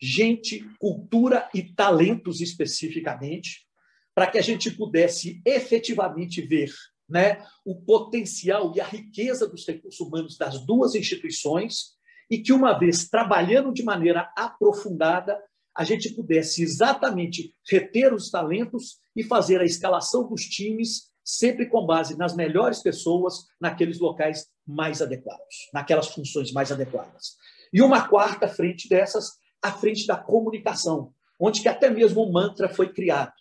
gente, 0.00 0.64
cultura 0.78 1.48
e 1.54 1.62
talentos 1.62 2.40
especificamente, 2.40 3.66
para 4.14 4.26
que 4.26 4.38
a 4.38 4.42
gente 4.42 4.70
pudesse 4.70 5.40
efetivamente 5.44 6.42
ver 6.42 6.70
né, 7.08 7.44
o 7.64 7.74
potencial 7.74 8.72
e 8.74 8.80
a 8.80 8.86
riqueza 8.86 9.48
dos 9.48 9.66
recursos 9.66 10.00
humanos 10.00 10.36
das 10.36 10.64
duas 10.64 10.94
instituições 10.94 11.94
e 12.30 12.38
que, 12.38 12.52
uma 12.52 12.78
vez 12.78 13.08
trabalhando 13.08 13.72
de 13.72 13.82
maneira 13.82 14.32
aprofundada, 14.36 15.38
a 15.76 15.84
gente 15.84 16.14
pudesse 16.14 16.62
exatamente 16.62 17.54
reter 17.68 18.14
os 18.14 18.30
talentos 18.30 18.98
e 19.16 19.22
fazer 19.22 19.60
a 19.60 19.64
escalação 19.64 20.28
dos 20.28 20.42
times 20.42 21.12
sempre 21.24 21.68
com 21.68 21.86
base 21.86 22.16
nas 22.16 22.36
melhores 22.36 22.80
pessoas 22.82 23.46
naqueles 23.60 23.98
locais 23.98 24.46
mais 24.66 25.02
adequados, 25.02 25.68
naquelas 25.72 26.08
funções 26.08 26.52
mais 26.52 26.72
adequadas. 26.72 27.36
E 27.72 27.82
uma 27.82 28.08
quarta 28.08 28.48
frente 28.48 28.88
dessas, 28.88 29.32
a 29.62 29.72
frente 29.72 30.06
da 30.06 30.16
comunicação, 30.16 31.12
onde 31.38 31.60
que 31.60 31.68
até 31.68 31.90
mesmo 31.90 32.22
o 32.22 32.32
mantra 32.32 32.68
foi 32.68 32.92
criado. 32.92 33.32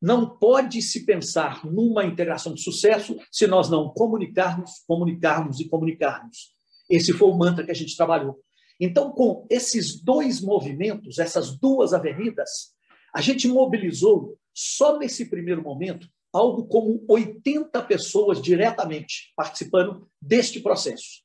Não 0.00 0.38
pode 0.38 0.82
se 0.82 1.06
pensar 1.06 1.64
numa 1.64 2.04
integração 2.04 2.52
de 2.52 2.62
sucesso 2.62 3.16
se 3.32 3.46
nós 3.46 3.70
não 3.70 3.88
comunicarmos, 3.88 4.84
comunicarmos 4.86 5.58
e 5.58 5.68
comunicarmos. 5.68 6.50
Esse 6.88 7.12
foi 7.12 7.28
o 7.28 7.36
mantra 7.36 7.64
que 7.64 7.70
a 7.70 7.74
gente 7.74 7.96
trabalhou. 7.96 8.38
Então, 8.78 9.10
com 9.10 9.46
esses 9.50 10.00
dois 10.02 10.40
movimentos, 10.40 11.18
essas 11.18 11.58
duas 11.58 11.94
avenidas, 11.94 12.74
a 13.14 13.20
gente 13.22 13.48
mobilizou, 13.48 14.38
só 14.52 14.98
nesse 14.98 15.30
primeiro 15.30 15.62
momento, 15.62 16.08
algo 16.32 16.66
como 16.66 17.04
80 17.08 17.82
pessoas 17.82 18.40
diretamente 18.40 19.32
participando 19.36 20.08
deste 20.20 20.60
processo, 20.60 21.22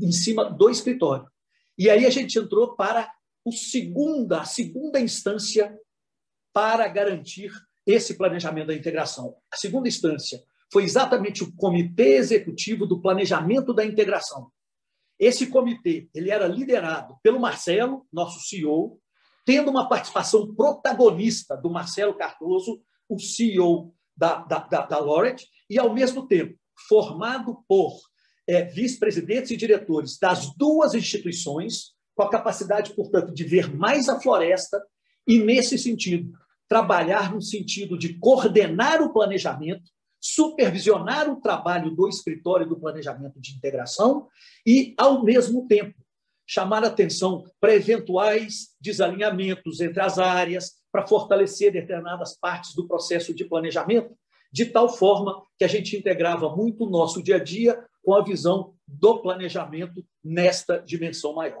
em 0.00 0.12
cima 0.12 0.50
do 0.50 0.70
escritório. 0.70 1.26
E 1.78 1.90
aí 1.90 2.06
a 2.06 2.10
gente 2.10 2.38
entrou 2.38 2.74
para 2.74 3.12
o 3.44 3.52
segunda, 3.52 4.40
a 4.40 4.44
segunda 4.44 4.98
instância 4.98 5.78
para 6.52 6.88
garantir 6.88 7.52
esse 7.86 8.16
planejamento 8.16 8.68
da 8.68 8.74
integração. 8.74 9.36
A 9.52 9.56
segunda 9.56 9.88
instância 9.88 10.42
foi 10.72 10.84
exatamente 10.84 11.44
o 11.44 11.54
Comitê 11.54 12.16
Executivo 12.16 12.86
do 12.86 13.00
Planejamento 13.00 13.72
da 13.72 13.84
Integração. 13.84 14.50
Esse 15.18 15.46
comitê 15.46 16.08
ele 16.14 16.30
era 16.30 16.46
liderado 16.46 17.16
pelo 17.22 17.40
Marcelo, 17.40 18.06
nosso 18.12 18.40
CEO, 18.40 19.00
tendo 19.44 19.70
uma 19.70 19.88
participação 19.88 20.54
protagonista 20.54 21.56
do 21.56 21.70
Marcelo 21.70 22.14
Cardoso, 22.14 22.82
o 23.08 23.18
CEO 23.18 23.94
da, 24.16 24.36
da, 24.36 24.58
da, 24.60 24.86
da 24.86 24.98
e, 25.68 25.78
ao 25.78 25.92
mesmo 25.92 26.26
tempo, 26.26 26.56
formado 26.88 27.64
por 27.68 27.98
é, 28.46 28.64
vice-presidentes 28.64 29.50
e 29.50 29.56
diretores 29.56 30.18
das 30.18 30.54
duas 30.56 30.94
instituições, 30.94 31.94
com 32.14 32.22
a 32.22 32.30
capacidade, 32.30 32.94
portanto, 32.94 33.32
de 33.32 33.44
ver 33.44 33.74
mais 33.74 34.08
a 34.08 34.20
floresta 34.20 34.80
e, 35.26 35.38
nesse 35.38 35.76
sentido, 35.78 36.32
trabalhar 36.68 37.32
no 37.32 37.42
sentido 37.42 37.98
de 37.98 38.18
coordenar 38.18 39.02
o 39.02 39.12
planejamento, 39.12 39.90
supervisionar 40.20 41.30
o 41.30 41.40
trabalho 41.40 41.90
do 41.90 42.08
escritório 42.08 42.68
do 42.68 42.78
planejamento 42.78 43.40
de 43.40 43.52
integração 43.52 44.28
e, 44.66 44.94
ao 44.98 45.22
mesmo 45.22 45.66
tempo, 45.66 45.94
chamar 46.46 46.84
atenção 46.84 47.44
para 47.60 47.74
eventuais 47.74 48.68
desalinhamentos 48.80 49.80
entre 49.80 50.00
as 50.00 50.18
áreas, 50.18 50.74
para 50.96 51.06
fortalecer 51.06 51.70
determinadas 51.70 52.38
partes 52.38 52.74
do 52.74 52.88
processo 52.88 53.34
de 53.34 53.44
planejamento, 53.44 54.16
de 54.50 54.64
tal 54.64 54.88
forma 54.88 55.42
que 55.58 55.64
a 55.66 55.68
gente 55.68 55.94
integrava 55.94 56.48
muito 56.56 56.84
o 56.84 56.88
nosso 56.88 57.22
dia 57.22 57.36
a 57.36 57.38
dia 57.38 57.84
com 58.02 58.14
a 58.14 58.24
visão 58.24 58.72
do 58.88 59.20
planejamento 59.20 60.02
nesta 60.24 60.78
dimensão 60.78 61.34
maior. 61.34 61.60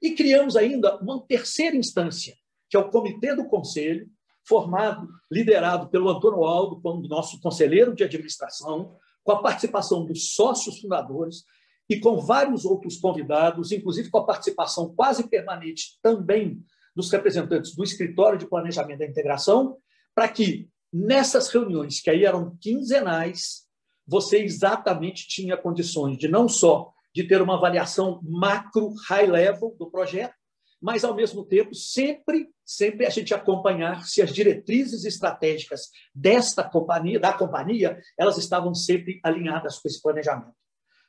E 0.00 0.12
criamos 0.12 0.54
ainda 0.54 0.96
uma 0.98 1.20
terceira 1.26 1.76
instância, 1.76 2.32
que 2.68 2.76
é 2.76 2.80
o 2.80 2.88
Comitê 2.88 3.34
do 3.34 3.48
Conselho, 3.48 4.08
formado, 4.46 5.08
liderado 5.28 5.88
pelo 5.88 6.08
Antônio 6.08 6.44
Aldo, 6.44 6.80
como 6.80 7.08
nosso 7.08 7.40
conselheiro 7.40 7.92
de 7.92 8.04
administração, 8.04 8.96
com 9.24 9.32
a 9.32 9.42
participação 9.42 10.06
dos 10.06 10.32
sócios 10.32 10.78
fundadores 10.78 11.42
e 11.88 11.98
com 11.98 12.20
vários 12.20 12.64
outros 12.64 12.98
convidados, 12.98 13.72
inclusive 13.72 14.10
com 14.10 14.18
a 14.18 14.26
participação 14.26 14.94
quase 14.94 15.28
permanente 15.28 15.98
também 16.00 16.62
dos 17.00 17.10
representantes 17.10 17.74
do 17.74 17.82
Escritório 17.82 18.38
de 18.38 18.46
Planejamento 18.46 18.98
da 18.98 19.06
Integração, 19.06 19.78
para 20.14 20.28
que 20.28 20.68
nessas 20.92 21.48
reuniões, 21.48 22.00
que 22.00 22.10
aí 22.10 22.24
eram 22.24 22.56
quinzenais, 22.60 23.66
você 24.06 24.38
exatamente 24.38 25.26
tinha 25.26 25.56
condições 25.56 26.18
de 26.18 26.28
não 26.28 26.48
só 26.48 26.92
de 27.14 27.24
ter 27.24 27.40
uma 27.40 27.56
avaliação 27.56 28.20
macro, 28.22 28.92
high 29.08 29.26
level 29.26 29.74
do 29.78 29.90
projeto, 29.90 30.34
mas 30.80 31.04
ao 31.04 31.14
mesmo 31.14 31.44
tempo 31.44 31.74
sempre, 31.74 32.48
sempre 32.64 33.06
a 33.06 33.10
gente 33.10 33.34
acompanhar 33.34 34.04
se 34.06 34.22
as 34.22 34.32
diretrizes 34.32 35.04
estratégicas 35.04 35.88
desta 36.14 36.62
companhia, 36.64 37.20
da 37.20 37.32
companhia, 37.32 38.00
elas 38.18 38.38
estavam 38.38 38.74
sempre 38.74 39.20
alinhadas 39.22 39.78
com 39.78 39.88
esse 39.88 40.00
planejamento. 40.00 40.54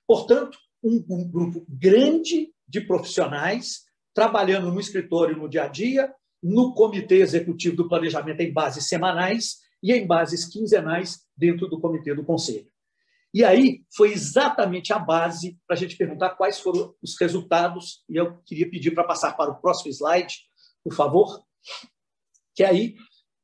Portanto, 0.08 0.58
um, 0.84 1.04
um 1.10 1.30
grupo 1.30 1.66
grande 1.70 2.52
de 2.68 2.82
profissionais 2.82 3.84
trabalhando 4.14 4.72
no 4.72 4.80
escritório 4.80 5.38
no 5.38 5.50
dia 5.50 5.64
a 5.64 5.68
dia, 5.68 6.14
no 6.42 6.74
comitê 6.74 7.18
executivo 7.18 7.76
do 7.76 7.88
planejamento 7.88 8.42
em 8.42 8.52
bases 8.52 8.88
semanais 8.88 9.60
e 9.82 9.94
em 9.94 10.06
bases 10.06 10.46
quinzenais 10.46 11.22
dentro 11.36 11.68
do 11.68 11.80
comitê 11.80 12.14
do 12.14 12.24
conselho. 12.24 12.72
E 13.34 13.46
aí 13.46 13.84
foi 13.96 14.12
exatamente 14.12 14.92
a 14.92 15.00
base 15.00 15.58
para 15.66 15.76
a 15.76 15.80
gente 15.80 15.96
perguntar 15.96 16.32
quais 16.32 16.60
foram 16.60 16.94
os 17.02 17.18
resultados, 17.18 18.04
e 18.10 18.18
eu 18.18 18.38
queria 18.44 18.70
pedir 18.70 18.92
para 18.92 19.06
passar 19.06 19.38
para 19.38 19.52
o 19.52 19.62
próximo 19.62 19.90
slide, 19.90 20.40
por 20.84 20.94
favor, 20.94 21.42
que 22.54 22.64
aí 22.64 22.96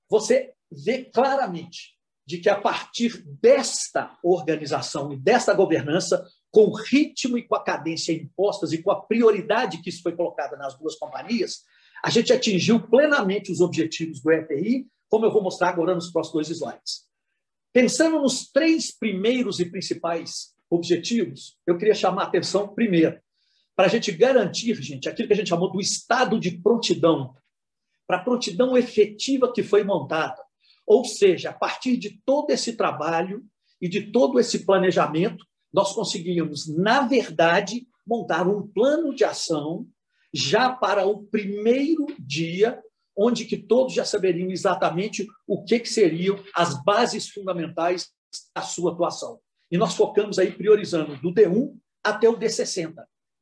você 0.09 0.53
vê 0.69 1.05
claramente 1.05 1.95
de 2.25 2.39
que 2.39 2.49
a 2.49 2.59
partir 2.59 3.23
desta 3.41 4.17
organização 4.21 5.13
e 5.13 5.17
desta 5.17 5.53
governança, 5.53 6.25
com 6.51 6.65
o 6.65 6.75
ritmo 6.75 7.37
e 7.37 7.43
com 7.43 7.55
a 7.55 7.63
cadência 7.63 8.13
impostas 8.13 8.71
e 8.71 8.81
com 8.81 8.91
a 8.91 9.01
prioridade 9.01 9.81
que 9.81 9.89
isso 9.89 10.01
foi 10.01 10.15
colocada 10.15 10.55
nas 10.57 10.77
duas 10.77 10.95
companhias, 10.95 11.63
a 12.03 12.09
gente 12.09 12.31
atingiu 12.31 12.79
plenamente 12.87 13.51
os 13.51 13.59
objetivos 13.59 14.21
do 14.21 14.31
EPI, 14.31 14.87
como 15.09 15.25
eu 15.25 15.31
vou 15.31 15.41
mostrar 15.41 15.69
agora 15.69 15.95
nos 15.95 16.11
próximos 16.11 16.47
dois 16.47 16.49
slides. 16.49 17.07
Pensando 17.73 18.21
nos 18.21 18.49
três 18.49 18.91
primeiros 18.97 19.59
e 19.59 19.65
principais 19.65 20.55
objetivos, 20.69 21.57
eu 21.65 21.77
queria 21.77 21.93
chamar 21.95 22.23
a 22.23 22.25
atenção 22.25 22.67
primeiro 22.67 23.19
para 23.75 23.85
a 23.85 23.89
gente 23.89 24.11
garantir, 24.11 24.73
gente, 24.81 25.07
aquilo 25.07 25.27
que 25.27 25.33
a 25.35 25.37
gente 25.37 25.49
chamou 25.49 25.71
do 25.71 25.79
estado 25.79 26.39
de 26.39 26.57
prontidão, 26.57 27.35
para 28.07 28.17
a 28.17 28.23
prontidão 28.23 28.75
efetiva 28.75 29.53
que 29.53 29.61
foi 29.61 29.83
montada. 29.83 30.41
Ou 30.85 31.05
seja, 31.05 31.51
a 31.51 31.53
partir 31.53 31.97
de 31.97 32.19
todo 32.25 32.49
esse 32.49 32.73
trabalho 32.73 33.45
e 33.79 33.87
de 33.87 34.11
todo 34.11 34.39
esse 34.39 34.65
planejamento, 34.65 35.45
nós 35.73 35.93
conseguimos, 35.93 36.67
na 36.67 37.01
verdade, 37.01 37.87
montar 38.05 38.47
um 38.47 38.67
plano 38.67 39.13
de 39.13 39.23
ação 39.23 39.87
já 40.33 40.71
para 40.71 41.05
o 41.05 41.23
primeiro 41.23 42.05
dia 42.19 42.81
onde 43.17 43.45
que 43.45 43.57
todos 43.57 43.93
já 43.93 44.05
saberiam 44.05 44.51
exatamente 44.51 45.27
o 45.47 45.63
que, 45.63 45.79
que 45.79 45.89
seriam 45.89 46.37
as 46.53 46.81
bases 46.83 47.27
fundamentais 47.27 48.09
da 48.55 48.61
sua 48.61 48.93
atuação. 48.93 49.39
E 49.71 49.77
nós 49.77 49.95
focamos 49.95 50.37
aí 50.37 50.51
priorizando 50.51 51.17
do 51.17 51.33
D1 51.33 51.75
até 52.03 52.29
o 52.29 52.37
D60, 52.37 52.93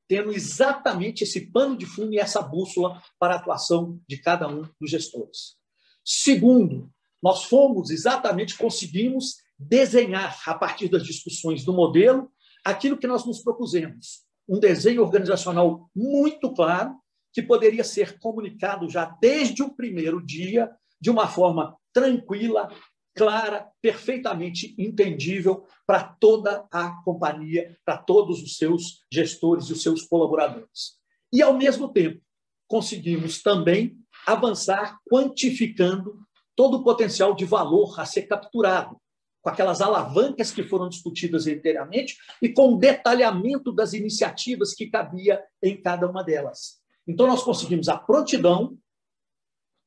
tendo 0.07 0.31
exatamente 0.31 1.23
esse 1.23 1.51
pano 1.51 1.77
de 1.77 1.85
fundo 1.85 2.13
e 2.13 2.19
essa 2.19 2.41
bússola 2.41 3.01
para 3.19 3.33
a 3.33 3.37
atuação 3.37 3.99
de 4.07 4.17
cada 4.17 4.47
um 4.47 4.63
dos 4.79 4.89
gestores. 4.89 5.57
Segundo, 6.03 6.89
nós 7.21 7.43
fomos 7.43 7.89
exatamente, 7.89 8.57
conseguimos 8.57 9.35
desenhar, 9.57 10.41
a 10.45 10.53
partir 10.53 10.89
das 10.89 11.03
discussões 11.03 11.63
do 11.63 11.73
modelo, 11.73 12.31
aquilo 12.63 12.97
que 12.97 13.07
nós 13.07 13.25
nos 13.25 13.41
propusemos. 13.41 14.23
Um 14.47 14.59
desenho 14.59 15.01
organizacional 15.01 15.89
muito 15.95 16.53
claro, 16.53 16.95
que 17.33 17.41
poderia 17.41 17.83
ser 17.83 18.19
comunicado 18.19 18.89
já 18.89 19.05
desde 19.21 19.61
o 19.61 19.73
primeiro 19.73 20.25
dia, 20.25 20.71
de 20.99 21.09
uma 21.09 21.27
forma 21.27 21.75
tranquila, 21.93 22.69
clara, 23.15 23.69
perfeitamente 23.81 24.75
entendível 24.77 25.65
para 25.85 26.03
toda 26.03 26.67
a 26.71 27.01
companhia, 27.03 27.77
para 27.85 27.97
todos 27.97 28.41
os 28.41 28.57
seus 28.57 28.99
gestores 29.11 29.65
e 29.65 29.73
os 29.73 29.81
seus 29.81 30.03
colaboradores. 30.03 30.97
E, 31.31 31.41
ao 31.41 31.53
mesmo 31.53 31.89
tempo, 31.89 32.21
conseguimos 32.67 33.41
também 33.41 33.97
avançar 34.27 34.99
quantificando 35.09 36.19
todo 36.55 36.77
o 36.77 36.83
potencial 36.83 37.35
de 37.35 37.45
valor 37.45 37.99
a 37.99 38.05
ser 38.05 38.23
capturado, 38.23 38.99
com 39.45 39.49
aquelas 39.51 39.79
alavancas 39.79 40.49
que 40.49 40.63
foram 40.63 40.89
discutidas 40.89 41.45
inteiramente 41.45 42.17
e 42.41 42.49
com 42.49 42.73
o 42.73 42.79
detalhamento 42.79 43.71
das 43.71 43.93
iniciativas 43.93 44.73
que 44.73 44.87
cabia 44.87 45.39
em 45.61 45.79
cada 45.79 46.09
uma 46.09 46.23
delas. 46.23 46.79
Então, 47.07 47.27
nós 47.27 47.43
conseguimos 47.43 47.87
a 47.87 47.95
prontidão, 47.95 48.75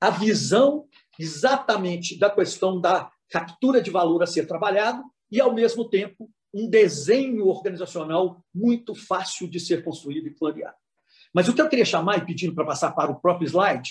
a 0.00 0.10
visão 0.10 0.86
exatamente 1.18 2.16
da 2.16 2.30
questão 2.30 2.80
da 2.80 3.10
captura 3.28 3.82
de 3.82 3.90
valor 3.90 4.22
a 4.22 4.28
ser 4.28 4.46
trabalhado 4.46 5.02
e, 5.28 5.40
ao 5.40 5.52
mesmo 5.52 5.88
tempo, 5.88 6.30
um 6.54 6.70
desenho 6.70 7.48
organizacional 7.48 8.40
muito 8.54 8.94
fácil 8.94 9.50
de 9.50 9.58
ser 9.58 9.82
construído 9.82 10.28
e 10.28 10.34
planeado. 10.34 10.76
Mas 11.34 11.48
o 11.48 11.52
que 11.52 11.60
eu 11.60 11.68
queria 11.68 11.84
chamar, 11.84 12.18
e 12.18 12.24
pedindo 12.24 12.54
para 12.54 12.64
passar 12.64 12.92
para 12.92 13.10
o 13.10 13.20
próprio 13.20 13.48
slide, 13.48 13.90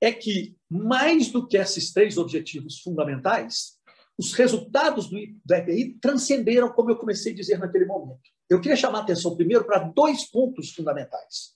é 0.00 0.10
que, 0.10 0.56
mais 0.68 1.30
do 1.30 1.46
que 1.46 1.56
esses 1.56 1.92
três 1.92 2.18
objetivos 2.18 2.80
fundamentais, 2.80 3.73
os 4.18 4.32
resultados 4.34 5.08
do, 5.08 5.18
EPI 5.18 5.98
transcenderam, 6.00 6.70
como 6.72 6.90
eu 6.90 6.96
comecei 6.96 7.32
a 7.32 7.36
dizer 7.36 7.58
naquele 7.58 7.84
momento. 7.84 8.20
Eu 8.48 8.60
queria 8.60 8.76
chamar 8.76 8.98
a 9.00 9.02
atenção 9.02 9.36
primeiro 9.36 9.64
para 9.64 9.78
dois 9.80 10.30
pontos 10.30 10.70
fundamentais 10.70 11.54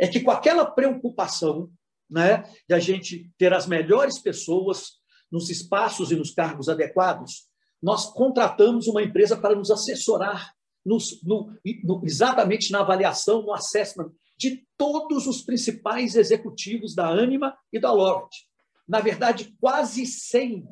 é 0.00 0.08
que 0.08 0.20
com 0.20 0.30
aquela 0.30 0.64
preocupação 0.64 1.70
né, 2.08 2.42
de 2.66 2.74
a 2.74 2.78
gente 2.78 3.30
ter 3.36 3.52
as 3.52 3.66
melhores 3.66 4.18
pessoas 4.18 4.98
nos 5.30 5.50
espaços 5.50 6.10
e 6.10 6.16
nos 6.16 6.32
cargos 6.32 6.70
adequados, 6.70 7.48
nós 7.82 8.06
contratamos 8.06 8.88
uma 8.88 9.02
empresa 9.02 9.36
para 9.36 9.54
nos 9.54 9.70
assessorar 9.70 10.54
nos, 10.84 11.22
no, 11.22 11.52
no, 11.84 12.02
exatamente 12.02 12.72
na 12.72 12.80
avaliação, 12.80 13.42
no 13.42 13.52
assessment 13.52 14.10
de 14.38 14.66
todos 14.78 15.26
os 15.26 15.42
principais 15.42 16.16
executivos 16.16 16.94
da 16.94 17.08
Anima 17.08 17.54
e 17.70 17.78
da 17.78 17.92
Loret. 17.92 18.30
Na 18.88 19.00
verdade, 19.00 19.54
quase 19.60 20.06
100, 20.06 20.66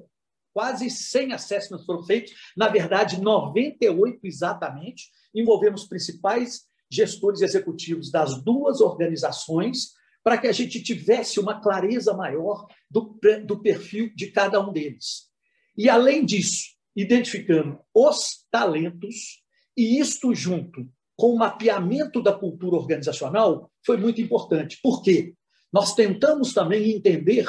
quase 0.59 0.91
100 0.91 1.35
assessments 1.35 1.87
foram 1.87 2.03
feitos, 2.03 2.33
na 2.57 2.67
verdade, 2.67 3.21
98 3.21 4.19
exatamente, 4.25 5.05
envolvendo 5.33 5.77
os 5.77 5.87
principais 5.87 6.63
gestores 6.91 7.43
executivos 7.43 8.11
das 8.11 8.43
duas 8.43 8.81
organizações 8.81 9.93
para 10.21 10.37
que 10.37 10.49
a 10.49 10.53
gente 10.53 10.83
tivesse 10.83 11.39
uma 11.39 11.61
clareza 11.61 12.13
maior 12.13 12.67
do, 12.91 13.17
do 13.47 13.63
perfil 13.63 14.13
de 14.17 14.33
cada 14.33 14.61
um 14.61 14.73
deles. 14.73 15.29
E, 15.77 15.89
além 15.89 16.25
disso, 16.25 16.75
identificando 16.97 17.79
os 17.95 18.45
talentos, 18.51 19.45
e 19.77 20.01
isto 20.01 20.35
junto 20.35 20.89
com 21.17 21.35
o 21.35 21.39
mapeamento 21.39 22.21
da 22.21 22.33
cultura 22.33 22.75
organizacional 22.75 23.71
foi 23.87 23.97
muito 23.97 24.21
importante. 24.21 24.81
Por 24.83 25.05
quê? 25.05 25.35
Nós 25.73 25.95
tentamos 25.95 26.53
também 26.53 26.91
entender 26.91 27.47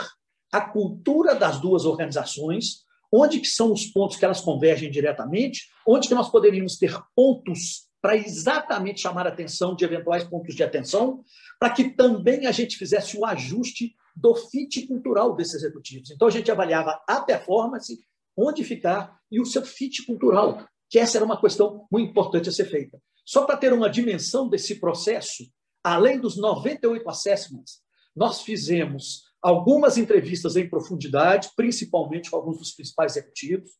a 0.53 0.61
cultura 0.61 1.33
das 1.33 1.59
duas 1.59 1.85
organizações, 1.85 2.87
onde 3.11 3.39
que 3.39 3.47
são 3.47 3.71
os 3.71 3.85
pontos 3.85 4.17
que 4.17 4.25
elas 4.25 4.41
convergem 4.41 4.91
diretamente, 4.91 5.67
onde 5.87 6.07
que 6.07 6.13
nós 6.13 6.29
poderíamos 6.29 6.77
ter 6.77 6.97
pontos 7.15 7.89
para 8.01 8.15
exatamente 8.15 9.01
chamar 9.01 9.25
a 9.25 9.29
atenção 9.29 9.75
de 9.75 9.83
eventuais 9.83 10.23
pontos 10.23 10.55
de 10.55 10.63
atenção, 10.63 11.23
para 11.59 11.71
que 11.71 11.89
também 11.95 12.45
a 12.45 12.51
gente 12.51 12.77
fizesse 12.77 13.17
o 13.17 13.25
ajuste 13.25 13.93
do 14.15 14.35
fit 14.35 14.87
cultural 14.87 15.35
desses 15.35 15.55
executivos. 15.55 16.11
Então, 16.11 16.27
a 16.27 16.31
gente 16.31 16.49
avaliava 16.51 17.01
a 17.07 17.21
performance, 17.21 17.99
onde 18.37 18.63
ficar 18.63 19.17
e 19.31 19.39
o 19.39 19.45
seu 19.45 19.63
fit 19.63 20.05
cultural, 20.05 20.65
que 20.89 20.97
essa 20.97 21.17
era 21.17 21.25
uma 21.25 21.39
questão 21.39 21.85
muito 21.91 22.09
importante 22.09 22.49
a 22.49 22.51
ser 22.51 22.65
feita. 22.65 23.01
Só 23.25 23.45
para 23.45 23.57
ter 23.57 23.73
uma 23.73 23.89
dimensão 23.89 24.49
desse 24.49 24.79
processo, 24.79 25.43
além 25.83 26.19
dos 26.19 26.37
98 26.37 27.07
assessments, 27.09 27.81
nós 28.15 28.41
fizemos 28.41 29.23
algumas 29.41 29.97
entrevistas 29.97 30.55
em 30.55 30.69
profundidade, 30.69 31.49
principalmente 31.55 32.29
com 32.29 32.37
alguns 32.37 32.57
dos 32.57 32.71
principais 32.71 33.15
executivos, 33.15 33.71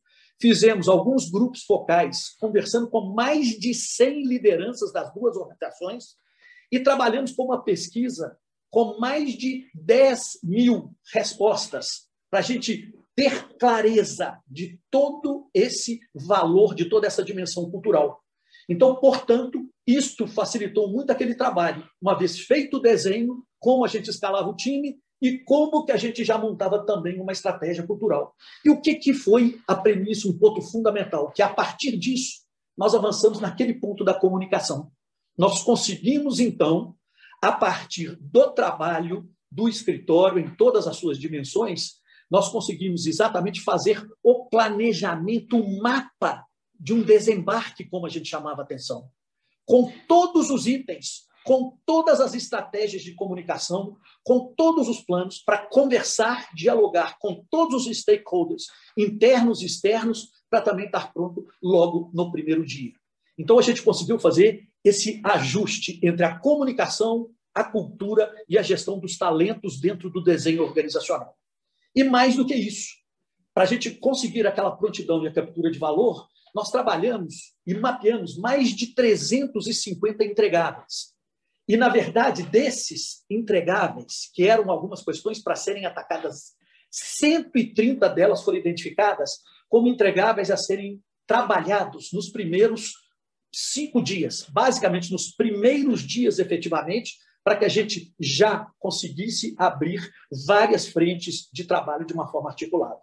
Fizemos 0.42 0.88
alguns 0.88 1.30
grupos 1.30 1.64
focais, 1.64 2.30
conversando 2.40 2.90
com 2.90 3.14
mais 3.14 3.48
de 3.60 3.74
100 3.74 4.24
lideranças 4.26 4.94
das 4.94 5.14
duas 5.14 5.36
organizações 5.36 6.16
e 6.72 6.80
trabalhamos 6.80 7.34
com 7.34 7.44
uma 7.44 7.62
pesquisa 7.62 8.38
com 8.72 8.98
mais 9.00 9.34
de 9.34 9.66
10 9.74 10.40
mil 10.44 10.96
respostas 11.14 12.08
para 12.30 12.40
a 12.40 12.44
gente 12.44 12.94
ter 13.16 13.50
clareza 13.58 14.40
de 14.48 14.80
todo 14.90 15.50
esse 15.54 16.00
valor, 16.16 16.74
de 16.74 16.86
toda 16.86 17.06
essa 17.06 17.24
dimensão 17.24 17.70
cultural. 17.70 18.24
Então, 18.70 18.96
portanto, 18.96 19.68
isto 19.86 20.26
facilitou 20.26 20.90
muito 20.90 21.12
aquele 21.12 21.36
trabalho. 21.36 21.86
Uma 22.02 22.18
vez 22.18 22.40
feito 22.40 22.78
o 22.78 22.82
desenho, 22.82 23.44
como 23.60 23.84
a 23.84 23.90
gente 23.90 24.10
escalava 24.10 24.48
o 24.48 24.56
time 24.56 24.98
e 25.22 25.40
como 25.40 25.86
que 25.86 25.92
a 25.92 25.98
gente 25.98 26.24
já 26.24 26.38
montava 26.38 26.86
também 26.86 27.20
uma 27.20 27.32
estratégia 27.32 27.86
cultural. 27.86 28.36
E 28.64 28.70
o 28.70 28.80
que, 28.80 28.96
que 28.96 29.14
foi 29.14 29.60
a 29.68 29.76
premissa, 29.76 30.28
um 30.28 30.38
ponto 30.38 30.62
fundamental? 30.62 31.32
Que 31.32 31.42
a 31.42 31.50
partir 31.50 31.98
disso, 31.98 32.42
nós 32.78 32.96
avançamos 32.96 33.40
naquele 33.40 33.74
ponto 33.74 34.04
da 34.04 34.14
comunicação. 34.14 34.92
Nós 35.38 35.64
conseguimos, 35.64 36.40
então, 36.40 36.96
a 37.42 37.52
partir 37.52 38.18
do 38.22 38.52
trabalho 38.52 39.30
do 39.52 39.68
escritório 39.68 40.40
em 40.40 40.56
todas 40.56 40.88
as 40.88 40.98
suas 40.98 41.18
dimensões, 41.18 42.00
nós 42.30 42.50
conseguimos 42.50 43.06
exatamente 43.06 43.62
fazer 43.62 44.08
o 44.24 44.46
planejamento, 44.46 45.58
o 45.58 45.82
mapa 45.82 46.46
de 46.80 46.94
um 46.94 47.02
desembarque, 47.02 47.84
como 47.90 48.06
a 48.06 48.10
gente 48.10 48.30
chamava 48.30 48.62
a 48.62 48.64
atenção, 48.64 49.10
com 49.66 49.92
todos 50.08 50.50
os 50.50 50.66
itens, 50.68 51.28
com 51.50 51.76
todas 51.84 52.22
as 52.22 52.36
estratégias 52.36 53.02
de 53.02 53.16
comunicação, 53.16 53.98
com 54.24 54.54
todos 54.56 54.88
os 54.88 55.02
planos 55.02 55.40
para 55.40 55.58
conversar, 55.58 56.48
dialogar 56.54 57.18
com 57.18 57.44
todos 57.50 57.88
os 57.88 57.98
stakeholders, 57.98 58.68
internos 58.96 59.64
e 59.64 59.66
externos, 59.66 60.30
para 60.48 60.62
também 60.62 60.86
estar 60.86 61.12
pronto 61.12 61.48
logo 61.60 62.12
no 62.14 62.32
primeiro 62.32 62.64
dia. 62.64 62.94
Então 63.36 63.58
a 63.58 63.64
gente 63.64 63.82
conseguiu 63.82 64.20
fazer 64.20 64.70
esse 64.84 65.20
ajuste 65.26 66.00
entre 66.04 66.24
a 66.24 66.38
comunicação, 66.38 67.32
a 67.52 67.64
cultura 67.64 68.32
e 68.48 68.56
a 68.56 68.62
gestão 68.62 69.00
dos 69.00 69.18
talentos 69.18 69.82
dentro 69.82 70.08
do 70.12 70.24
desenho 70.24 70.62
organizacional. 70.62 71.36
E 71.96 72.04
mais 72.04 72.36
do 72.36 72.46
que 72.46 72.54
isso, 72.54 72.90
para 73.56 73.64
a 73.64 73.68
gente 73.68 73.90
conseguir 73.90 74.46
aquela 74.46 74.70
prontidão 74.70 75.24
e 75.24 75.28
a 75.28 75.34
captura 75.34 75.72
de 75.72 75.80
valor, 75.80 76.28
nós 76.54 76.70
trabalhamos 76.70 77.56
e 77.66 77.74
mapeamos 77.74 78.38
mais 78.38 78.70
de 78.70 78.94
350 78.94 80.24
entregáveis. 80.24 81.18
E, 81.70 81.78
na 81.78 81.88
verdade, 81.88 82.42
desses 82.42 83.24
entregáveis, 83.30 84.32
que 84.34 84.48
eram 84.48 84.72
algumas 84.72 85.04
questões 85.04 85.40
para 85.40 85.56
serem 85.56 85.86
atacadas, 85.86 86.56
130 86.90 88.10
delas 88.10 88.44
foram 88.44 88.58
identificadas 88.58 89.40
como 89.70 89.88
entregáveis 89.88 90.50
a 90.50 90.58
serem 90.58 91.00
trabalhados 91.28 92.12
nos 92.12 92.28
primeiros 92.28 92.94
cinco 93.54 94.02
dias, 94.02 94.48
basicamente 94.50 95.12
nos 95.12 95.30
primeiros 95.30 96.02
dias 96.02 96.40
efetivamente, 96.40 97.20
para 97.44 97.56
que 97.56 97.66
a 97.66 97.70
gente 97.70 98.16
já 98.20 98.68
conseguisse 98.80 99.54
abrir 99.56 100.12
várias 100.48 100.88
frentes 100.88 101.48
de 101.54 101.66
trabalho 101.66 102.04
de 102.04 102.14
uma 102.14 102.28
forma 102.32 102.50
articulada. 102.50 103.00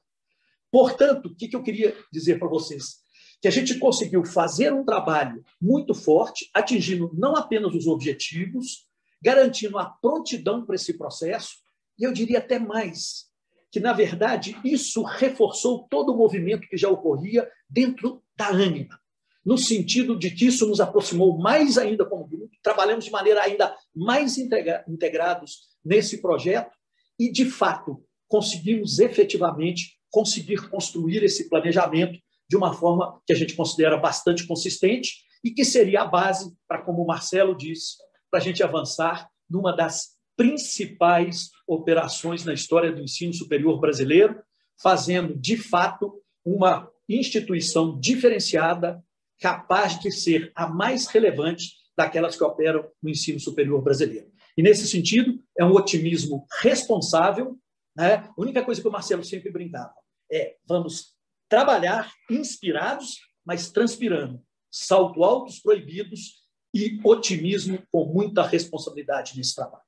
Portanto, 0.73 1.27
o 1.27 1.37
que 1.37 1.55
eu 1.55 1.63
queria 1.63 1.97
dizer 2.13 2.41
para 2.41 2.49
vocês? 2.49 3.06
Que 3.41 3.49
a 3.49 3.51
gente 3.51 3.79
conseguiu 3.79 4.25
fazer 4.25 4.73
um 4.73 4.85
trabalho 4.85 5.45
muito 5.61 5.95
forte, 5.95 6.51
atingindo 6.55 7.11
não 7.15 7.37
apenas 7.37 7.75
os 7.75 7.87
objetivos, 7.87 8.87
garantindo 9.23 9.79
a 9.79 9.85
prontidão 9.85 10.65
para 10.65 10.75
esse 10.75 10.97
processo, 10.97 11.57
e 11.99 12.05
eu 12.05 12.13
diria 12.13 12.39
até 12.39 12.59
mais, 12.59 13.27
que, 13.71 13.81
na 13.81 13.93
verdade, 13.93 14.57
isso 14.65 15.03
reforçou 15.03 15.87
todo 15.89 16.13
o 16.13 16.17
movimento 16.17 16.69
que 16.69 16.77
já 16.77 16.89
ocorria 16.89 17.49
dentro 17.69 18.23
da 18.37 18.49
ânima 18.49 18.99
no 19.47 19.57
sentido 19.57 20.19
de 20.19 20.33
que 20.33 20.47
isso 20.47 20.67
nos 20.67 20.81
aproximou 20.81 21.39
mais 21.39 21.79
ainda 21.79 22.05
como 22.05 22.27
grupo, 22.27 22.51
trabalhamos 22.61 23.05
de 23.05 23.13
maneira 23.13 23.41
ainda 23.41 23.73
mais 23.95 24.37
integrados 24.37 25.69
nesse 25.85 26.21
projeto 26.21 26.77
e, 27.17 27.31
de 27.31 27.45
fato, 27.45 28.03
conseguimos 28.27 28.99
efetivamente 28.99 30.01
conseguir 30.11 30.69
construir 30.69 31.23
esse 31.23 31.49
planejamento 31.49 32.19
de 32.49 32.57
uma 32.57 32.73
forma 32.73 33.21
que 33.27 33.33
a 33.33 33.37
gente 33.37 33.55
considera 33.55 33.97
bastante 33.97 34.47
consistente 34.47 35.25
e 35.45 35.51
que 35.51 35.65
seria 35.65 36.03
a 36.03 36.07
base 36.07 36.55
para, 36.67 36.83
como 36.83 37.03
o 37.03 37.07
Marcelo 37.07 37.57
disse, 37.57 37.97
para 38.31 38.41
a 38.41 38.43
gente 38.43 38.63
avançar 38.63 39.29
numa 39.49 39.73
das 39.73 40.17
principais 40.37 41.51
operações 41.67 42.45
na 42.45 42.53
história 42.53 42.93
do 42.93 43.03
ensino 43.03 43.33
superior 43.33 43.81
brasileiro, 43.81 44.43
fazendo, 44.81 45.35
de 45.35 45.57
fato, 45.57 46.23
uma 46.45 46.91
instituição 47.09 47.99
diferenciada, 47.99 49.03
capaz 49.41 49.99
de 49.99 50.11
ser 50.11 50.53
a 50.55 50.69
mais 50.69 51.07
relevante 51.07 51.73
daquelas 51.97 52.37
que 52.37 52.45
operam 52.45 52.87
no 53.03 53.11
ensino 53.11 53.41
superior 53.41 53.83
brasileiro. 53.83 54.31
E, 54.57 54.63
nesse 54.63 54.87
sentido, 54.87 55.41
é 55.59 55.65
um 55.65 55.73
otimismo 55.73 56.47
responsável. 56.61 57.59
Né? 57.97 58.15
A 58.15 58.35
única 58.37 58.63
coisa 58.65 58.81
que 58.81 58.89
o 58.89 58.93
Marcelo 58.93 59.25
sempre 59.25 59.51
brincava 59.51 59.95
é 60.31 60.57
vamos 60.67 61.16
trabalhar 61.49 62.13
inspirados, 62.31 63.21
mas 63.45 63.71
transpirando. 63.71 64.43
Salto 64.71 65.25
altos 65.25 65.61
proibidos 65.61 66.45
e 66.75 67.01
otimismo 67.05 67.83
com 67.91 68.05
muita 68.05 68.43
responsabilidade 68.43 69.37
nesse 69.37 69.55
trabalho. 69.55 69.85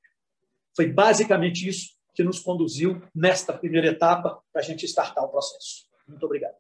Foi 0.75 0.87
basicamente 0.87 1.69
isso 1.69 1.97
que 2.15 2.23
nos 2.23 2.41
conduziu 2.41 3.03
nesta 3.15 3.53
primeira 3.53 3.89
etapa 3.89 4.43
para 4.53 4.63
a 4.63 4.65
gente 4.65 4.85
startar 4.87 5.25
o 5.25 5.29
processo. 5.29 5.87
Muito 6.07 6.25
obrigado. 6.25 6.57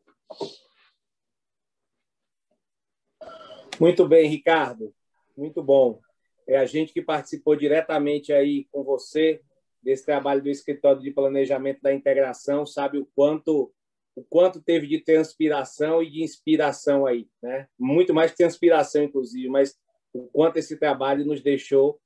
Muito 3.80 4.06
bem, 4.06 4.28
Ricardo. 4.28 4.94
Muito 5.36 5.62
bom. 5.62 6.00
É 6.46 6.56
a 6.56 6.66
gente 6.66 6.92
que 6.92 7.00
participou 7.00 7.54
diretamente 7.54 8.32
aí 8.32 8.66
com 8.72 8.82
você 8.82 9.40
desse 9.82 10.04
trabalho 10.04 10.42
do 10.42 10.48
escritório 10.48 11.00
de 11.00 11.10
planejamento 11.10 11.80
da 11.80 11.94
integração 11.94 12.66
sabe 12.66 12.98
o 12.98 13.06
quanto 13.14 13.72
o 14.18 14.24
quanto 14.28 14.60
teve 14.60 14.88
de 14.88 14.98
transpiração 14.98 16.02
e 16.02 16.10
de 16.10 16.24
inspiração 16.24 17.06
aí, 17.06 17.28
né? 17.40 17.68
Muito 17.78 18.12
mais 18.12 18.34
transpiração, 18.34 19.04
inclusive, 19.04 19.48
mas 19.48 19.78
o 20.12 20.26
quanto 20.26 20.56
esse 20.56 20.76
trabalho 20.76 21.24
nos 21.24 21.40
deixou 21.40 22.00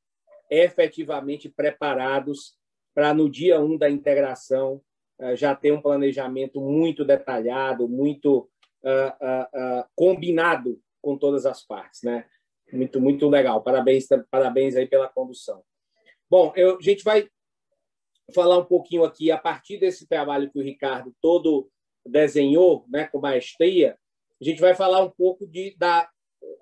efetivamente 0.50 1.48
preparados 1.48 2.54
para 2.94 3.14
no 3.14 3.30
dia 3.30 3.58
um 3.58 3.78
da 3.78 3.88
integração 3.88 4.82
eh, 5.18 5.34
já 5.34 5.54
ter 5.54 5.72
um 5.72 5.80
planejamento 5.80 6.60
muito 6.60 7.02
detalhado, 7.02 7.88
muito 7.88 8.50
uh, 8.84 9.24
uh, 9.24 9.80
uh, 9.80 9.84
combinado 9.96 10.78
com 11.00 11.16
todas 11.16 11.46
as 11.46 11.64
partes, 11.66 12.02
né? 12.02 12.26
Muito, 12.70 13.00
muito 13.00 13.26
legal. 13.30 13.62
Parabéns, 13.62 14.06
parabéns 14.30 14.76
aí 14.76 14.86
pela 14.86 15.08
condução. 15.08 15.62
Bom, 16.28 16.52
eu, 16.54 16.76
a 16.76 16.82
gente 16.82 17.02
vai 17.02 17.26
falar 18.34 18.58
um 18.58 18.64
pouquinho 18.64 19.04
aqui 19.04 19.30
a 19.30 19.38
partir 19.38 19.78
desse 19.78 20.06
trabalho 20.06 20.50
que 20.50 20.58
o 20.58 20.62
Ricardo 20.62 21.14
todo 21.22 21.70
desenhou, 22.07 22.84
né, 22.88 23.05
com 23.05 23.18
maestria. 23.18 23.98
A 24.40 24.44
gente 24.44 24.61
vai 24.61 24.74
falar 24.74 25.03
um 25.03 25.11
pouco 25.11 25.46
de, 25.46 25.74
da, 25.76 26.09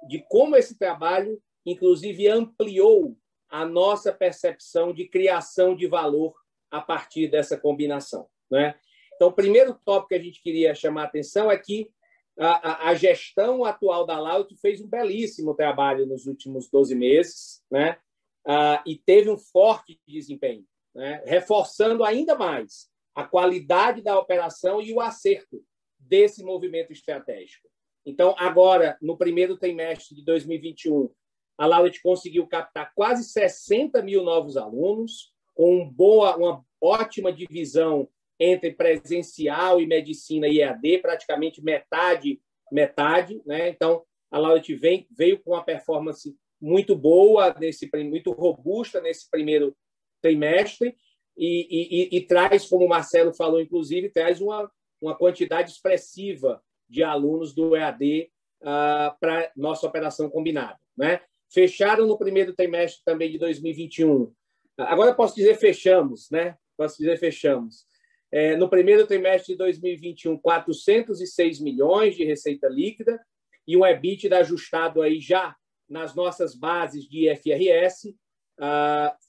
de 0.08 0.24
como 0.28 0.56
esse 0.56 0.78
trabalho, 0.78 1.40
inclusive, 1.64 2.28
ampliou 2.28 3.16
a 3.48 3.64
nossa 3.64 4.12
percepção 4.12 4.92
de 4.92 5.08
criação 5.08 5.74
de 5.74 5.86
valor 5.86 6.34
a 6.70 6.80
partir 6.80 7.28
dessa 7.28 7.56
combinação, 7.56 8.28
né? 8.50 8.76
Então, 9.16 9.28
o 9.28 9.32
primeiro 9.32 9.74
tópico 9.84 10.08
que 10.08 10.14
a 10.14 10.22
gente 10.22 10.40
queria 10.40 10.74
chamar 10.74 11.02
a 11.02 11.06
atenção 11.06 11.50
é 11.50 11.58
que 11.58 11.90
a, 12.38 12.88
a, 12.88 12.94
gestão 12.94 13.64
atual 13.64 14.06
da 14.06 14.18
Laut 14.18 14.54
fez 14.56 14.80
um 14.80 14.88
belíssimo 14.88 15.54
trabalho 15.54 16.06
nos 16.06 16.26
últimos 16.26 16.70
12 16.70 16.94
meses, 16.94 17.62
né? 17.70 17.98
Ah, 18.46 18.82
e 18.86 18.96
teve 18.96 19.28
um 19.28 19.36
forte 19.36 20.00
desempenho, 20.08 20.64
né? 20.94 21.22
reforçando 21.26 22.02
ainda 22.02 22.34
mais 22.34 22.89
a 23.14 23.24
qualidade 23.24 24.02
da 24.02 24.18
operação 24.18 24.80
e 24.80 24.92
o 24.92 25.00
acerto 25.00 25.62
desse 25.98 26.42
movimento 26.42 26.92
estratégico. 26.92 27.68
Então, 28.04 28.34
agora, 28.38 28.96
no 29.00 29.16
primeiro 29.16 29.56
trimestre 29.56 30.16
de 30.16 30.24
2021, 30.24 31.10
a 31.58 31.66
Lauret 31.66 32.00
conseguiu 32.02 32.46
captar 32.46 32.92
quase 32.94 33.24
60 33.24 34.02
mil 34.02 34.22
novos 34.22 34.56
alunos, 34.56 35.34
com 35.54 35.88
boa, 35.88 36.36
uma 36.36 36.64
ótima 36.80 37.30
divisão 37.30 38.08
entre 38.38 38.72
presencial 38.72 39.80
e 39.80 39.86
medicina 39.86 40.48
e 40.48 40.60
EAD, 40.60 40.98
praticamente 40.98 41.62
metade, 41.62 42.40
metade. 42.72 43.42
Né? 43.44 43.68
Então, 43.68 44.02
a 44.30 44.38
Lauret 44.38 44.74
vem, 44.74 45.06
veio 45.10 45.38
com 45.42 45.50
uma 45.50 45.62
performance 45.62 46.34
muito 46.58 46.96
boa, 46.96 47.54
nesse, 47.58 47.90
muito 48.08 48.32
robusta 48.32 49.00
nesse 49.00 49.28
primeiro 49.30 49.76
trimestre, 50.22 50.96
e, 51.42 52.10
e, 52.12 52.18
e, 52.18 52.20
traz, 52.20 52.66
como 52.66 52.84
o 52.84 52.88
Marcelo 52.88 53.32
falou, 53.32 53.62
inclusive, 53.62 54.10
traz 54.10 54.42
uma, 54.42 54.70
uma 55.00 55.16
quantidade 55.16 55.70
expressiva 55.70 56.62
de 56.86 57.02
alunos 57.02 57.54
do 57.54 57.74
EAD 57.74 58.30
uh, 58.60 58.66
ah, 58.66 59.16
para 59.18 59.50
nossa 59.56 59.86
operação 59.86 60.28
combinada. 60.28 60.78
Né? 60.94 61.22
Fecharam 61.48 62.06
no 62.06 62.18
primeiro 62.18 62.52
trimestre 62.52 63.02
também 63.06 63.30
de 63.30 63.38
2021. 63.38 64.30
Agora 64.76 65.14
posso 65.14 65.34
dizer 65.34 65.56
fechamos, 65.56 66.30
né? 66.30 66.56
Posso 66.76 66.98
dizer 66.98 67.18
fechamos. 67.18 67.86
É, 68.30 68.54
no 68.56 68.68
primeiro 68.68 69.06
trimestre 69.06 69.54
de 69.54 69.58
2021, 69.58 70.36
406 70.38 71.58
milhões 71.60 72.16
de 72.16 72.24
receita 72.24 72.68
líquida 72.68 73.18
e 73.66 73.76
um 73.76 73.84
EBITDA 73.84 74.38
ajustado 74.38 75.00
aí 75.00 75.20
já 75.20 75.56
nas 75.88 76.14
nossas 76.14 76.54
bases 76.54 77.08
de 77.08 77.30
IFRS 77.30 78.14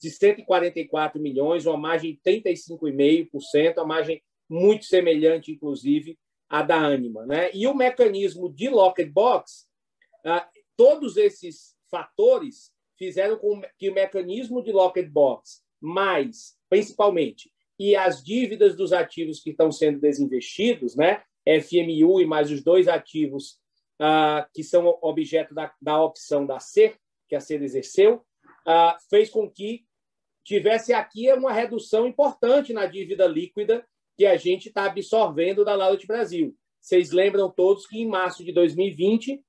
de 0.00 0.10
144 0.10 1.20
milhões, 1.20 1.64
uma 1.64 1.76
margem 1.76 2.12
de 2.12 2.20
35,5%, 2.20 3.78
uma 3.78 3.86
margem 3.86 4.22
muito 4.48 4.84
semelhante, 4.84 5.52
inclusive, 5.52 6.18
à 6.48 6.62
da 6.62 6.76
Anima. 6.76 7.24
Né? 7.24 7.50
E 7.54 7.66
o 7.66 7.74
mecanismo 7.74 8.52
de 8.52 8.68
locked 8.68 9.10
box, 9.10 9.66
uh, 10.26 10.44
todos 10.76 11.16
esses 11.16 11.74
fatores 11.90 12.70
fizeram 12.98 13.38
com 13.38 13.62
que 13.78 13.88
o 13.88 13.94
mecanismo 13.94 14.62
de 14.62 14.70
locked 14.70 15.08
box, 15.08 15.62
mais, 15.80 16.54
principalmente, 16.68 17.50
e 17.78 17.96
as 17.96 18.22
dívidas 18.22 18.76
dos 18.76 18.92
ativos 18.92 19.40
que 19.40 19.50
estão 19.50 19.72
sendo 19.72 19.98
desinvestidos, 19.98 20.94
né? 20.94 21.22
FMU 21.44 22.20
e 22.20 22.26
mais 22.26 22.50
os 22.50 22.62
dois 22.62 22.86
ativos 22.86 23.58
ah, 23.98 24.46
que 24.54 24.62
são 24.62 24.96
objeto 25.02 25.54
da, 25.54 25.72
da 25.80 26.00
opção 26.00 26.46
da 26.46 26.60
SER, 26.60 26.96
que 27.28 27.34
a 27.34 27.40
SER 27.40 27.62
exerceu, 27.62 28.24
ah, 28.66 28.96
fez 29.08 29.30
com 29.30 29.50
que 29.50 29.84
tivesse 30.44 30.92
aqui 30.92 31.32
uma 31.32 31.52
redução 31.52 32.06
importante 32.06 32.72
na 32.72 32.86
dívida 32.86 33.26
líquida 33.26 33.86
que 34.16 34.26
a 34.26 34.36
gente 34.36 34.68
está 34.68 34.84
absorvendo 34.84 35.64
da 35.64 35.74
Laudet 35.74 36.06
Brasil. 36.06 36.56
Vocês 36.80 37.12
lembram 37.12 37.50
todos 37.50 37.86
que 37.86 37.98
em 37.98 38.06
março 38.06 38.44
de 38.44 38.52
2020 38.52 39.42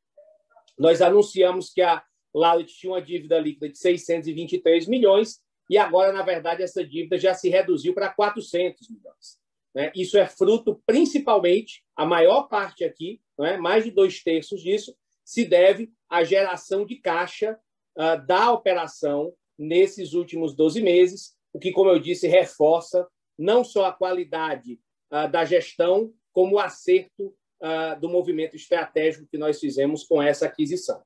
nós 0.77 1.01
anunciamos 1.01 1.71
que 1.71 1.81
a 1.81 2.03
Laudet 2.33 2.73
tinha 2.73 2.93
uma 2.93 3.01
dívida 3.01 3.39
líquida 3.39 3.69
de 3.69 3.77
623 3.77 4.87
milhões 4.87 5.41
e 5.69 5.77
agora, 5.77 6.11
na 6.11 6.23
verdade, 6.23 6.61
essa 6.61 6.85
dívida 6.85 7.17
já 7.17 7.33
se 7.33 7.49
reduziu 7.49 7.93
para 7.93 8.09
400 8.09 8.89
milhões. 8.89 9.39
Né? 9.73 9.91
Isso 9.95 10.17
é 10.17 10.27
fruto, 10.27 10.81
principalmente, 10.85 11.83
a 11.95 12.05
maior 12.05 12.43
parte 12.43 12.83
aqui, 12.83 13.21
né? 13.37 13.57
mais 13.57 13.83
de 13.83 13.91
dois 13.91 14.21
terços 14.21 14.61
disso, 14.61 14.95
se 15.23 15.45
deve 15.45 15.91
à 16.09 16.23
geração 16.23 16.85
de 16.85 16.97
caixa 16.97 17.57
uh, 17.97 18.25
da 18.25 18.51
operação 18.51 19.33
nesses 19.57 20.13
últimos 20.13 20.55
12 20.55 20.81
meses, 20.81 21.35
o 21.51 21.59
que, 21.59 21.71
como 21.71 21.89
eu 21.89 21.99
disse, 21.99 22.27
reforça 22.27 23.07
não 23.37 23.63
só 23.63 23.85
a 23.85 23.93
qualidade 23.93 24.79
uh, 25.11 25.29
da 25.29 25.45
gestão, 25.45 26.13
como 26.31 26.55
o 26.55 26.59
acerto 26.59 27.35
uh, 27.61 27.99
do 27.99 28.09
movimento 28.09 28.55
estratégico 28.55 29.27
que 29.29 29.37
nós 29.37 29.59
fizemos 29.59 30.03
com 30.03 30.21
essa 30.21 30.45
aquisição. 30.45 31.01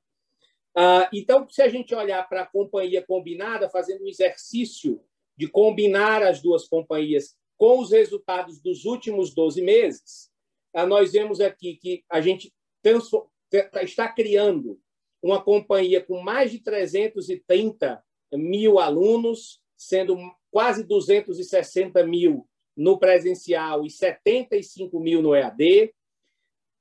Então, 1.12 1.48
se 1.50 1.60
a 1.60 1.68
gente 1.68 1.92
olhar 1.92 2.28
para 2.28 2.42
a 2.42 2.46
companhia 2.46 3.04
combinada, 3.04 3.68
fazendo 3.68 4.04
um 4.04 4.06
exercício 4.06 5.02
de 5.36 5.48
combinar 5.48 6.22
as 6.22 6.40
duas 6.40 6.68
companhias 6.68 7.36
com 7.56 7.80
os 7.80 7.90
resultados 7.90 8.60
dos 8.60 8.84
últimos 8.84 9.34
12 9.34 9.60
meses, 9.60 10.30
nós 10.86 11.10
vemos 11.10 11.40
aqui 11.40 11.74
que 11.74 12.04
a 12.08 12.20
gente 12.20 12.54
está 13.82 14.08
criando 14.08 14.80
uma 15.22 15.42
companhia 15.42 16.02
com 16.02 16.20
mais 16.20 16.50
de 16.50 16.60
330 16.60 18.02
mil 18.34 18.78
alunos, 18.78 19.60
sendo 19.76 20.16
quase 20.50 20.84
260 20.84 22.04
mil 22.06 22.46
no 22.76 22.98
presencial 22.98 23.84
e 23.84 23.90
75 23.90 25.00
mil 25.00 25.20
no 25.20 25.34
EAD, 25.34 25.92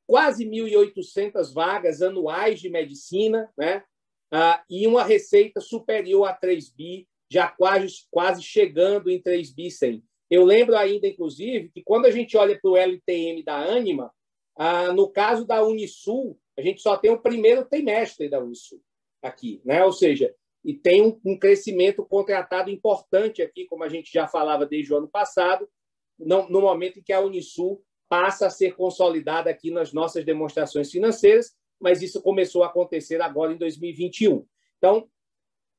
quase 0.05 0.45
1.800 0.45 1.53
vagas 1.53 2.01
anuais 2.01 2.59
de 2.59 2.69
medicina, 2.69 3.51
né? 3.57 3.83
Ah, 4.31 4.63
e 4.69 4.85
uma 4.85 5.03
receita 5.03 5.59
superior 5.59 6.25
a 6.25 6.33
3 6.33 6.69
bi, 6.69 7.07
já 7.29 7.47
quase, 7.47 7.88
quase 8.11 8.43
chegando 8.43 9.09
em 9.09 9.21
3 9.21 9.53
bi 9.53 9.71
100. 9.71 10.03
Eu 10.29 10.43
lembro 10.43 10.75
ainda, 10.75 11.07
inclusive, 11.07 11.69
que 11.69 11.81
quando 11.81 12.05
a 12.05 12.11
gente 12.11 12.35
olha 12.35 12.59
para 12.59 12.69
o 12.69 12.77
LTM 12.77 13.43
da 13.43 13.55
Anima, 13.55 14.11
ah, 14.57 14.91
no 14.93 15.09
caso 15.09 15.45
da 15.45 15.63
Unisul, 15.63 16.38
a 16.58 16.62
gente 16.62 16.82
só 16.82 16.97
tem 16.97 17.12
o 17.12 17.22
primeiro 17.22 17.66
trimestre 17.66 18.30
da 18.30 18.39
Unisul 18.39 18.82
aqui, 19.22 19.62
né? 19.64 19.84
ou 19.84 19.91
seja, 19.91 20.34
e 20.64 20.74
tem 20.74 21.01
um, 21.01 21.20
um, 21.24 21.38
crescimento 21.38 22.03
contratado 22.05 22.70
importante 22.70 23.41
aqui, 23.41 23.66
como 23.66 23.84
a 23.84 23.89
gente 23.89 24.12
já 24.12 24.28
falava 24.28 24.66
desde 24.66 24.93
o 24.93 24.97
ano 24.97 25.08
passado, 25.08 25.70
no, 26.18 26.49
no 26.49 26.62
momento 26.62 26.99
em 26.99 27.03
que 27.03 27.14
a 27.14 27.22
Unisul 27.22 27.84
passa 28.10 28.47
a 28.47 28.49
ser 28.49 28.76
consolidada 28.76 29.49
aqui 29.49 29.70
nas 29.70 29.93
nossas 29.93 30.26
demonstrações 30.26 30.91
financeiras, 30.91 31.55
mas 31.80 32.01
isso 32.01 32.22
começou 32.22 32.64
a 32.64 32.68
acontecer 32.68 33.22
agora 33.22 33.53
em 33.53 33.58
2021. 33.58 34.45
Então, 34.78 35.08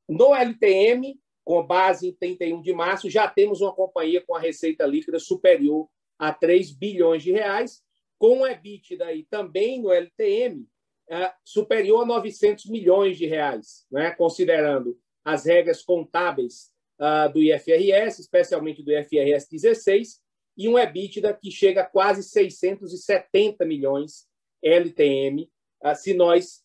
no 0.09 0.35
LTM, 0.35 1.19
com 1.45 1.67
base 1.67 2.09
em 2.09 2.13
31 2.15 2.63
de 2.63 2.73
março, 2.73 3.11
já 3.11 3.27
temos 3.29 3.61
uma 3.61 3.75
companhia 3.75 4.23
com 4.25 4.35
a 4.35 4.41
receita 4.41 4.87
líquida 4.87 5.19
superior 5.19 5.89
a 6.19 6.33
3 6.33 6.73
bilhões 6.73 7.23
de 7.23 7.33
reais, 7.33 7.83
com 8.19 8.41
o 8.41 8.47
EBITDA 8.47 9.07
aí 9.07 9.25
também 9.25 9.81
no 9.81 9.93
LTM 9.93 10.67
é, 11.09 11.33
superior 11.45 12.03
a 12.03 12.07
900 12.07 12.67
milhões 12.67 13.17
de 13.17 13.27
reais, 13.27 13.87
né? 13.91 14.11
considerando 14.11 14.99
as 15.25 15.47
regras 15.47 15.83
contábeis 15.83 16.71
uh, 16.99 17.33
do 17.33 17.43
IFRS, 17.43 18.21
especialmente 18.21 18.83
do 18.83 18.93
IFRS 18.93 19.49
16, 19.51 20.21
e 20.57 20.69
um 20.69 20.79
EBITDA 20.79 21.33
que 21.33 21.51
chega 21.51 21.83
a 21.83 21.87
quase 21.87 22.23
670 22.23 23.65
milhões 23.65 24.27
LTM, 24.63 25.49
ah, 25.81 25.95
se, 25.95 26.13
nós 26.15 26.65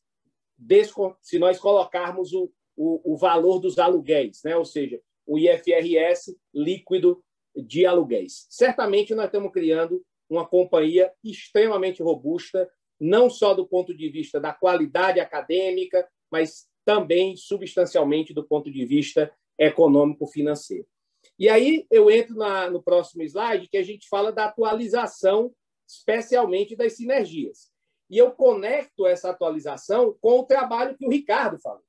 se 1.22 1.38
nós 1.38 1.60
colocarmos 1.60 2.34
o, 2.34 2.52
o, 2.76 3.14
o 3.14 3.18
valor 3.18 3.60
dos 3.60 3.78
aluguéis, 3.78 4.42
né? 4.44 4.58
ou 4.58 4.66
seja, 4.66 5.00
o 5.26 5.38
IFRS 5.38 6.36
líquido 6.54 7.24
de 7.56 7.86
aluguéis. 7.86 8.48
Certamente 8.50 9.14
nós 9.14 9.26
estamos 9.26 9.52
criando 9.52 10.04
uma 10.30 10.46
companhia 10.48 11.12
extremamente 11.24 12.02
robusta, 12.02 12.70
não 13.00 13.30
só 13.30 13.54
do 13.54 13.68
ponto 13.68 13.96
de 13.96 14.10
vista 14.10 14.40
da 14.40 14.54
qualidade 14.54 15.20
acadêmica, 15.20 16.08
mas 16.32 16.68
também 16.86 17.36
substancialmente 17.36 18.34
do 18.34 18.44
ponto 18.44 18.72
de 18.72 18.86
vista 18.86 19.34
econômico-financeiro. 19.58 20.88
E 21.38 21.50
aí 21.50 21.86
eu 21.90 22.10
entro 22.10 22.36
na, 22.36 22.70
no 22.70 22.82
próximo 22.82 23.24
slide, 23.24 23.68
que 23.68 23.78
a 23.78 23.84
gente 23.84 24.08
fala 24.08 24.32
da 24.32 24.46
atualização, 24.46 25.54
especialmente 25.88 26.76
das 26.76 26.94
sinergias. 26.94 27.72
E 28.10 28.18
eu 28.18 28.32
conecto 28.32 29.08
essa 29.08 29.30
atualização 29.30 30.18
com 30.22 30.40
o 30.40 30.46
trabalho 30.46 30.98
que 30.98 31.06
o 31.06 31.10
Ricardo 31.10 31.60
falou. 31.60 31.84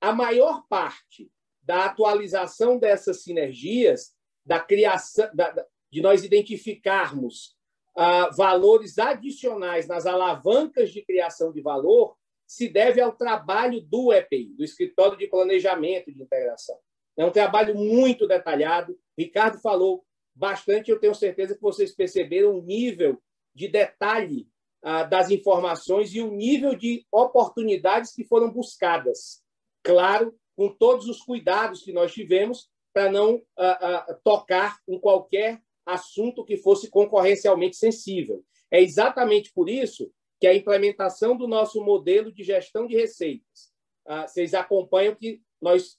A 0.00 0.12
maior 0.12 0.66
parte 0.68 1.30
da 1.62 1.84
atualização 1.84 2.78
dessas 2.78 3.22
sinergias, 3.22 4.14
da 4.44 4.58
criação, 4.58 5.28
da, 5.34 5.66
de 5.92 6.00
nós 6.00 6.24
identificarmos 6.24 7.54
uh, 7.96 8.34
valores 8.34 8.98
adicionais 8.98 9.86
nas 9.86 10.06
alavancas 10.06 10.90
de 10.90 11.02
criação 11.04 11.52
de 11.52 11.60
valor 11.60 12.16
se 12.46 12.68
deve 12.68 13.00
ao 13.00 13.12
trabalho 13.12 13.80
do 13.82 14.12
EPI, 14.12 14.54
do 14.56 14.64
Escritório 14.64 15.18
de 15.18 15.26
Planejamento 15.26 16.12
de 16.12 16.22
Integração. 16.22 16.76
É 17.16 17.24
um 17.24 17.30
trabalho 17.30 17.74
muito 17.74 18.26
detalhado. 18.26 18.98
Ricardo 19.18 19.60
falou 19.60 20.04
bastante, 20.34 20.90
eu 20.90 20.98
tenho 20.98 21.14
certeza 21.14 21.54
que 21.54 21.60
vocês 21.60 21.94
perceberam 21.94 22.58
o 22.58 22.62
nível 22.62 23.22
de 23.54 23.68
detalhe 23.68 24.48
uh, 24.82 25.08
das 25.08 25.30
informações 25.30 26.14
e 26.14 26.22
o 26.22 26.30
nível 26.30 26.74
de 26.74 27.06
oportunidades 27.12 28.14
que 28.14 28.24
foram 28.24 28.50
buscadas. 28.50 29.42
Claro, 29.82 30.34
com 30.56 30.68
todos 30.68 31.06
os 31.06 31.20
cuidados 31.20 31.82
que 31.82 31.92
nós 31.92 32.12
tivemos 32.12 32.70
para 32.94 33.10
não 33.10 33.34
uh, 33.34 33.40
uh, 33.40 34.20
tocar 34.22 34.78
em 34.88 34.98
qualquer 34.98 35.60
assunto 35.84 36.44
que 36.44 36.56
fosse 36.56 36.88
concorrencialmente 36.88 37.76
sensível. 37.76 38.44
É 38.70 38.80
exatamente 38.80 39.52
por 39.52 39.68
isso 39.68 40.12
que 40.40 40.46
a 40.46 40.54
implementação 40.54 41.36
do 41.36 41.46
nosso 41.46 41.82
modelo 41.84 42.32
de 42.32 42.42
gestão 42.42 42.86
de 42.86 42.96
receitas, 42.96 43.72
ah, 44.06 44.26
vocês 44.26 44.54
acompanham 44.54 45.14
que 45.14 45.40
nós 45.60 45.98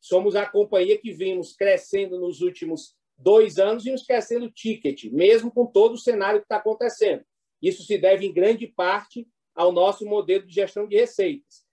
somos 0.00 0.36
a 0.36 0.46
companhia 0.46 0.98
que 0.98 1.12
vimos 1.12 1.54
crescendo 1.54 2.18
nos 2.18 2.40
últimos 2.40 2.94
dois 3.18 3.58
anos 3.58 3.84
e 3.84 3.90
nos 3.90 4.04
crescendo 4.04 4.50
ticket, 4.50 5.04
mesmo 5.12 5.50
com 5.50 5.66
todo 5.66 5.94
o 5.94 5.98
cenário 5.98 6.40
que 6.40 6.44
está 6.44 6.56
acontecendo. 6.56 7.24
Isso 7.60 7.82
se 7.82 7.98
deve, 7.98 8.26
em 8.26 8.32
grande 8.32 8.66
parte, 8.66 9.28
ao 9.54 9.72
nosso 9.72 10.06
modelo 10.06 10.46
de 10.46 10.54
gestão 10.54 10.86
de 10.86 10.96
receitas. 10.96 11.66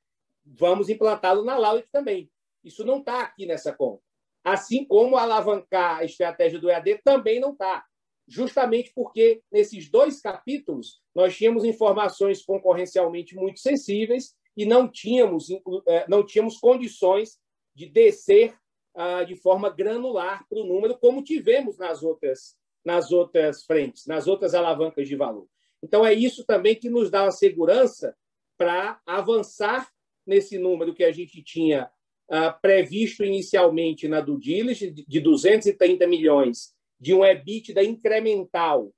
Vamos 0.46 0.90
implantá-lo 0.90 1.44
na 1.44 1.58
Laudet 1.58 1.90
também. 1.92 2.30
Isso 2.64 2.84
não 2.84 3.00
está 3.00 3.22
aqui 3.22 3.46
nessa 3.46 3.72
conta 3.72 4.07
assim 4.54 4.86
como 4.86 5.18
alavancar 5.18 6.00
a 6.00 6.06
estratégia 6.06 6.60
do 6.60 6.70
EAD 6.70 7.02
também 7.04 7.40
não 7.40 7.52
está. 7.52 7.86
Justamente 8.28 8.92
porque 8.94 9.42
nesses 9.52 9.90
dois 9.90 10.22
capítulos 10.22 11.02
nós 11.14 11.36
tínhamos 11.36 11.66
informações 11.66 12.44
concorrencialmente 12.44 13.36
muito 13.36 13.60
sensíveis 13.60 14.36
e 14.56 14.66
não 14.66 14.88
tínhamos, 14.88 15.48
é, 15.88 16.06
não 16.08 16.26
tínhamos 16.26 16.58
condições 16.58 17.38
de 17.76 17.88
descer 17.88 18.58
ah, 18.96 19.24
de 19.24 19.36
forma 19.36 19.70
granular 19.70 20.46
para 20.50 20.60
o 20.60 20.66
número, 20.66 20.98
como 20.98 21.24
tivemos 21.24 21.78
nas 21.78 22.02
outras, 22.02 22.58
nas 22.84 23.12
outras 23.12 23.64
frentes, 23.66 24.08
nas 24.08 24.28
outras 24.28 24.56
alavancas 24.56 25.08
de 25.08 25.16
valor. 25.16 25.48
Então, 25.84 26.06
é 26.06 26.14
isso 26.14 26.46
também 26.46 26.74
que 26.74 26.90
nos 26.90 27.12
dá 27.12 27.28
a 27.28 27.32
segurança 27.32 28.16
para 28.58 29.00
avançar 29.06 29.92
nesse 30.26 30.58
número 30.58 30.96
que 30.96 31.04
a 31.04 31.12
gente 31.12 31.44
tinha 31.44 31.92
ah, 32.30 32.52
previsto 32.52 33.24
inicialmente 33.24 34.08
na 34.08 34.22
due 34.22 34.40
diligence 34.40 34.92
de 34.92 35.20
230 35.20 36.06
milhões 36.08 36.74
de 37.00 37.14
um 37.14 37.24
EBITDA 37.24 37.84
incremental 37.84 38.94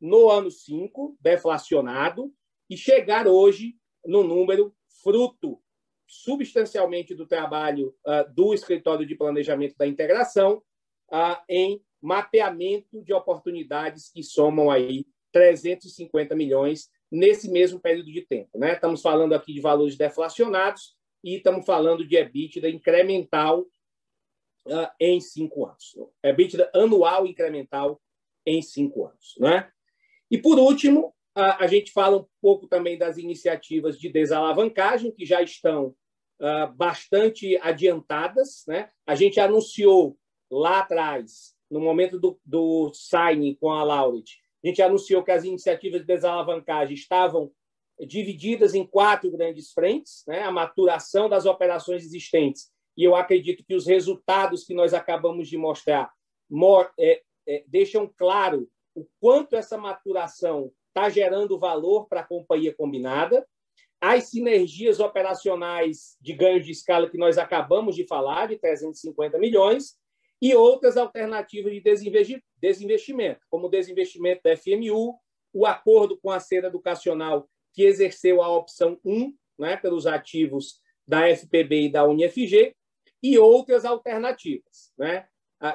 no 0.00 0.28
ano 0.30 0.50
5, 0.50 1.16
deflacionado, 1.20 2.32
e 2.68 2.76
chegar 2.76 3.26
hoje 3.26 3.76
no 4.04 4.22
número 4.22 4.74
fruto 5.02 5.60
substancialmente 6.06 7.14
do 7.14 7.26
trabalho 7.26 7.94
uh, 8.06 8.32
do 8.34 8.52
Escritório 8.52 9.06
de 9.06 9.14
Planejamento 9.14 9.74
da 9.76 9.86
Integração 9.86 10.62
uh, 11.12 11.36
em 11.48 11.82
mapeamento 12.00 13.02
de 13.02 13.12
oportunidades 13.12 14.10
que 14.10 14.22
somam 14.22 14.70
aí 14.70 15.06
350 15.32 16.36
milhões 16.36 16.90
nesse 17.10 17.50
mesmo 17.50 17.80
período 17.80 18.12
de 18.12 18.22
tempo. 18.22 18.58
Né? 18.58 18.74
Estamos 18.74 19.00
falando 19.00 19.34
aqui 19.34 19.52
de 19.52 19.60
valores 19.60 19.96
deflacionados, 19.96 20.94
e 21.24 21.36
estamos 21.36 21.64
falando 21.64 22.06
de 22.06 22.16
EBITDA 22.16 22.68
incremental 22.68 23.60
uh, 24.66 24.88
em 25.00 25.18
cinco 25.20 25.64
anos. 25.64 25.96
EBITDA 26.22 26.70
anual 26.74 27.26
incremental 27.26 27.98
em 28.46 28.60
cinco 28.60 29.06
anos. 29.06 29.34
Né? 29.40 29.70
E, 30.30 30.36
por 30.36 30.58
último, 30.58 31.14
a, 31.34 31.64
a 31.64 31.66
gente 31.66 31.90
fala 31.90 32.18
um 32.18 32.26
pouco 32.42 32.68
também 32.68 32.98
das 32.98 33.16
iniciativas 33.16 33.98
de 33.98 34.10
desalavancagem, 34.10 35.10
que 35.10 35.24
já 35.24 35.40
estão 35.40 35.96
uh, 36.40 36.70
bastante 36.74 37.56
adiantadas. 37.62 38.64
Né? 38.68 38.90
A 39.06 39.14
gente 39.14 39.40
anunciou 39.40 40.18
lá 40.50 40.80
atrás, 40.80 41.56
no 41.70 41.80
momento 41.80 42.20
do, 42.20 42.38
do 42.44 42.92
signing 42.92 43.54
com 43.54 43.70
a 43.70 43.82
Laurit, 43.82 44.38
a 44.62 44.66
gente 44.66 44.82
anunciou 44.82 45.22
que 45.22 45.30
as 45.30 45.44
iniciativas 45.44 46.02
de 46.02 46.06
desalavancagem 46.06 46.94
estavam 46.94 47.50
divididas 48.00 48.74
em 48.74 48.86
quatro 48.86 49.30
grandes 49.30 49.72
frentes, 49.72 50.24
né? 50.26 50.42
a 50.42 50.50
maturação 50.50 51.28
das 51.28 51.46
operações 51.46 52.04
existentes, 52.04 52.70
e 52.96 53.04
eu 53.04 53.14
acredito 53.14 53.64
que 53.64 53.74
os 53.74 53.86
resultados 53.86 54.64
que 54.64 54.74
nós 54.74 54.94
acabamos 54.94 55.48
de 55.48 55.56
mostrar 55.56 56.12
é, 56.98 57.22
é, 57.46 57.64
deixam 57.66 58.10
claro 58.16 58.68
o 58.94 59.06
quanto 59.20 59.56
essa 59.56 59.76
maturação 59.76 60.70
está 60.88 61.08
gerando 61.08 61.58
valor 61.58 62.06
para 62.06 62.20
a 62.20 62.26
companhia 62.26 62.74
combinada, 62.74 63.46
as 64.00 64.28
sinergias 64.30 65.00
operacionais 65.00 66.16
de 66.20 66.32
ganho 66.34 66.62
de 66.62 66.70
escala 66.70 67.08
que 67.08 67.18
nós 67.18 67.38
acabamos 67.38 67.96
de 67.96 68.06
falar, 68.06 68.48
de 68.48 68.58
350 68.58 69.38
milhões, 69.38 69.96
e 70.40 70.54
outras 70.54 70.96
alternativas 70.96 71.72
de 71.72 72.42
desinvestimento, 72.60 73.40
como 73.48 73.66
o 73.66 73.70
desinvestimento 73.70 74.42
da 74.44 74.56
FMU, 74.56 75.18
o 75.52 75.64
acordo 75.64 76.18
com 76.18 76.30
a 76.30 76.38
cera 76.38 76.66
educacional 76.66 77.48
que 77.74 77.82
exerceu 77.82 78.40
a 78.40 78.48
opção 78.48 78.98
1 79.04 79.34
né, 79.58 79.76
pelos 79.76 80.06
ativos 80.06 80.80
da 81.06 81.28
FPB 81.28 81.82
e 81.82 81.92
da 81.92 82.06
UniFG, 82.06 82.74
e 83.22 83.38
outras 83.38 83.84
alternativas, 83.84 84.92
né, 84.98 85.26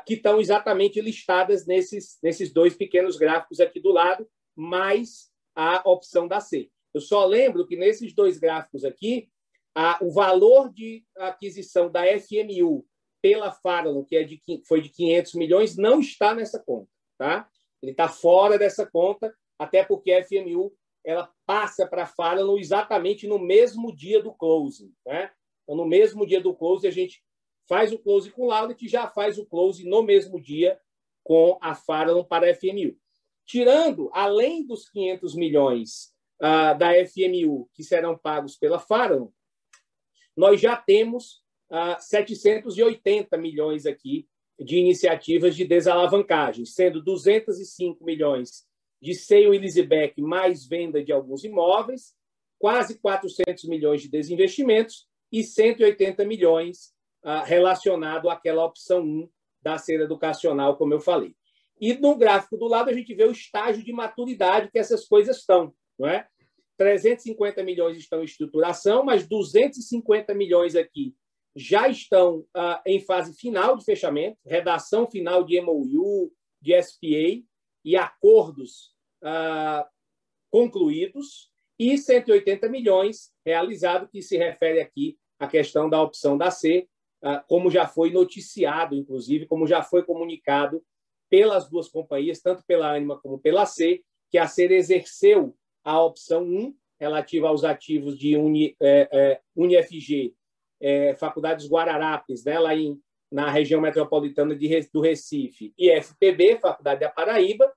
que 0.05 0.15
estão 0.15 0.39
exatamente 0.39 1.01
listadas 1.01 1.65
nesses, 1.65 2.17
nesses 2.21 2.53
dois 2.53 2.75
pequenos 2.75 3.17
gráficos 3.17 3.59
aqui 3.59 3.79
do 3.79 3.91
lado, 3.91 4.27
mais 4.55 5.29
a 5.55 5.81
opção 5.89 6.27
da 6.27 6.39
C. 6.39 6.69
Eu 6.93 7.01
só 7.01 7.25
lembro 7.25 7.67
que 7.67 7.75
nesses 7.75 8.13
dois 8.13 8.37
gráficos 8.39 8.83
aqui, 8.85 9.29
a, 9.75 9.97
o 10.01 10.11
valor 10.11 10.71
de 10.71 11.05
aquisição 11.17 11.89
da 11.91 12.03
FMU 12.19 12.85
pela 13.21 13.51
Farallon, 13.51 14.03
que 14.03 14.15
é 14.15 14.23
de, 14.23 14.41
foi 14.67 14.81
de 14.81 14.89
500 14.89 15.33
milhões, 15.35 15.77
não 15.77 15.99
está 15.99 16.33
nessa 16.33 16.59
conta. 16.59 16.89
Tá? 17.17 17.49
Ele 17.81 17.91
está 17.91 18.07
fora 18.07 18.57
dessa 18.57 18.85
conta, 18.85 19.33
até 19.57 19.83
porque 19.83 20.11
a 20.11 20.23
FMU 20.23 20.73
ela 21.05 21.31
passa 21.45 21.87
para 21.87 22.03
a 22.03 22.07
Farallon 22.07 22.57
exatamente 22.57 23.27
no 23.27 23.39
mesmo 23.39 23.95
dia 23.95 24.21
do 24.21 24.33
closing. 24.33 24.93
Né? 25.05 25.31
Então, 25.63 25.75
no 25.75 25.85
mesmo 25.85 26.25
dia 26.25 26.41
do 26.41 26.53
close, 26.53 26.87
a 26.87 26.91
gente 26.91 27.23
faz 27.67 27.93
o 27.93 27.99
close 27.99 28.31
com 28.31 28.43
o 28.43 28.47
Laudet 28.47 28.83
e 28.83 28.89
já 28.89 29.07
faz 29.07 29.37
o 29.37 29.45
close 29.45 29.87
no 29.87 30.01
mesmo 30.01 30.41
dia 30.41 30.79
com 31.23 31.57
a 31.61 31.75
Farallon 31.75 32.23
para 32.23 32.49
a 32.49 32.55
FMU. 32.55 32.97
Tirando, 33.45 34.09
além 34.13 34.65
dos 34.65 34.89
500 34.89 35.35
milhões 35.35 36.13
uh, 36.41 36.77
da 36.77 36.91
FMU 37.05 37.69
que 37.73 37.83
serão 37.83 38.17
pagos 38.17 38.55
pela 38.55 38.79
Farallon, 38.79 39.29
nós 40.35 40.59
já 40.59 40.75
temos 40.75 41.43
uh, 41.69 41.95
ah, 41.95 41.99
780 41.99 43.37
milhões 43.37 43.85
aqui 43.85 44.27
de 44.59 44.77
iniciativas 44.77 45.55
de 45.55 45.65
desalavancagem, 45.65 46.65
sendo 46.65 47.01
205 47.03 48.03
milhões 48.03 48.68
de 49.01 49.13
sale 49.13 49.55
e 49.55 49.59
leaseback 49.59 50.21
mais 50.21 50.67
venda 50.67 51.03
de 51.03 51.11
alguns 51.11 51.43
imóveis, 51.43 52.13
quase 52.57 52.99
400 52.99 53.63
milhões 53.65 54.01
de 54.01 54.09
desinvestimentos 54.09 55.07
e 55.31 55.43
180 55.43 56.25
milhões 56.25 56.93
uh, 57.23 57.43
relacionado 57.45 58.29
àquela 58.29 58.65
opção 58.65 59.01
1 59.01 59.29
da 59.61 59.77
cera 59.77 60.03
educacional, 60.03 60.77
como 60.77 60.93
eu 60.93 60.99
falei. 60.99 61.33
E 61.79 61.93
no 61.93 62.17
gráfico 62.17 62.57
do 62.57 62.67
lado 62.67 62.89
a 62.89 62.93
gente 62.93 63.13
vê 63.13 63.23
o 63.23 63.31
estágio 63.31 63.83
de 63.83 63.93
maturidade 63.93 64.69
que 64.69 64.79
essas 64.79 65.07
coisas 65.07 65.37
estão, 65.37 65.73
não 65.97 66.09
é? 66.09 66.27
350 66.77 67.63
milhões 67.63 67.97
estão 67.97 68.21
em 68.21 68.25
estruturação, 68.25 69.03
mas 69.03 69.27
250 69.27 70.33
milhões 70.33 70.75
aqui 70.75 71.13
já 71.55 71.89
estão 71.89 72.39
uh, 72.55 72.79
em 72.85 73.01
fase 73.01 73.37
final 73.37 73.77
de 73.77 73.83
fechamento, 73.83 74.37
redação 74.45 75.09
final 75.09 75.43
de 75.43 75.59
MOU, 75.59 76.31
de 76.61 76.81
SPA 76.81 77.43
e 77.84 77.95
acordos 77.95 78.93
uh, 79.23 79.86
concluídos, 80.49 81.49
e 81.77 81.97
180 81.97 82.67
milhões 82.67 83.32
realizado, 83.45 84.07
que 84.07 84.21
se 84.21 84.38
refere 84.38 84.82
aqui 84.82 85.17
à 85.39 85.47
questão 85.47 85.89
da 85.89 86.01
opção 86.01 86.38
da 86.38 86.51
C, 86.51 86.88
uh, 87.23 87.41
como 87.47 87.69
já 87.69 87.88
foi 87.88 88.11
noticiado, 88.11 88.95
inclusive, 88.95 89.45
como 89.45 89.65
já 89.65 89.82
foi 89.82 90.03
comunicado 90.03 90.84
pelas 91.30 91.69
duas 91.69 91.88
companhias, 91.88 92.41
tanto 92.41 92.63
pela 92.65 92.93
Anima 92.93 93.19
como 93.19 93.39
pela 93.39 93.65
C, 93.65 94.03
que 94.30 94.38
a 94.38 94.47
C 94.47 94.65
exerceu 94.65 95.55
a 95.84 96.01
opção 96.01 96.43
1, 96.43 96.75
relativa 96.99 97.47
aos 97.47 97.63
ativos 97.63 98.17
de 98.17 98.36
Uni, 98.36 98.75
é, 98.82 99.09
é, 99.11 99.41
UniFG, 99.55 100.36
é, 100.82 101.15
Faculdades 101.15 101.67
Guararapes, 101.69 102.43
né, 102.43 102.59
lá 102.59 102.75
em, 102.75 102.99
na 103.32 103.49
região 103.49 103.82
metropolitana 103.82 104.55
de, 104.55 104.89
do 104.91 105.01
Recife, 105.01 105.73
e 105.77 105.89
FPB, 105.91 106.59
Faculdade 106.59 107.01
da 107.01 107.09
Paraíba, 107.09 107.71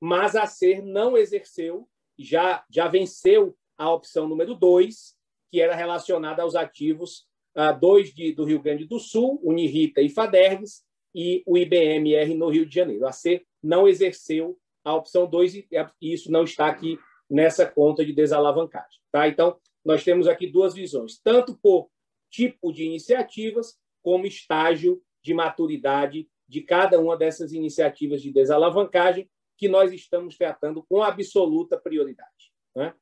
mas 0.00 0.34
a 0.34 0.46
SER 0.46 0.84
não 0.84 1.16
exerceu, 1.16 1.88
já, 2.18 2.64
já 2.70 2.88
venceu 2.88 3.56
a 3.76 3.92
opção 3.92 4.28
número 4.28 4.54
2, 4.54 5.14
que 5.50 5.60
era 5.60 5.74
relacionada 5.74 6.42
aos 6.42 6.54
ativos 6.54 7.26
uh, 7.56 7.78
dois 7.78 8.12
de, 8.12 8.32
do 8.32 8.44
Rio 8.44 8.62
Grande 8.62 8.86
do 8.86 8.98
Sul, 8.98 9.40
Unirita 9.42 10.00
e 10.00 10.08
Fadergs, 10.08 10.82
e 11.14 11.42
o 11.46 11.56
IBMR 11.56 12.34
no 12.34 12.48
Rio 12.48 12.66
de 12.66 12.74
Janeiro. 12.74 13.06
A 13.06 13.12
C 13.12 13.44
não 13.62 13.86
exerceu 13.86 14.58
a 14.84 14.94
opção 14.94 15.26
2 15.26 15.54
e 15.54 15.66
isso 16.02 16.30
não 16.30 16.44
está 16.44 16.66
aqui 16.66 16.98
nessa 17.30 17.64
conta 17.64 18.04
de 18.04 18.12
desalavancagem. 18.12 19.00
Tá? 19.10 19.28
Então, 19.28 19.56
nós 19.84 20.02
temos 20.02 20.26
aqui 20.26 20.46
duas 20.46 20.74
visões, 20.74 21.20
tanto 21.22 21.56
por 21.62 21.88
tipo 22.30 22.72
de 22.72 22.84
iniciativas, 22.84 23.78
como 24.04 24.26
estágio 24.26 25.02
de 25.22 25.32
maturidade 25.32 26.28
de 26.46 26.60
cada 26.60 27.00
uma 27.00 27.16
dessas 27.16 27.52
iniciativas 27.52 28.20
de 28.20 28.30
desalavancagem 28.30 29.28
que 29.56 29.66
nós 29.66 29.92
estamos 29.92 30.36
tratando 30.36 30.84
com 30.86 31.02
absoluta 31.02 31.78
prioridade. 31.78 32.52
Né? 32.76 32.94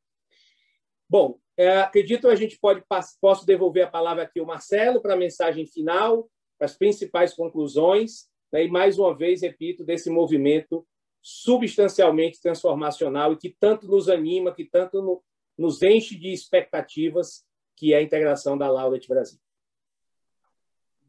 Bom, 1.11 1.40
é, 1.57 1.80
acredito 1.80 2.28
que 2.28 2.32
a 2.32 2.36
gente 2.36 2.57
pode 2.59 2.84
posso 3.20 3.44
devolver 3.44 3.84
a 3.84 3.90
palavra 3.90 4.22
aqui 4.22 4.38
ao 4.38 4.46
Marcelo 4.46 5.03
para 5.03 5.14
a 5.14 5.18
mensagem 5.18 5.66
final, 5.66 6.30
para 6.57 6.66
as 6.66 6.78
principais 6.78 7.34
conclusões, 7.34 8.28
né? 8.53 8.64
e 8.64 8.70
mais 8.70 8.96
uma 8.96 9.16
vez 9.16 9.42
repito 9.42 9.84
desse 9.84 10.09
movimento 10.09 10.86
substancialmente 11.20 12.40
transformacional 12.40 13.32
e 13.32 13.36
que 13.36 13.50
tanto 13.59 13.88
nos 13.88 14.09
anima, 14.09 14.55
que 14.55 14.64
tanto 14.64 15.03
no, 15.03 15.22
nos 15.59 15.82
enche 15.82 16.16
de 16.16 16.32
expectativas, 16.32 17.44
que 17.76 17.92
é 17.92 17.98
a 17.98 18.03
integração 18.03 18.57
da 18.57 18.70
Laudet 18.70 19.09
Brasil. 19.09 19.41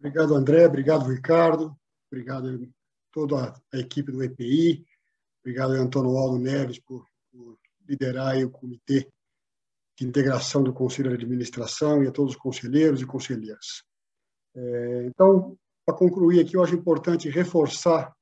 Obrigado, 0.04 0.36
André. 0.36 0.66
Obrigado, 0.66 1.10
Ricardo. 1.10 1.74
Obrigado 2.12 2.70
toda 3.10 3.54
a 3.74 3.78
equipe 3.78 4.12
do 4.12 4.22
EPI. 4.22 4.86
Obrigado, 5.42 5.72
Antônio 5.76 6.18
Aldo 6.18 6.38
Neves, 6.38 6.78
por, 6.78 7.08
por 7.32 7.58
liderar 7.88 8.36
o 8.44 8.52
comitê 8.52 9.08
de 9.98 10.06
integração 10.06 10.62
do 10.62 10.74
Conselho 10.74 11.08
de 11.10 11.24
Administração 11.24 12.04
e 12.04 12.08
a 12.10 12.12
todos 12.12 12.34
os 12.34 12.38
conselheiros 12.38 13.02
e 13.02 13.06
conselheiras. 13.06 13.86
É, 14.54 15.06
então, 15.06 15.58
para 15.86 15.96
concluir 15.96 16.42
aqui, 16.42 16.58
eu 16.58 16.64
acho 16.64 16.76
importante 16.76 17.30
reforçar 17.30 18.14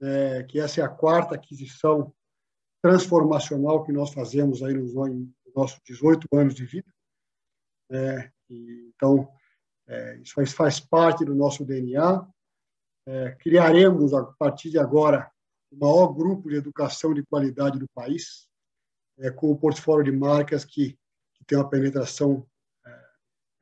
é, 0.00 0.42
que 0.44 0.58
essa 0.58 0.80
é 0.80 0.84
a 0.84 0.88
quarta 0.88 1.34
aquisição 1.34 2.14
transformacional 2.82 3.84
que 3.84 3.92
nós 3.92 4.10
fazemos 4.14 4.62
aí 4.62 4.72
nos, 4.72 4.94
nossos 5.54 5.78
18 5.84 6.26
anos 6.32 6.54
de 6.54 6.64
vida. 6.64 6.90
É, 7.90 8.30
e, 8.48 8.90
então, 8.94 9.30
é, 9.90 10.16
isso 10.18 10.34
faz, 10.34 10.52
faz, 10.52 10.80
parte 10.80 11.24
do 11.24 11.34
nosso 11.34 11.64
DNA. 11.64 12.24
É, 13.06 13.32
criaremos, 13.32 14.14
a 14.14 14.24
partir 14.24 14.70
de 14.70 14.78
agora, 14.78 15.28
o 15.72 15.76
maior 15.76 16.14
grupo 16.14 16.48
de 16.48 16.54
educação 16.54 17.12
de 17.12 17.24
qualidade 17.24 17.76
do 17.76 17.88
país, 17.88 18.46
é, 19.18 19.30
com 19.30 19.50
o 19.50 19.58
portfólio 19.58 20.04
de 20.04 20.16
marcas 20.16 20.64
que, 20.64 20.96
que 21.34 21.44
tem 21.44 21.58
uma 21.58 21.68
penetração 21.68 22.46
é, 22.86 23.00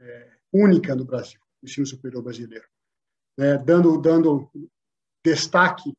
é, 0.00 0.32
única 0.52 0.94
no 0.94 1.04
Brasil, 1.04 1.40
no 1.62 1.68
ensino 1.68 1.86
superior 1.86 2.22
brasileiro. 2.22 2.66
dando, 3.64 3.98
dando 3.98 4.50
destaque 5.24 5.94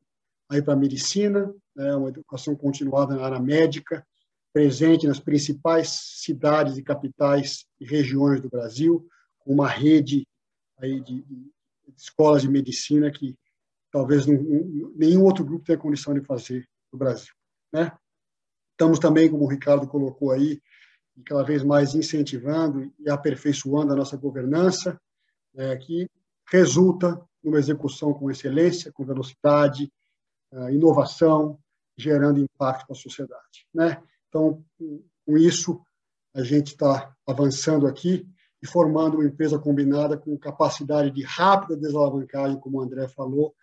aí 0.48 0.62
para 0.62 0.74
a 0.74 0.78
medicina, 0.78 1.52
né, 1.76 1.96
uma 1.96 2.10
educação 2.10 2.56
continuada 2.56 3.16
na 3.16 3.26
área 3.26 3.40
médica, 3.40 4.06
presente 4.54 5.08
nas 5.08 5.20
principais 5.20 5.90
cidades 5.90 6.78
e 6.78 6.84
capitais 6.84 7.66
e 7.80 7.86
regiões 7.86 8.42
do 8.42 8.50
Brasil, 8.50 9.08
uma 9.52 9.68
rede 9.68 10.28
aí 10.78 11.02
de, 11.02 11.24
de 11.24 11.52
escolas 11.97 12.43
de 12.43 12.50
medicina 12.50 13.12
que 13.12 13.36
talvez 13.91 14.26
não, 14.26 14.36
nenhum 14.95 15.24
outro 15.24 15.43
grupo 15.43 15.66
tenha 15.66 15.78
condição 15.78 16.14
de 16.14 16.22
fazer 16.22 16.68
no 16.91 17.00
Brasil. 17.00 17.34
Né? 17.74 17.91
Estamos 18.72 19.00
também, 19.00 19.30
como 19.30 19.43
o 19.43 19.50
Ricardo 19.50 19.88
colocou 19.88 20.32
aí, 20.32 20.62
cada 21.26 21.43
vez 21.43 21.64
mais 21.64 21.95
incentivando 21.95 22.93
e 23.00 23.10
aperfeiçoando 23.10 23.91
a 23.91 23.95
nossa 23.95 24.16
governança, 24.16 25.00
é, 25.56 25.76
que 25.76 26.08
resulta 26.50 27.20
numa 27.43 27.58
execução 27.58 28.14
com 28.14 28.30
excelência, 28.30 28.91
com 28.91 29.04
velocidade, 29.04 29.91
uh, 30.52 30.70
inovação, 30.70 31.60
gerando 31.97 32.39
impacto 32.39 32.86
para 32.88 32.95
a 32.95 33.00
sociedade. 33.00 33.68
Né? 33.74 34.02
Então, 34.28 34.64
com 35.26 35.38
isso, 35.38 35.82
a 36.34 36.43
gente 36.43 36.68
está 36.68 37.16
avançando 37.28 37.88
aqui 37.88 38.28
e 38.62 38.68
formando 38.68 39.16
uma 39.16 39.26
empresa 39.26 39.57
combinada 39.57 40.18
com 40.18 40.38
capacidade 40.38 41.12
de 41.12 41.24
rápida 41.24 41.78
desalavancagem, 41.78 42.60
como 42.60 42.80
o 42.80 42.82
André 42.82 43.07
falou, 43.07 43.55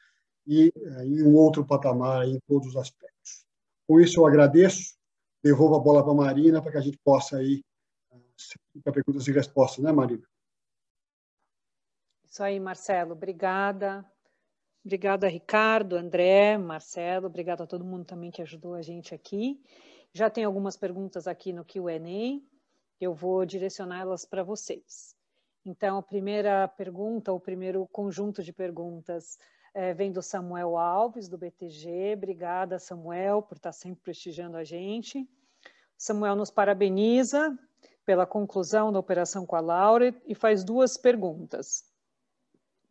e 0.46 0.72
uh, 0.76 1.02
em 1.02 1.22
um 1.22 1.34
outro 1.34 1.64
patamar 1.64 2.26
em 2.26 2.38
todos 2.46 2.68
os 2.68 2.76
aspectos. 2.76 3.44
Com 3.86 4.00
isso, 4.00 4.20
eu 4.20 4.26
agradeço, 4.26 4.96
devolvo 5.42 5.76
a 5.76 5.80
bola 5.80 6.02
para 6.02 6.12
a 6.12 6.16
Marina 6.16 6.62
para 6.62 6.72
que 6.72 6.78
a 6.78 6.82
gente 6.82 6.98
possa 7.04 7.42
ir 7.42 7.64
para 8.82 8.92
perguntas 8.92 9.26
e 9.26 9.32
respostas, 9.32 9.82
né, 9.84 9.92
Marina? 9.92 10.26
Isso 12.24 12.42
aí, 12.42 12.60
Marcelo. 12.60 13.12
Obrigada. 13.12 14.04
Obrigada, 14.84 15.26
Ricardo, 15.26 15.96
André, 15.96 16.56
Marcelo. 16.58 17.26
Obrigada 17.26 17.64
a 17.64 17.66
todo 17.66 17.84
mundo 17.84 18.04
também 18.04 18.30
que 18.30 18.42
ajudou 18.42 18.74
a 18.74 18.82
gente 18.82 19.14
aqui. 19.14 19.60
Já 20.12 20.30
tem 20.30 20.44
algumas 20.44 20.76
perguntas 20.76 21.26
aqui 21.26 21.52
no 21.52 21.64
Q&A. 21.64 22.40
Eu 23.00 23.12
vou 23.12 23.44
direcioná-las 23.44 24.24
para 24.24 24.42
vocês. 24.42 25.14
Então, 25.64 25.98
a 25.98 26.02
primeira 26.02 26.68
pergunta, 26.68 27.32
o 27.32 27.40
primeiro 27.40 27.86
conjunto 27.88 28.42
de 28.42 28.52
perguntas 28.52 29.38
é, 29.74 29.92
vem 29.92 30.12
do 30.12 30.22
Samuel 30.22 30.76
Alves, 30.76 31.28
do 31.28 31.36
BTG. 31.36 32.14
Obrigada, 32.16 32.78
Samuel, 32.78 33.42
por 33.42 33.56
estar 33.56 33.72
sempre 33.72 34.00
prestigiando 34.02 34.56
a 34.56 34.64
gente. 34.64 35.28
Samuel 35.98 36.36
nos 36.36 36.50
parabeniza 36.50 37.58
pela 38.04 38.24
conclusão 38.24 38.92
da 38.92 38.98
operação 38.98 39.44
com 39.44 39.56
a 39.56 39.60
Laura 39.60 40.14
e 40.26 40.34
faz 40.34 40.62
duas 40.62 40.96
perguntas. 40.96 41.84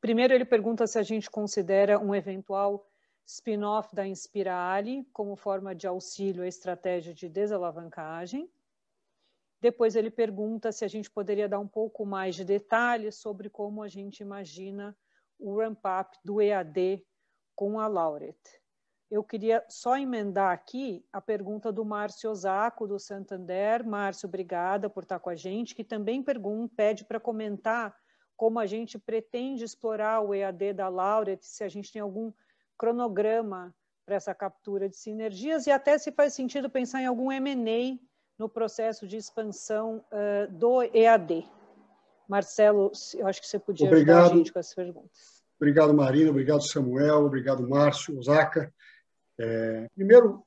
Primeiro, 0.02 0.34
ele 0.34 0.46
pergunta 0.46 0.86
se 0.86 1.00
a 1.00 1.04
gente 1.04 1.32
considera 1.32 1.98
um 1.98 2.14
eventual 2.14 2.86
spin-off 3.26 3.96
da 3.96 4.06
Inspirali 4.06 5.08
como 5.12 5.36
forma 5.36 5.74
de 5.74 5.88
auxílio 5.88 6.44
à 6.44 6.48
estratégia 6.48 7.14
de 7.14 7.28
desalavancagem. 7.28 8.48
Depois, 9.66 9.96
ele 9.96 10.12
pergunta 10.12 10.72
se 10.72 10.86
a 10.86 10.88
gente 10.88 11.10
poderia 11.10 11.50
dar 11.50 11.58
um 11.58 11.68
pouco 11.68 12.06
mais 12.06 12.36
de 12.36 12.46
detalhes 12.46 13.16
sobre 13.16 13.50
como 13.50 13.82
a 13.82 13.88
gente 13.88 14.20
imagina 14.20 14.96
o 15.40 15.58
ramp-up 15.58 16.16
do 16.24 16.40
EAD 16.40 17.04
com 17.56 17.80
a 17.80 17.88
Lauret. 17.88 18.38
Eu 19.10 19.24
queria 19.24 19.66
só 19.68 19.98
emendar 19.98 20.54
aqui 20.54 21.04
a 21.12 21.20
pergunta 21.20 21.72
do 21.72 21.84
Márcio 21.84 22.30
Osaco, 22.30 22.86
do 22.86 23.00
Santander. 23.00 23.84
Márcio, 23.84 24.28
obrigada 24.28 24.88
por 24.88 25.02
estar 25.02 25.18
com 25.18 25.32
a 25.32 25.36
gente, 25.36 25.74
que 25.74 25.84
também 25.84 26.22
pergunta, 26.22 26.72
pede 26.78 27.04
para 27.04 27.20
comentar 27.20 27.98
como 28.38 28.60
a 28.60 28.68
gente 28.68 29.00
pretende 29.00 29.64
explorar 29.64 30.22
o 30.22 30.36
EAD 30.36 30.74
da 30.74 30.90
Lauret, 30.90 31.40
se 31.42 31.64
a 31.64 31.68
gente 31.68 31.92
tem 31.92 32.04
algum 32.04 32.32
cronograma 32.78 33.76
para 34.06 34.14
essa 34.14 34.36
captura 34.36 34.88
de 34.88 34.96
sinergias 34.96 35.66
e 35.66 35.72
até 35.72 35.98
se 35.98 36.12
faz 36.12 36.36
sentido 36.36 36.70
pensar 36.70 37.02
em 37.02 37.08
algum 37.08 37.32
M&A 37.32 37.98
no 38.38 38.50
processo 38.50 39.08
de 39.08 39.18
expansão 39.18 40.04
uh, 40.12 40.52
do 40.52 40.82
EAD. 40.84 41.46
Marcelo, 42.28 42.92
eu 43.14 43.28
acho 43.28 43.42
que 43.42 43.48
você 43.48 43.60
podia 43.60 43.88
obrigado. 43.88 44.18
ajudar 44.18 44.34
a 44.34 44.38
gente 44.38 44.54
com 44.54 44.60
essas 44.60 44.74
perguntas. 44.74 45.44
Obrigado, 45.58 45.94
Marina. 45.94 46.32
Obrigado, 46.32 46.68
Samuel. 46.68 47.26
Obrigado, 47.26 47.68
Márcio, 47.68 48.18
Osaka. 48.18 48.74
É, 49.40 49.88
primeiro, 49.96 50.44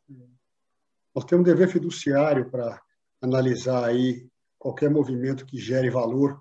nós 1.14 1.24
temos 1.24 1.42
um 1.42 1.50
dever 1.50 1.68
fiduciário 1.68 2.50
para 2.50 2.80
analisar 3.20 3.84
aí 3.84 4.28
qualquer 4.58 4.90
movimento 4.90 5.46
que 5.46 5.58
gere 5.58 5.88
valor 5.88 6.38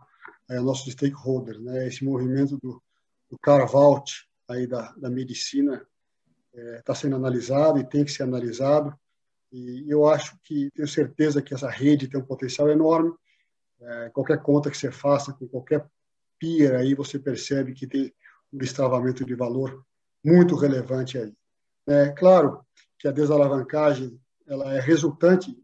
aos 0.50 0.64
nossos 0.64 0.94
stakeholders. 0.94 1.60
Né? 1.60 1.88
Esse 1.88 2.04
movimento 2.04 2.58
do, 2.58 2.82
do 3.30 3.38
carve-out 3.40 4.28
aí 4.50 4.66
da, 4.66 4.92
da 4.94 5.10
medicina 5.10 5.86
está 6.54 6.78
é, 6.78 6.82
tá 6.82 6.96
sendo 6.96 7.16
analisado 7.16 7.80
e 7.80 7.88
tem 7.88 8.04
que 8.04 8.12
ser 8.12 8.24
analisado. 8.24 8.98
E 9.52 9.86
eu 9.88 10.08
acho 10.08 10.38
que, 10.44 10.70
tenho 10.72 10.88
certeza 10.88 11.42
que 11.42 11.54
essa 11.54 11.70
rede 11.70 12.08
tem 12.08 12.20
um 12.20 12.26
potencial 12.26 12.70
enorme. 12.70 13.14
É, 13.80 14.10
qualquer 14.10 14.42
conta 14.42 14.70
que 14.70 14.78
você 14.78 14.92
faça 14.92 15.34
com 15.34 15.48
qualquer 15.48 15.86
peer 16.40 16.76
aí, 16.76 16.94
você 16.94 17.18
percebe 17.18 17.74
que 17.74 17.88
tem 17.88 18.14
um 18.52 18.58
destravamento 18.58 19.26
de 19.26 19.36
valor 19.36 19.84
muito 20.24 20.56
relevante 20.56 21.18
aí. 21.18 21.34
É 21.88 22.10
claro 22.10 22.66
que 23.00 23.08
a 23.08 23.12
desalavancagem 23.12 24.20
ela 24.48 24.74
é 24.74 24.80
resultante 24.80 25.56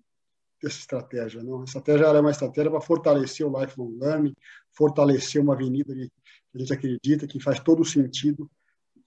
dessa 0.61 0.79
estratégia. 0.79 1.43
Não? 1.43 1.61
A 1.61 1.63
estratégia 1.65 2.05
é 2.05 2.19
uma 2.19 2.31
estratégia 2.31 2.71
para 2.71 2.81
fortalecer 2.81 3.45
o 3.45 3.59
lifelong 3.59 3.97
learning, 3.99 4.33
fortalecer 4.71 5.41
uma 5.41 5.53
avenida 5.53 5.93
que 5.93 6.11
a 6.55 6.57
gente 6.57 6.73
acredita 6.73 7.27
que 7.27 7.39
faz 7.39 7.59
todo 7.59 7.83
sentido 7.83 8.49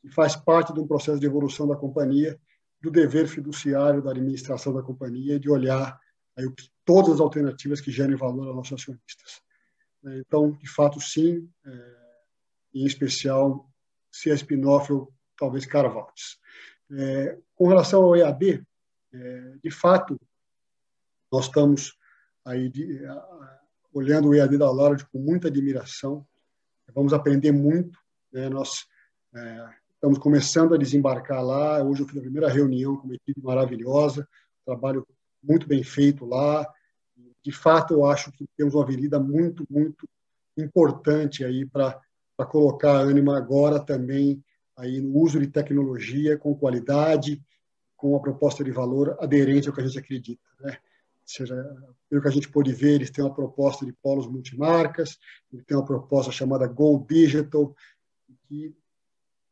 e 0.05 0.11
faz 0.11 0.37
parte 0.37 0.73
de 0.73 0.81
um 0.81 0.87
processo 0.87 1.19
de 1.19 1.27
evolução 1.27 1.67
da 1.67 1.77
companhia, 1.77 2.39
do 2.81 2.91
dever 2.91 3.27
fiduciário 3.27 4.03
da 4.03 4.11
administração 4.11 4.73
da 4.73 4.83
companhia 4.83 5.41
de 5.41 5.51
olhar 5.51 5.99
aí, 6.37 6.47
todas 6.85 7.15
as 7.15 7.21
alternativas 7.21 7.81
que 7.81 7.91
gerem 7.91 8.17
valor 8.17 8.47
aos 8.47 8.57
nossos 8.57 8.81
acionistas. 8.81 9.43
Então, 10.05 10.53
de 10.53 10.69
fato, 10.69 11.01
sim, 11.01 11.51
é, 11.65 11.97
em 12.75 12.85
especial, 12.85 13.69
se 14.11 14.31
é 14.31 14.35
spin-off 14.35 14.93
ou 14.93 15.13
talvez 15.37 15.67
Carvalhos. 15.67 16.39
É, 16.93 17.39
com 17.55 17.67
relação 17.67 18.05
ao 18.05 18.17
EAD, 18.17 18.65
é, 19.13 19.55
de 19.63 19.71
fato, 19.71 20.21
nós 21.33 21.47
estamos 21.47 21.97
aí 22.45 22.69
de, 22.69 23.05
a, 23.07 23.61
olhando 23.93 24.29
o 24.29 24.35
EAD 24.35 24.59
da 24.59 24.71
Laura 24.71 24.97
com 25.11 25.19
muita 25.19 25.49
admiração. 25.49 26.27
Vamos 26.95 27.13
aprender 27.13 27.51
muito. 27.51 27.99
Né? 28.33 28.49
Nós 28.49 28.87
é, 29.35 29.69
estamos 30.07 30.19
começando 30.21 30.73
a 30.73 30.79
desembarcar 30.79 31.45
lá. 31.45 31.83
Hoje 31.83 32.03
eu 32.03 32.07
fiz 32.07 32.17
a 32.17 32.21
primeira 32.21 32.49
reunião 32.49 32.97
com 32.97 33.09
uma 33.09 33.17
equipe 33.17 33.43
maravilhosa, 33.43 34.29
trabalho 34.65 35.05
muito 35.43 35.67
bem 35.67 35.83
feito 35.83 36.25
lá. 36.25 36.65
De 37.43 37.51
fato, 37.51 37.93
eu 37.93 38.05
acho 38.05 38.31
que 38.31 38.47
temos 38.57 38.75
uma 38.75 38.85
avenida 38.85 39.19
muito, 39.19 39.67
muito 39.69 40.09
importante 40.57 41.45
aí 41.45 41.67
para 41.67 42.01
colocar 42.49 42.99
a 42.99 43.01
Anima 43.01 43.37
agora 43.37 43.81
também 43.81 44.41
aí 44.77 45.01
no 45.01 45.19
uso 45.19 45.41
de 45.41 45.49
tecnologia 45.49 46.39
com 46.39 46.55
qualidade, 46.55 47.43
com 47.97 48.15
a 48.15 48.21
proposta 48.21 48.63
de 48.63 48.71
valor 48.71 49.17
aderente 49.19 49.69
ao 49.69 49.75
que 49.75 49.81
a 49.81 49.85
gente 49.85 49.99
acredita. 49.99 50.43
Né? 50.61 50.79
Seja, 51.25 51.57
pelo 52.09 52.23
que 52.23 52.29
a 52.29 52.33
gente 52.33 52.49
pôde 52.49 52.73
ver, 52.73 52.95
eles 52.95 53.11
têm 53.11 53.25
uma 53.25 53.35
proposta 53.35 53.85
de 53.85 53.93
polos 53.93 54.29
multimarcas, 54.29 55.19
eles 55.53 55.65
têm 55.65 55.77
uma 55.77 55.85
proposta 55.85 56.31
chamada 56.31 56.69
Go 56.69 57.05
Digital, 57.09 57.75
que 58.47 58.73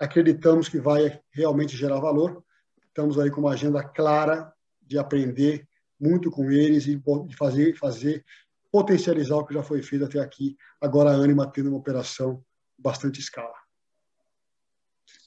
acreditamos 0.05 0.69
que 0.69 0.79
vai 0.79 1.21
realmente 1.31 1.77
gerar 1.77 1.99
valor. 1.99 2.45
Estamos 2.89 3.19
aí 3.19 3.31
com 3.31 3.41
uma 3.41 3.53
agenda 3.53 3.83
clara 3.83 4.53
de 4.83 4.99
aprender 4.99 5.67
muito 5.99 6.31
com 6.31 6.51
eles 6.51 6.87
e 6.87 7.03
fazer, 7.37 7.77
fazer 7.77 8.25
potencializar 8.71 9.37
o 9.37 9.47
que 9.47 9.55
já 9.55 9.63
foi 9.63 9.83
feito 9.83 10.05
até 10.05 10.21
aqui. 10.21 10.57
Agora 10.81 11.11
a 11.11 11.15
Anima 11.15 11.51
tendo 11.51 11.71
uma 11.71 11.79
operação 11.79 12.45
bastante 12.79 13.21
escala. 13.21 13.55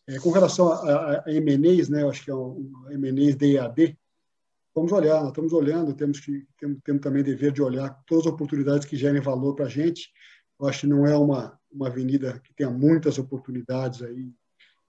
É, 0.08 0.20
com 0.20 0.32
relação 0.32 0.72
a, 0.72 1.24
a, 1.26 1.34
M&As, 1.34 1.90
né, 1.90 2.04
eu 2.04 2.10
acho 2.10 2.24
que 2.24 2.32
é 2.32 2.36
um, 2.36 2.72
um 2.86 2.92
M&As 2.92 3.36
DAD, 3.36 3.98
vamos 4.74 4.92
olhar, 4.92 5.20
nós 5.20 5.30
estamos 5.30 5.52
olhando, 5.52 5.94
temos 5.94 6.20
que 6.20 6.48
temos, 6.58 6.80
temos 6.84 7.02
também 7.02 7.24
dever 7.24 7.52
de 7.52 7.62
olhar 7.62 7.90
todas 8.06 8.26
as 8.26 8.32
oportunidades 8.32 8.88
que 8.88 8.96
gerem 8.96 9.22
valor 9.22 9.56
para 9.56 9.66
a 9.66 9.70
gente. 9.70 10.12
Eu 10.60 10.68
acho 10.68 10.82
que 10.82 10.88
não 10.88 11.06
é 11.06 11.18
uma, 11.18 11.60
uma 11.72 11.88
avenida 11.88 12.40
que 12.40 12.54
tenha 12.54 12.70
muitas 12.70 13.18
oportunidades 13.18 14.02
aí 14.02 14.32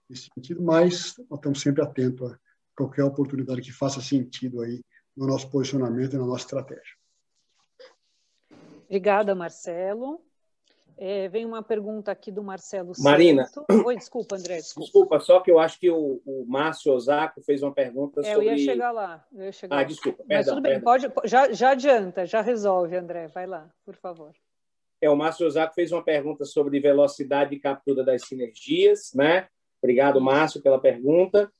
nesse 0.09 0.29
sentido, 0.33 0.61
mas 0.61 1.15
nós 1.29 1.39
estamos 1.39 1.61
sempre 1.61 1.83
atentos 1.83 2.31
a 2.31 2.39
qualquer 2.75 3.03
oportunidade 3.03 3.61
que 3.61 3.71
faça 3.71 4.01
sentido 4.01 4.61
aí 4.61 4.81
no 5.15 5.27
nosso 5.27 5.49
posicionamento 5.49 6.13
e 6.13 6.17
na 6.17 6.25
nossa 6.25 6.45
estratégia. 6.45 6.95
Obrigada, 8.85 9.35
Marcelo. 9.35 10.21
É, 11.01 11.29
vem 11.29 11.45
uma 11.45 11.63
pergunta 11.63 12.11
aqui 12.11 12.29
do 12.29 12.43
Marcelo 12.43 12.91
Marina. 12.99 13.49
Oi, 13.85 13.95
desculpa, 13.95 14.35
André. 14.35 14.57
Desculpa. 14.57 14.85
desculpa. 14.85 15.19
só 15.21 15.39
que 15.39 15.49
eu 15.49 15.57
acho 15.57 15.79
que 15.79 15.89
o, 15.89 16.21
o 16.25 16.45
Márcio 16.45 16.91
Osako 16.91 17.41
fez 17.41 17.63
uma 17.63 17.73
pergunta 17.73 18.19
é, 18.19 18.33
sobre... 18.33 18.47
Eu 18.47 18.51
ia 18.51 18.57
chegar 18.57 18.91
lá. 18.91 19.25
Eu 19.31 19.45
ia 19.45 19.51
chegar 19.53 19.75
ah, 19.75 19.79
lá. 19.79 19.85
desculpa. 19.85 20.23
Mas 20.27 20.45
perdão, 20.45 20.55
tudo 20.55 20.63
bem, 20.63 20.81
pode, 20.81 21.09
já, 21.23 21.53
já 21.53 21.69
adianta, 21.69 22.25
já 22.25 22.41
resolve, 22.41 22.97
André. 22.97 23.27
Vai 23.27 23.47
lá, 23.47 23.69
por 23.85 23.95
favor. 23.95 24.33
É, 25.01 25.09
o 25.09 25.15
Márcio 25.15 25.47
Osako 25.47 25.73
fez 25.73 25.93
uma 25.93 26.03
pergunta 26.03 26.43
sobre 26.43 26.81
velocidade 26.81 27.51
de 27.51 27.59
captura 27.59 28.03
das 28.03 28.23
sinergias, 28.27 29.11
né? 29.15 29.47
Obrigado, 29.81 30.21
Márcio, 30.21 30.61
pela 30.61 30.79
pergunta. 30.79 31.51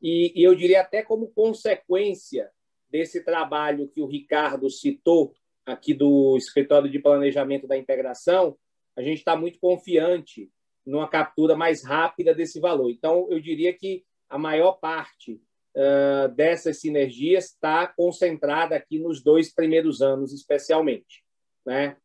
E, 0.00 0.32
e 0.34 0.42
eu 0.42 0.54
diria 0.54 0.80
até 0.80 1.02
como 1.02 1.28
consequência 1.28 2.50
desse 2.90 3.22
trabalho 3.22 3.88
que 3.88 4.00
o 4.00 4.06
Ricardo 4.06 4.70
citou 4.70 5.34
aqui 5.66 5.92
do 5.92 6.36
Escritório 6.36 6.90
de 6.90 6.98
Planejamento 6.98 7.66
da 7.66 7.76
Integração, 7.76 8.56
a 8.96 9.02
gente 9.02 9.18
está 9.18 9.36
muito 9.36 9.60
confiante 9.60 10.50
numa 10.84 11.06
captura 11.06 11.54
mais 11.54 11.84
rápida 11.84 12.34
desse 12.34 12.58
valor. 12.58 12.90
Então, 12.90 13.28
eu 13.30 13.38
diria 13.38 13.72
que 13.72 14.02
a 14.28 14.38
maior 14.38 14.72
parte 14.72 15.40
uh, 15.76 16.28
dessas 16.34 16.80
sinergias 16.80 17.46
está 17.46 17.86
concentrada 17.86 18.74
aqui 18.74 18.98
nos 18.98 19.22
dois 19.22 19.54
primeiros 19.54 20.00
anos, 20.00 20.32
especialmente. 20.32 21.22
Né? 21.64 21.96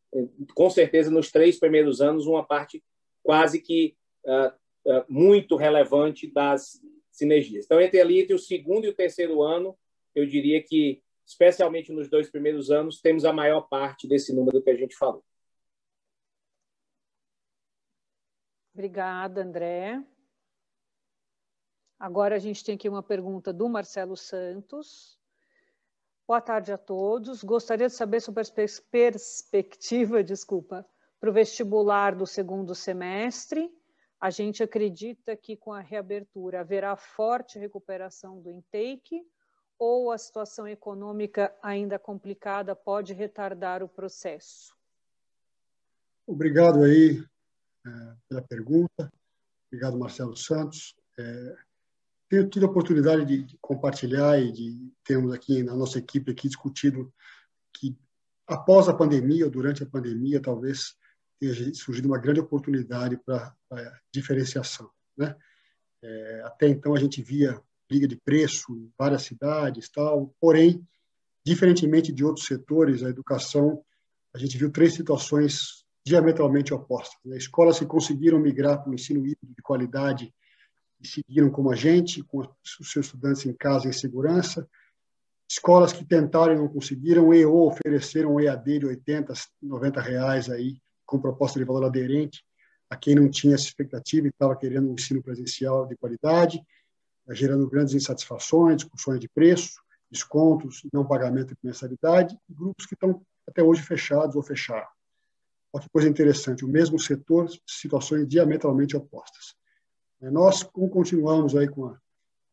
Com 0.53 0.69
certeza, 0.69 1.09
nos 1.09 1.31
três 1.31 1.57
primeiros 1.57 2.01
anos, 2.01 2.27
uma 2.27 2.45
parte 2.45 2.83
quase 3.23 3.61
que 3.61 3.95
uh, 4.25 4.53
muito 5.07 5.55
relevante 5.55 6.31
das 6.31 6.81
sinergias. 7.11 7.65
Então, 7.65 7.79
entre 7.79 7.99
ali, 7.99 8.21
entre 8.21 8.33
o 8.33 8.39
segundo 8.39 8.85
e 8.85 8.89
o 8.89 8.95
terceiro 8.95 9.41
ano, 9.41 9.77
eu 10.15 10.25
diria 10.25 10.61
que, 10.61 11.01
especialmente 11.25 11.91
nos 11.91 12.09
dois 12.09 12.29
primeiros 12.29 12.71
anos, 12.71 13.01
temos 13.01 13.23
a 13.25 13.31
maior 13.31 13.61
parte 13.61 14.07
desse 14.07 14.33
número 14.33 14.61
que 14.61 14.69
a 14.69 14.75
gente 14.75 14.95
falou. 14.95 15.23
Obrigada, 18.73 19.43
André. 19.43 20.03
Agora 21.99 22.35
a 22.35 22.39
gente 22.39 22.63
tem 22.63 22.75
aqui 22.75 22.89
uma 22.89 23.03
pergunta 23.03 23.53
do 23.53 23.69
Marcelo 23.69 24.17
Santos. 24.17 25.17
Boa 26.27 26.41
tarde 26.41 26.71
a 26.71 26.77
todos. 26.77 27.43
Gostaria 27.43 27.87
de 27.87 27.93
saber 27.93 28.19
sobre 28.19 28.41
a 28.41 28.45
perspectiva, 28.89 30.23
desculpa, 30.23 30.85
para 31.19 31.29
o 31.29 31.33
vestibular 31.33 32.15
do 32.15 32.25
segundo 32.25 32.73
semestre. 32.73 33.71
A 34.23 34.29
gente 34.29 34.63
acredita 34.63 35.35
que 35.35 35.57
com 35.57 35.73
a 35.73 35.81
reabertura 35.81 36.61
haverá 36.61 36.95
forte 36.95 37.59
recuperação 37.59 38.39
do 38.39 38.49
intake 38.49 39.21
ou 39.77 40.13
a 40.13 40.17
situação 40.17 40.65
econômica 40.65 41.53
ainda 41.61 41.99
complicada 41.99 42.73
pode 42.73 43.11
retardar 43.11 43.83
o 43.83 43.89
processo? 43.89 44.73
Obrigado 46.25 46.83
aí 46.83 47.21
é, 47.85 47.89
pela 48.29 48.41
pergunta. 48.41 49.11
Obrigado, 49.67 49.99
Marcelo 49.99 50.37
Santos. 50.37 50.95
É, 51.19 51.55
tenho 52.29 52.49
tido 52.49 52.65
a 52.65 52.69
oportunidade 52.69 53.25
de, 53.25 53.57
compartilhar 53.57 54.39
e 54.39 54.53
de 54.53 54.89
termos 55.03 55.33
aqui 55.33 55.63
na 55.63 55.75
nossa 55.75 55.99
equipe 55.99 56.31
aqui 56.31 56.47
discutido 56.47 57.13
que 57.73 57.93
após 58.47 58.87
a 58.87 58.93
pandemia 58.93 59.43
ou 59.43 59.51
durante 59.51 59.83
a 59.83 59.85
pandemia 59.85 60.41
talvez 60.41 60.95
tenha 61.51 61.73
surgido 61.73 62.07
uma 62.07 62.17
grande 62.17 62.39
oportunidade 62.39 63.17
para 63.17 63.53
diferenciação, 64.13 64.89
né? 65.17 65.35
É, 66.01 66.41
até 66.45 66.67
então 66.67 66.93
a 66.93 66.99
gente 66.99 67.21
via 67.21 67.61
briga 67.89 68.07
de 68.07 68.15
preço 68.17 68.73
em 68.73 68.91
várias 68.97 69.23
cidades, 69.23 69.89
tal. 69.89 70.33
Porém, 70.39 70.85
diferentemente 71.45 72.11
de 72.11 72.23
outros 72.23 72.45
setores, 72.45 73.03
a 73.03 73.09
educação, 73.09 73.83
a 74.33 74.37
gente 74.37 74.57
viu 74.57 74.71
três 74.71 74.95
situações 74.95 75.85
diametralmente 76.05 76.73
opostas. 76.73 77.19
Né? 77.23 77.37
Escolas 77.37 77.79
que 77.79 77.85
conseguiram 77.85 78.39
migrar 78.39 78.81
para 78.81 78.91
o 78.91 78.93
ensino 78.93 79.19
híbrido 79.19 79.53
de 79.55 79.61
qualidade 79.61 80.33
e 80.99 81.07
seguiram 81.07 81.49
como 81.49 81.71
a 81.71 81.75
gente, 81.75 82.23
com 82.23 82.39
os 82.39 82.91
seus 82.91 83.05
estudantes 83.05 83.45
em 83.45 83.53
casa 83.53 83.87
em 83.87 83.93
segurança. 83.93 84.67
Escolas 85.49 85.93
que 85.93 86.03
tentaram 86.03 86.53
e 86.53 86.57
não 86.57 86.67
conseguiram, 86.67 87.33
e 87.33 87.45
ou 87.45 87.67
ofereceram 87.67 88.35
um 88.35 88.39
EAD 88.39 88.79
de 88.79 88.85
80, 88.87 89.33
90 89.61 90.01
reais 90.01 90.49
aí, 90.49 90.81
com 91.05 91.19
proposta 91.19 91.59
de 91.59 91.65
valor 91.65 91.85
aderente 91.85 92.43
a 92.89 92.95
quem 92.95 93.15
não 93.15 93.29
tinha 93.29 93.55
essa 93.55 93.65
expectativa 93.65 94.27
e 94.27 94.29
estava 94.29 94.55
querendo 94.55 94.89
um 94.89 94.93
ensino 94.93 95.21
presencial 95.21 95.87
de 95.87 95.95
qualidade, 95.95 96.63
gerando 97.31 97.67
grandes 97.67 97.93
insatisfações, 97.93 98.77
discussões 98.77 99.19
de 99.19 99.27
preço, 99.27 99.81
descontos, 100.11 100.83
não 100.93 101.05
pagamento 101.05 101.49
de 101.49 101.59
mensalidade, 101.63 102.37
e 102.47 102.53
grupos 102.53 102.85
que 102.85 102.93
estão 102.93 103.21
até 103.47 103.63
hoje 103.63 103.81
fechados 103.81 104.35
ou 104.35 104.43
fecharam. 104.43 104.87
Olha 105.73 105.83
que 105.83 105.89
coisa 105.89 106.07
interessante, 106.07 106.63
o 106.63 106.67
mesmo 106.67 106.99
setor, 106.99 107.49
situações 107.65 108.27
diametralmente 108.27 108.95
opostas. 108.95 109.55
É, 110.21 110.29
nós 110.29 110.61
continuamos 110.61 111.55
aí 111.55 111.67
com 111.67 111.87
a, 111.87 111.97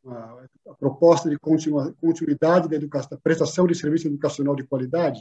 a, 0.07 0.47
a 0.69 0.75
proposta 0.75 1.29
de 1.29 1.39
continuidade 1.39 2.69
da, 2.69 2.77
educação, 2.77 3.11
da 3.11 3.19
prestação 3.19 3.67
de 3.67 3.75
serviço 3.75 4.07
educacional 4.07 4.57
de 4.57 4.65
qualidade, 4.65 5.21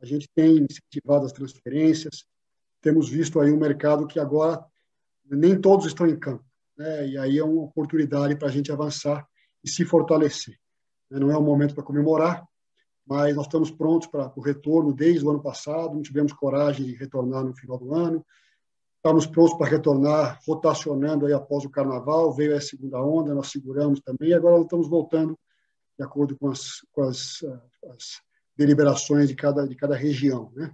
a 0.00 0.06
gente 0.06 0.28
tem 0.34 0.64
incentivado 0.64 1.26
as 1.26 1.32
transferências, 1.32 2.24
temos 2.80 3.08
visto 3.08 3.40
aí 3.40 3.50
um 3.50 3.58
mercado 3.58 4.06
que 4.06 4.18
agora 4.18 4.64
nem 5.24 5.60
todos 5.60 5.86
estão 5.86 6.06
em 6.06 6.18
campo, 6.18 6.44
né? 6.76 7.08
e 7.08 7.18
aí 7.18 7.38
é 7.38 7.44
uma 7.44 7.62
oportunidade 7.62 8.36
para 8.36 8.48
a 8.48 8.50
gente 8.50 8.72
avançar 8.72 9.26
e 9.62 9.68
se 9.68 9.84
fortalecer. 9.84 10.56
Não 11.10 11.30
é 11.30 11.38
um 11.38 11.42
momento 11.42 11.74
para 11.74 11.84
comemorar, 11.84 12.46
mas 13.06 13.34
nós 13.34 13.46
estamos 13.46 13.70
prontos 13.70 14.08
para 14.08 14.32
o 14.36 14.40
retorno 14.40 14.92
desde 14.92 15.24
o 15.24 15.30
ano 15.30 15.42
passado, 15.42 15.94
não 15.94 16.02
tivemos 16.02 16.32
coragem 16.32 16.86
de 16.86 16.94
retornar 16.94 17.44
no 17.44 17.54
final 17.54 17.78
do 17.78 17.94
ano, 17.94 18.24
estamos 18.96 19.26
prontos 19.26 19.56
para 19.56 19.70
retornar 19.70 20.38
rotacionando 20.46 21.26
aí 21.26 21.32
após 21.32 21.64
o 21.64 21.70
carnaval, 21.70 22.32
veio 22.32 22.56
a 22.56 22.60
segunda 22.60 23.02
onda, 23.02 23.34
nós 23.34 23.48
seguramos 23.50 24.00
também, 24.00 24.30
e 24.30 24.34
agora 24.34 24.56
nós 24.56 24.64
estamos 24.64 24.88
voltando 24.88 25.38
de 25.98 26.04
acordo 26.04 26.36
com 26.36 26.50
as, 26.50 26.80
com 26.92 27.02
as, 27.02 27.42
as 27.90 28.20
deliberações 28.56 29.28
de 29.28 29.34
cada, 29.34 29.66
de 29.66 29.74
cada 29.74 29.96
região, 29.96 30.52
né? 30.54 30.72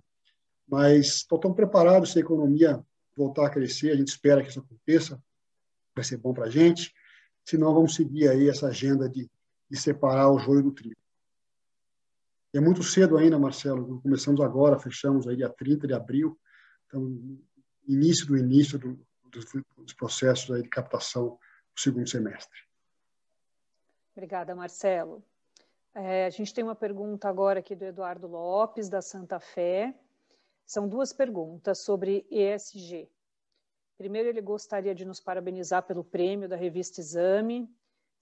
Mas 0.67 1.17
estamos 1.17 1.57
preparados 1.57 2.13
se 2.13 2.19
a 2.19 2.23
economia 2.23 2.85
voltar 3.17 3.47
a 3.47 3.51
crescer, 3.51 3.91
a 3.91 3.97
gente 3.97 4.09
espera 4.09 4.43
que 4.43 4.49
isso 4.49 4.61
aconteça, 4.61 5.23
vai 5.95 6.05
ser 6.05 6.17
bom 6.17 6.35
para 6.35 6.47
a 6.47 6.51
gente, 6.51 6.93
senão 7.45 7.73
vamos 7.73 7.95
seguir 7.95 8.29
aí 8.29 8.49
essa 8.49 8.69
agenda 8.69 9.09
de, 9.09 9.31
de 9.71 9.79
separar 9.79 10.31
o 10.31 10.39
joio 10.39 10.63
do 10.63 10.73
trigo. 10.73 10.97
É 12.53 12.61
muito 12.61 12.83
cedo 12.83 13.17
ainda, 13.19 13.39
Marcelo. 13.39 14.01
Começamos 14.01 14.41
agora, 14.41 14.79
fechamos 14.79 15.27
aí 15.27 15.37
dia 15.37 15.49
30 15.49 15.89
de 15.89 15.93
abril. 15.93 16.39
Então, 16.87 17.39
início 17.87 18.27
do 18.27 18.37
início 18.37 18.79
do, 18.79 18.99
dos, 19.25 19.45
dos 19.77 19.93
processos 19.93 20.55
aí 20.55 20.63
de 20.63 20.69
captação 20.69 21.31
do 21.75 21.81
segundo 21.81 22.09
semestre. 22.09 22.57
Obrigada, 24.13 24.55
Marcelo. 24.55 25.23
É, 25.93 26.27
a 26.27 26.31
gente 26.31 26.55
tem 26.55 26.63
uma 26.63 26.77
pergunta 26.77 27.29
agora 27.29 27.59
aqui 27.59 27.75
do 27.75 27.85
Eduardo 27.85 28.29
Lopes, 28.29 28.89
da 28.89 29.03
Santa 29.03 29.41
Fé. 29.41 29.93
São 30.67 30.89
duas 30.89 31.13
perguntas 31.13 31.79
sobre 31.81 32.27
ESG. 32.31 33.11
Primeiro, 33.97 34.29
ele 34.29 34.41
gostaria 34.41 34.95
de 34.95 35.05
nos 35.05 35.21
parabenizar 35.21 35.83
pelo 35.85 36.03
prêmio 36.03 36.49
da 36.49 36.57
revista 36.57 37.01
Exame 37.01 37.69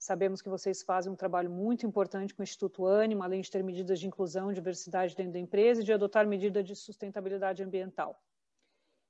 Sabemos 0.03 0.41
que 0.41 0.49
vocês 0.49 0.83
fazem 0.83 1.09
um 1.09 1.15
trabalho 1.15 1.49
muito 1.49 1.85
importante 1.85 2.33
com 2.35 2.41
o 2.41 2.43
Instituto 2.43 2.85
Anima, 2.85 3.23
além 3.23 3.39
de 3.39 3.49
ter 3.49 3.63
medidas 3.63 4.01
de 4.01 4.05
inclusão 4.05 4.51
e 4.51 4.53
diversidade 4.53 5.15
dentro 5.15 5.31
da 5.31 5.39
empresa 5.39 5.79
e 5.79 5.85
de 5.85 5.93
adotar 5.93 6.27
medidas 6.27 6.65
de 6.65 6.75
sustentabilidade 6.75 7.63
ambiental. 7.63 8.21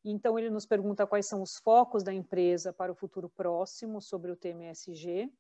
Então, 0.06 0.38
ele 0.38 0.52
nos 0.52 0.68
pergunta 0.68 1.08
quais 1.08 1.26
são 1.26 1.42
os 1.42 1.58
focos 1.58 2.04
da 2.04 2.14
empresa 2.14 2.72
para 2.72 2.92
o 2.92 2.96
futuro 2.96 3.28
próximo 3.28 4.00
sobre 4.00 4.30
o 4.30 4.36
tema 4.36 4.66
ESG 4.66 5.34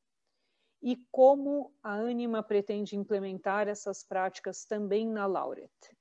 e 0.81 0.97
como 1.11 1.71
a 1.83 1.93
Anima 1.97 2.41
pretende 2.41 2.95
implementar 2.95 3.67
essas 3.67 4.03
práticas 4.03 4.65
também 4.65 5.07
na 5.07 5.27
Laureate. 5.27 5.95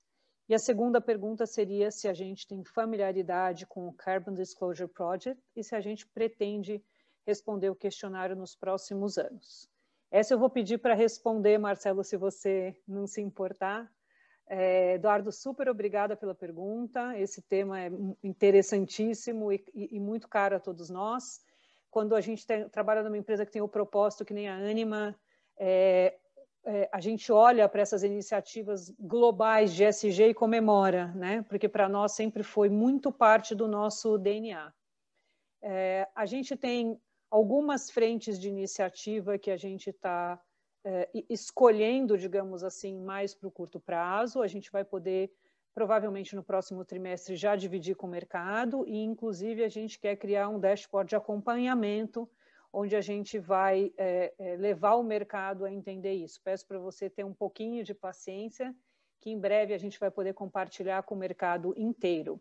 E 0.53 0.55
a 0.55 0.59
segunda 0.59 1.01
pergunta 1.01 1.47
seria 1.47 1.91
se 1.91 2.07
a 2.07 2.13
gente 2.13 2.47
tem 2.47 2.63
familiaridade 2.63 3.65
com 3.65 3.89
o 3.89 3.93
Carbon 3.95 4.35
Disclosure 4.35 4.87
Project 4.87 5.43
e 5.57 5.65
se 5.65 5.75
a 5.75 5.81
gente 5.81 6.07
pretende 6.07 6.85
responder 7.27 7.71
o 7.71 7.75
questionário 7.75 8.37
nos 8.37 8.55
próximos 8.55 9.17
anos. 9.17 9.67
Essa 10.11 10.35
eu 10.35 10.39
vou 10.39 10.51
pedir 10.51 10.77
para 10.77 10.93
responder, 10.93 11.57
Marcelo, 11.57 12.05
se 12.05 12.19
você 12.19 12.77
não 12.87 13.07
se 13.07 13.23
importar. 13.23 13.91
É, 14.47 14.97
Eduardo, 14.97 15.33
super 15.33 15.71
obrigada 15.71 16.15
pela 16.15 16.35
pergunta. 16.35 17.19
Esse 17.19 17.41
tema 17.41 17.81
é 17.81 17.91
interessantíssimo 18.23 19.51
e, 19.51 19.65
e, 19.73 19.97
e 19.97 19.99
muito 19.99 20.29
caro 20.29 20.57
a 20.57 20.61
todos 20.61 20.91
nós. 20.91 21.41
Quando 21.91 22.15
a 22.15 22.21
gente 22.21 22.47
tem, 22.47 22.69
trabalha 22.69 23.03
numa 23.03 23.17
empresa 23.17 23.47
que 23.47 23.53
tem 23.53 23.63
o 23.63 23.69
propósito 23.69 24.23
que 24.23 24.35
nem 24.35 24.51
a 24.51 24.57
Anima, 24.57 25.19
é, 25.57 26.19
é, 26.65 26.89
a 26.93 27.01
gente 27.01 27.33
olha 27.33 27.69
para 27.69 27.83
essas 27.83 28.03
iniciativas 28.03 28.91
globais 28.99 29.75
de 29.75 29.85
SG 29.85 30.29
e 30.29 30.35
comemora, 30.35 31.09
né? 31.09 31.43
porque 31.49 31.69
para 31.69 31.89
nós 31.89 32.13
sempre 32.13 32.43
foi 32.43 32.69
muito 32.69 33.11
parte 33.11 33.55
do 33.55 33.67
nosso 33.67 34.17
DNA. 34.17 34.73
É, 35.61 36.09
a 36.15 36.25
gente 36.25 36.57
tem 36.57 37.01
algumas 37.31 37.91
frentes 37.91 38.39
de 38.39 38.49
iniciativa 38.49 39.39
que 39.39 39.51
a 39.51 39.57
gente 39.57 39.91
está 39.91 40.41
é, 40.85 41.09
escolhendo, 41.29 42.19
digamos 42.19 42.63
assim, 42.63 43.01
mais 43.01 43.35
para 43.35 43.49
o 43.49 43.53
curto 43.53 43.81
prazo. 43.81 44.43
A 44.43 44.47
gente 44.47 44.71
vai 44.71 44.85
poder, 44.85 45.33
provavelmente 45.75 46.37
no 46.37 46.43
próximo 46.43 46.85
trimestre, 46.85 47.37
já 47.37 47.57
dividir 47.57 47.97
com 47.97 48.07
o 48.07 48.11
mercado 48.11 48.85
e, 48.87 48.99
inclusive, 48.99 49.65
a 49.65 49.69
gente 49.69 49.99
quer 49.99 50.17
criar 50.17 50.49
um 50.49 50.61
dashboard 50.61 51.09
de 51.09 51.17
acompanhamento 51.17 52.29
onde 52.73 52.97
a 52.97 53.01
gente 53.01 53.39
vai 53.39 53.93
é, 53.99 54.33
é, 54.39 54.57
levar 54.57 54.95
o 54.95 55.03
mercado 55.03 55.65
a 55.65 55.71
entender 55.71 56.15
isso. 56.15 56.41
Peço 56.43 56.67
para 56.67 56.79
você 56.79 57.11
ter 57.11 57.25
um 57.25 57.35
pouquinho 57.35 57.85
de 57.85 57.93
paciência, 57.93 58.75
que 59.21 59.31
em 59.31 59.39
breve 59.39 59.75
a 59.75 59.79
gente 59.79 60.01
vai 60.01 60.11
poder 60.11 60.33
compartilhar 60.33 61.03
com 61.03 61.15
o 61.15 61.19
mercado 61.19 61.75
inteiro. 61.77 62.41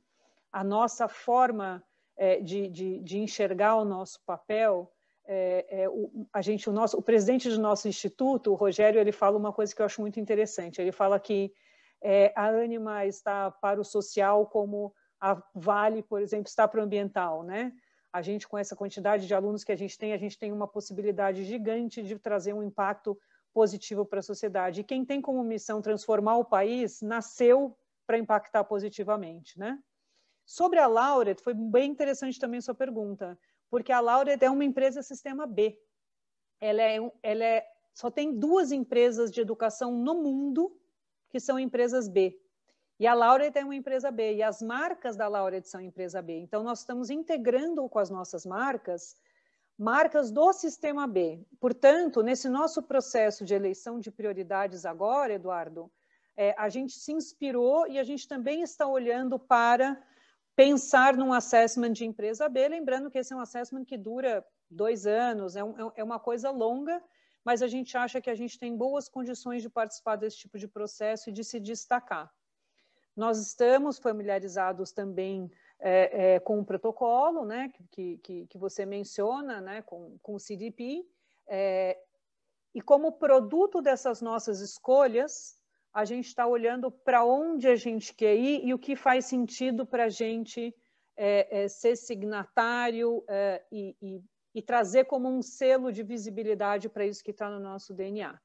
A 0.51 0.63
nossa 0.63 1.07
forma 1.07 1.83
é, 2.15 2.39
de, 2.39 2.69
de, 2.69 2.99
de, 2.99 3.19
enxergar 3.19 3.75
o 3.75 3.85
nosso 3.85 4.23
papel, 4.25 4.91
é, 5.25 5.83
é, 5.83 5.89
o, 5.89 6.27
a 6.31 6.41
gente, 6.41 6.69
o, 6.69 6.73
nosso, 6.73 6.97
o 6.97 7.01
presidente 7.01 7.49
do 7.49 7.59
nosso 7.59 7.87
instituto, 7.87 8.51
o 8.51 8.55
Rogério, 8.55 8.99
ele 8.99 9.11
fala 9.11 9.37
uma 9.37 9.51
coisa 9.51 9.75
que 9.75 9.81
eu 9.81 9.85
acho 9.85 10.01
muito 10.01 10.19
interessante. 10.19 10.81
Ele 10.81 10.91
fala 10.91 11.19
que 11.19 11.53
é, 12.01 12.33
a 12.35 12.47
Anima 12.47 13.05
está 13.05 13.51
para 13.51 13.79
o 13.79 13.83
social 13.83 14.47
como 14.47 14.93
a 15.19 15.41
Vale, 15.53 16.01
por 16.01 16.21
exemplo, 16.21 16.47
está 16.47 16.67
para 16.67 16.79
o 16.79 16.83
ambiental, 16.83 17.43
né? 17.43 17.71
A 18.11 18.21
gente, 18.21 18.47
com 18.47 18.57
essa 18.57 18.75
quantidade 18.75 19.25
de 19.25 19.33
alunos 19.33 19.63
que 19.63 19.71
a 19.71 19.75
gente 19.75 19.97
tem, 19.97 20.13
a 20.13 20.17
gente 20.17 20.37
tem 20.37 20.51
uma 20.51 20.67
possibilidade 20.67 21.43
gigante 21.43 22.03
de 22.03 22.17
trazer 22.19 22.53
um 22.53 22.63
impacto 22.63 23.17
positivo 23.53 24.05
para 24.05 24.19
a 24.19 24.23
sociedade. 24.23 24.81
E 24.81 24.83
quem 24.83 25.05
tem 25.05 25.21
como 25.21 25.43
missão 25.43 25.81
transformar 25.81 26.37
o 26.37 26.45
país, 26.45 27.01
nasceu 27.01 27.77
para 28.05 28.17
impactar 28.17 28.63
positivamente, 28.63 29.57
né? 29.57 29.81
Sobre 30.45 30.79
a 30.79 30.87
Laureate, 30.87 31.41
foi 31.41 31.53
bem 31.53 31.91
interessante 31.91 32.39
também 32.39 32.59
sua 32.59 32.75
pergunta, 32.75 33.39
porque 33.69 33.91
a 33.91 33.99
Laureate 33.99 34.43
é 34.43 34.49
uma 34.49 34.65
empresa 34.65 35.01
sistema 35.01 35.45
B. 35.45 35.79
Ela 36.59 36.81
é, 36.81 37.11
ela 37.23 37.45
é 37.45 37.65
só 37.93 38.09
tem 38.09 38.37
duas 38.37 38.71
empresas 38.71 39.31
de 39.31 39.41
educação 39.41 39.95
no 39.97 40.15
mundo 40.15 40.75
que 41.29 41.39
são 41.39 41.59
empresas 41.59 42.07
B. 42.07 42.37
E 43.01 43.07
a 43.07 43.15
Laureate 43.15 43.57
é 43.57 43.63
uma 43.63 43.73
empresa 43.73 44.11
B, 44.11 44.35
e 44.35 44.43
as 44.43 44.61
marcas 44.61 45.17
da 45.17 45.27
Laureate 45.27 45.67
são 45.67 45.81
empresa 45.81 46.21
B. 46.21 46.37
Então, 46.37 46.61
nós 46.61 46.81
estamos 46.81 47.09
integrando 47.09 47.89
com 47.89 47.97
as 47.97 48.11
nossas 48.11 48.45
marcas, 48.45 49.15
marcas 49.75 50.29
do 50.29 50.53
sistema 50.53 51.07
B. 51.07 51.43
Portanto, 51.59 52.21
nesse 52.21 52.47
nosso 52.47 52.83
processo 52.83 53.43
de 53.43 53.55
eleição 53.55 53.99
de 53.99 54.11
prioridades 54.11 54.85
agora, 54.85 55.33
Eduardo, 55.33 55.91
é, 56.37 56.53
a 56.55 56.69
gente 56.69 56.93
se 56.93 57.11
inspirou 57.11 57.87
e 57.87 57.97
a 57.97 58.03
gente 58.03 58.27
também 58.27 58.61
está 58.61 58.85
olhando 58.85 59.39
para 59.39 59.99
pensar 60.55 61.17
num 61.17 61.33
assessment 61.33 61.93
de 61.93 62.05
empresa 62.05 62.47
B, 62.47 62.67
lembrando 62.67 63.09
que 63.09 63.17
esse 63.17 63.33
é 63.33 63.35
um 63.35 63.41
assessment 63.41 63.83
que 63.83 63.97
dura 63.97 64.45
dois 64.69 65.07
anos, 65.07 65.55
é, 65.55 65.63
um, 65.63 65.91
é 65.95 66.03
uma 66.03 66.19
coisa 66.19 66.51
longa, 66.51 67.01
mas 67.43 67.63
a 67.63 67.67
gente 67.67 67.97
acha 67.97 68.21
que 68.21 68.29
a 68.29 68.35
gente 68.35 68.59
tem 68.59 68.77
boas 68.77 69.09
condições 69.09 69.63
de 69.63 69.71
participar 69.71 70.17
desse 70.17 70.37
tipo 70.37 70.59
de 70.59 70.67
processo 70.67 71.31
e 71.31 71.33
de 71.33 71.43
se 71.43 71.59
destacar. 71.59 72.31
Nós 73.15 73.39
estamos 73.39 73.99
familiarizados 73.99 74.91
também 74.91 75.51
é, 75.79 76.35
é, 76.35 76.39
com 76.39 76.59
o 76.59 76.65
protocolo, 76.65 77.45
né, 77.45 77.71
que, 77.91 78.17
que, 78.17 78.47
que 78.47 78.57
você 78.57 78.85
menciona, 78.85 79.59
né, 79.59 79.81
com, 79.81 80.17
com 80.21 80.35
o 80.35 80.39
CDP, 80.39 81.03
é, 81.47 81.97
e 82.73 82.81
como 82.81 83.13
produto 83.13 83.81
dessas 83.81 84.21
nossas 84.21 84.61
escolhas, 84.61 85.59
a 85.93 86.05
gente 86.05 86.27
está 86.27 86.47
olhando 86.47 86.89
para 86.89 87.25
onde 87.25 87.67
a 87.67 87.75
gente 87.75 88.13
quer 88.13 88.35
ir 88.35 88.65
e 88.65 88.73
o 88.73 88.79
que 88.79 88.95
faz 88.95 89.25
sentido 89.25 89.85
para 89.85 90.05
a 90.05 90.09
gente 90.09 90.73
é, 91.17 91.63
é, 91.63 91.67
ser 91.67 91.97
signatário 91.97 93.23
é, 93.27 93.61
e, 93.71 93.95
e, 94.01 94.21
e 94.55 94.61
trazer 94.61 95.05
como 95.05 95.29
um 95.29 95.41
selo 95.41 95.91
de 95.91 96.01
visibilidade 96.01 96.87
para 96.87 97.05
isso 97.05 97.23
que 97.23 97.31
está 97.31 97.49
no 97.49 97.59
nosso 97.59 97.93
DNA. 97.93 98.39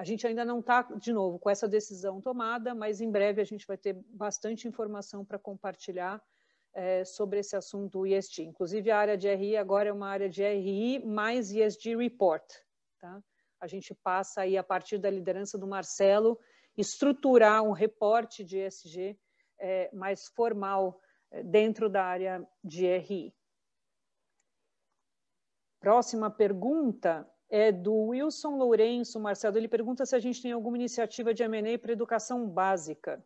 A 0.00 0.02
gente 0.02 0.26
ainda 0.26 0.46
não 0.46 0.60
está, 0.60 0.80
de 0.80 1.12
novo, 1.12 1.38
com 1.38 1.50
essa 1.50 1.68
decisão 1.68 2.22
tomada, 2.22 2.74
mas 2.74 3.02
em 3.02 3.10
breve 3.10 3.42
a 3.42 3.44
gente 3.44 3.66
vai 3.66 3.76
ter 3.76 3.92
bastante 3.92 4.66
informação 4.66 5.26
para 5.26 5.38
compartilhar 5.38 6.24
é, 6.72 7.04
sobre 7.04 7.40
esse 7.40 7.54
assunto 7.54 8.06
ESG. 8.06 8.44
Inclusive, 8.44 8.90
a 8.90 8.96
área 8.96 9.18
de 9.18 9.28
RI 9.28 9.58
agora 9.58 9.90
é 9.90 9.92
uma 9.92 10.08
área 10.08 10.26
de 10.26 10.42
RI 10.42 11.04
mais 11.04 11.52
ESG 11.52 11.96
Report. 11.96 12.42
Tá? 12.98 13.22
A 13.60 13.66
gente 13.66 13.94
passa 13.94 14.40
aí, 14.40 14.56
a 14.56 14.62
partir 14.62 14.96
da 14.96 15.10
liderança 15.10 15.58
do 15.58 15.66
Marcelo, 15.66 16.40
estruturar 16.78 17.62
um 17.62 17.72
reporte 17.72 18.42
de 18.42 18.56
ESG 18.56 19.20
é, 19.58 19.94
mais 19.94 20.28
formal 20.28 20.98
é, 21.30 21.42
dentro 21.42 21.90
da 21.90 22.02
área 22.02 22.48
de 22.64 22.86
RI. 22.86 23.34
Próxima 25.78 26.30
pergunta 26.30 27.29
é 27.50 27.72
do 27.72 27.92
Wilson 27.92 28.56
Lourenço, 28.56 29.18
Marcelo. 29.18 29.58
Ele 29.58 29.68
pergunta 29.68 30.06
se 30.06 30.14
a 30.14 30.20
gente 30.20 30.40
tem 30.40 30.52
alguma 30.52 30.76
iniciativa 30.76 31.34
de 31.34 31.42
M&A 31.42 31.78
para 31.78 31.92
educação 31.92 32.48
básica. 32.48 33.22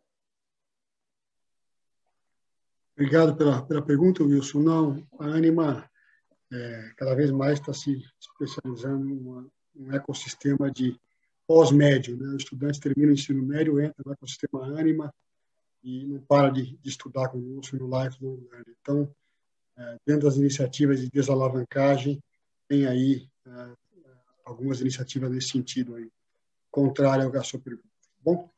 Obrigado 2.97 3.37
pela, 3.37 3.63
pela 3.63 3.83
pergunta, 3.83 4.23
Wilson. 4.23 4.61
Não, 4.61 5.07
a 5.19 5.27
Anima 5.27 5.89
é, 6.51 6.93
cada 6.97 7.15
vez 7.15 7.31
mais 7.31 7.59
está 7.59 7.75
se 7.75 8.03
especializando 8.19 9.09
em 9.09 9.51
um 9.77 9.93
ecossistema 9.93 10.71
de 10.71 10.99
pós-médio. 11.47 12.17
Né? 12.17 12.29
O 12.29 12.37
estudante 12.37 12.81
termina 12.81 13.11
o 13.11 13.15
ensino 13.15 13.43
médio, 13.43 13.81
entra 13.81 14.03
no 14.07 14.13
ecossistema 14.13 14.65
Anima 14.79 15.13
e 15.83 16.07
não 16.07 16.21
para 16.21 16.49
de, 16.49 16.77
de 16.79 16.89
estudar 16.89 17.29
conosco 17.29 17.77
no 17.77 17.87
Lifelong 17.87 18.41
Learning. 18.51 18.75
Então, 18.81 19.15
é, 19.77 19.97
dentro 20.07 20.27
das 20.27 20.37
iniciativas 20.37 21.01
de 21.01 21.11
desalavancagem, 21.11 22.23
tem 22.69 22.87
aí 22.87 23.29
é, 23.47 23.84
algumas 24.45 24.81
iniciativas 24.81 25.31
nesse 25.31 25.49
sentido 25.49 25.95
aí, 25.95 26.11
contrário 26.71 27.37
à 27.39 27.43
sua 27.43 27.61
pergunta. 27.61 27.89
Bom? 28.21 28.51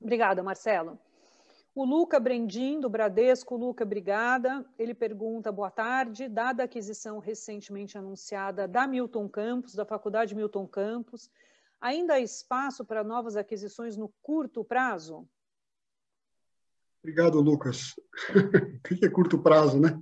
Obrigada, 0.00 0.42
Marcelo. 0.42 0.98
O 1.74 1.84
Luca 1.84 2.18
Brendim, 2.18 2.80
do 2.80 2.88
Bradesco. 2.88 3.54
Luca, 3.54 3.84
obrigada. 3.84 4.64
Ele 4.78 4.94
pergunta, 4.94 5.52
boa 5.52 5.70
tarde. 5.70 6.26
Dada 6.26 6.62
a 6.62 6.64
aquisição 6.64 7.18
recentemente 7.18 7.98
anunciada 7.98 8.66
da 8.66 8.86
Milton 8.86 9.28
Campos, 9.28 9.74
da 9.74 9.84
Faculdade 9.84 10.34
Milton 10.34 10.66
Campos, 10.66 11.30
ainda 11.78 12.14
há 12.14 12.20
espaço 12.20 12.84
para 12.84 13.04
novas 13.04 13.36
aquisições 13.36 13.96
no 13.96 14.08
curto 14.22 14.64
prazo? 14.64 15.28
Obrigado, 17.02 17.40
Lucas. 17.40 17.94
o 18.34 18.80
que 18.82 19.04
é 19.04 19.10
curto 19.10 19.38
prazo, 19.38 19.78
né? 19.78 20.00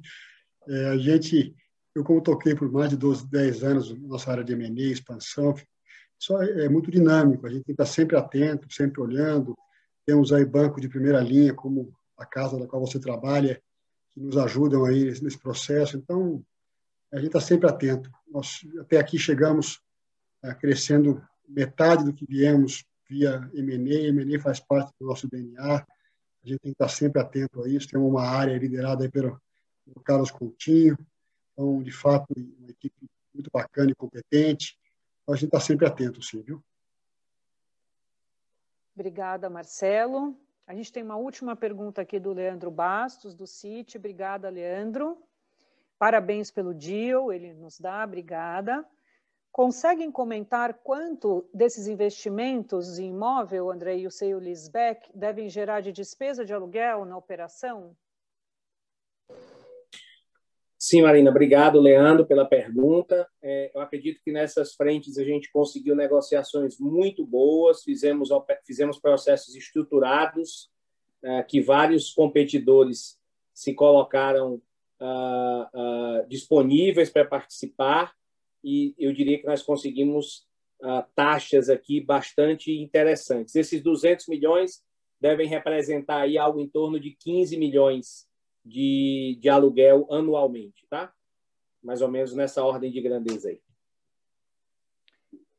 É, 0.68 0.88
a 0.90 0.96
gente, 0.96 1.54
eu 1.94 2.02
como 2.02 2.22
toquei 2.22 2.54
por 2.54 2.70
mais 2.70 2.90
de 2.90 2.96
12, 2.96 3.26
10 3.28 3.62
anos 3.62 3.98
nossa 4.00 4.30
área 4.30 4.44
de 4.44 4.52
M&A, 4.52 4.92
expansão, 4.92 5.54
só 6.18 6.42
é, 6.42 6.64
é 6.64 6.68
muito 6.68 6.90
dinâmico, 6.90 7.46
a 7.46 7.50
gente 7.50 7.70
estar 7.70 7.86
sempre 7.86 8.16
atento, 8.16 8.72
sempre 8.72 9.00
olhando, 9.00 9.54
temos 10.06 10.32
aí 10.32 10.44
banco 10.44 10.80
de 10.80 10.88
primeira 10.88 11.20
linha, 11.20 11.54
como 11.54 11.94
a 12.16 12.26
casa 12.26 12.58
da 12.58 12.66
qual 12.66 12.84
você 12.84 12.98
trabalha, 12.98 13.60
que 14.12 14.20
nos 14.20 14.36
ajudam 14.36 14.84
aí 14.84 15.04
nesse 15.20 15.38
processo. 15.38 15.96
Então, 15.96 16.44
a 17.12 17.16
gente 17.16 17.28
está 17.28 17.40
sempre 17.40 17.68
atento. 17.68 18.10
Nós 18.30 18.60
até 18.80 18.98
aqui 18.98 19.18
chegamos 19.18 19.80
é, 20.42 20.54
crescendo 20.54 21.22
metade 21.48 22.04
do 22.04 22.12
que 22.12 22.26
viemos 22.26 22.84
via 23.08 23.48
M&A. 23.54 24.08
M&A 24.08 24.40
faz 24.40 24.60
parte 24.60 24.92
do 25.00 25.06
nosso 25.06 25.28
DNA. 25.28 25.62
A 25.62 25.84
gente 26.42 26.58
tem 26.60 26.72
que 26.72 26.82
estar 26.82 26.88
sempre 26.88 27.20
atento 27.20 27.62
a 27.62 27.68
isso. 27.68 27.88
Tem 27.88 27.98
uma 27.98 28.22
área 28.22 28.56
liderada 28.56 29.04
aí 29.04 29.10
pelo, 29.10 29.40
pelo 29.84 30.04
Carlos 30.04 30.30
Coutinho. 30.30 30.98
Então, 31.54 31.82
de 31.82 31.92
fato, 31.92 32.26
uma 32.58 32.70
equipe 32.70 33.08
muito 33.32 33.50
bacana 33.50 33.90
e 33.90 33.94
competente. 33.94 34.76
Então, 35.22 35.34
a 35.34 35.36
gente 35.36 35.46
está 35.46 35.60
sempre 35.60 35.86
atento, 35.86 36.22
sim, 36.22 36.42
viu? 36.42 36.62
Obrigada, 38.94 39.48
Marcelo. 39.48 40.36
A 40.66 40.74
gente 40.74 40.92
tem 40.92 41.02
uma 41.02 41.16
última 41.16 41.56
pergunta 41.56 42.02
aqui 42.02 42.18
do 42.18 42.32
Leandro 42.32 42.70
Bastos, 42.70 43.34
do 43.34 43.46
CIT. 43.46 43.98
Obrigada, 43.98 44.48
Leandro. 44.48 45.18
Parabéns 45.98 46.50
pelo 46.50 46.74
deal, 46.74 47.32
ele 47.32 47.54
nos 47.54 47.78
dá, 47.78 48.04
obrigada. 48.04 48.86
Conseguem 49.52 50.10
comentar 50.10 50.74
quanto 50.74 51.48
desses 51.54 51.86
investimentos 51.86 52.98
em 52.98 53.10
imóvel, 53.10 53.70
André, 53.70 53.98
e 53.98 54.06
o 54.06 54.10
seu 54.10 54.40
Lisbeck, 54.40 55.08
devem 55.14 55.48
gerar 55.48 55.80
de 55.80 55.92
despesa 55.92 56.44
de 56.44 56.52
aluguel 56.52 57.04
na 57.04 57.16
operação? 57.16 57.96
Sim, 60.86 61.00
Marina, 61.00 61.30
obrigado, 61.30 61.80
Leandro, 61.80 62.26
pela 62.26 62.44
pergunta. 62.44 63.26
É, 63.40 63.70
eu 63.74 63.80
acredito 63.80 64.20
que 64.22 64.30
nessas 64.30 64.74
frentes 64.74 65.16
a 65.16 65.24
gente 65.24 65.50
conseguiu 65.50 65.96
negociações 65.96 66.78
muito 66.78 67.24
boas, 67.24 67.82
fizemos, 67.82 68.28
fizemos 68.66 68.98
processos 68.98 69.54
estruturados, 69.56 70.68
é, 71.22 71.42
que 71.42 71.62
vários 71.62 72.12
competidores 72.12 73.18
se 73.54 73.72
colocaram 73.72 74.60
ah, 75.00 75.70
ah, 75.72 76.26
disponíveis 76.28 77.08
para 77.08 77.24
participar, 77.24 78.12
e 78.62 78.94
eu 78.98 79.10
diria 79.14 79.38
que 79.38 79.46
nós 79.46 79.62
conseguimos 79.62 80.46
ah, 80.82 81.08
taxas 81.14 81.70
aqui 81.70 81.98
bastante 81.98 82.70
interessantes. 82.70 83.56
Esses 83.56 83.82
200 83.82 84.28
milhões 84.28 84.82
devem 85.18 85.48
representar 85.48 86.20
aí 86.20 86.36
algo 86.36 86.60
em 86.60 86.68
torno 86.68 87.00
de 87.00 87.12
15 87.12 87.56
milhões 87.56 88.28
de, 88.64 89.38
de 89.40 89.48
aluguel 89.48 90.06
anualmente, 90.10 90.86
tá? 90.88 91.12
Mais 91.82 92.00
ou 92.00 92.08
menos 92.08 92.34
nessa 92.34 92.64
ordem 92.64 92.90
de 92.90 93.00
grandeza 93.00 93.48
aí. 93.48 93.60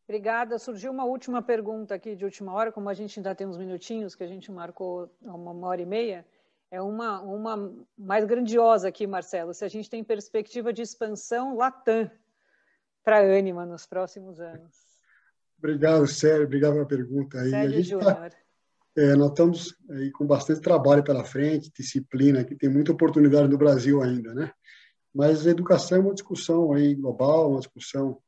Obrigada. 0.07 0.57
Surgiu 0.60 0.91
uma 0.91 1.06
última 1.06 1.41
pergunta 1.41 1.95
aqui 1.95 2.15
de 2.15 2.26
última 2.26 2.53
hora, 2.53 2.72
como 2.72 2.90
a 2.90 2.94
gente 2.94 3.19
ainda 3.19 3.36
tem 3.36 3.48
uns 3.48 3.57
minutinhos 3.57 4.15
que 4.15 4.23
a 4.23 4.27
gente 4.27 4.52
marcou 4.52 5.10
uma 5.22 5.68
hora 5.68 5.82
e 5.82 5.86
meia, 5.86 6.26
é 6.69 6.82
uma, 6.82 7.22
uma 7.22 7.73
mais 7.98 8.26
grandiosa 8.26 8.88
aqui, 8.88 9.07
Marcelo. 9.07 9.53
Se 9.53 9.64
a 9.64 9.68
gente 9.68 9.90
tem 9.90 10.03
perspectiva 10.03 10.73
de 10.73 10.82
expansão 10.82 11.56
Latam 11.56 12.10
para 13.03 13.19
a 13.19 13.38
Anima 13.38 13.65
nos 13.65 13.86
próximos 13.86 14.40
anos. 14.40 14.76
Obrigado, 15.57 16.06
Sérgio. 16.07 16.45
Obrigado 16.45 16.73
pela 16.73 16.88
pergunta 16.88 17.40
aí. 17.40 17.49
Sérgio 17.49 17.84
Júnior. 17.84 18.30
Tá, 18.30 18.32
é, 18.98 19.16
nós 19.16 19.30
estamos 19.30 19.76
aí 19.90 20.10
com 20.12 20.26
bastante 20.26 20.62
trabalho 20.62 21.04
pela 21.04 21.26
frente, 21.26 21.72
disciplina, 21.78 22.46
que 22.46 22.56
tem 22.56 22.70
muita 22.70 22.94
oportunidade 22.94 23.48
no 23.50 23.58
Brasil 23.58 24.02
ainda, 24.02 24.34
né? 24.34 24.52
Mas 25.14 25.46
a 25.46 25.52
educação 25.52 25.98
é 25.98 26.02
uma 26.02 26.14
discussão 26.14 26.74
aí 26.74 26.96
global, 26.96 27.52
uma 27.52 27.60
discussão 27.60 28.22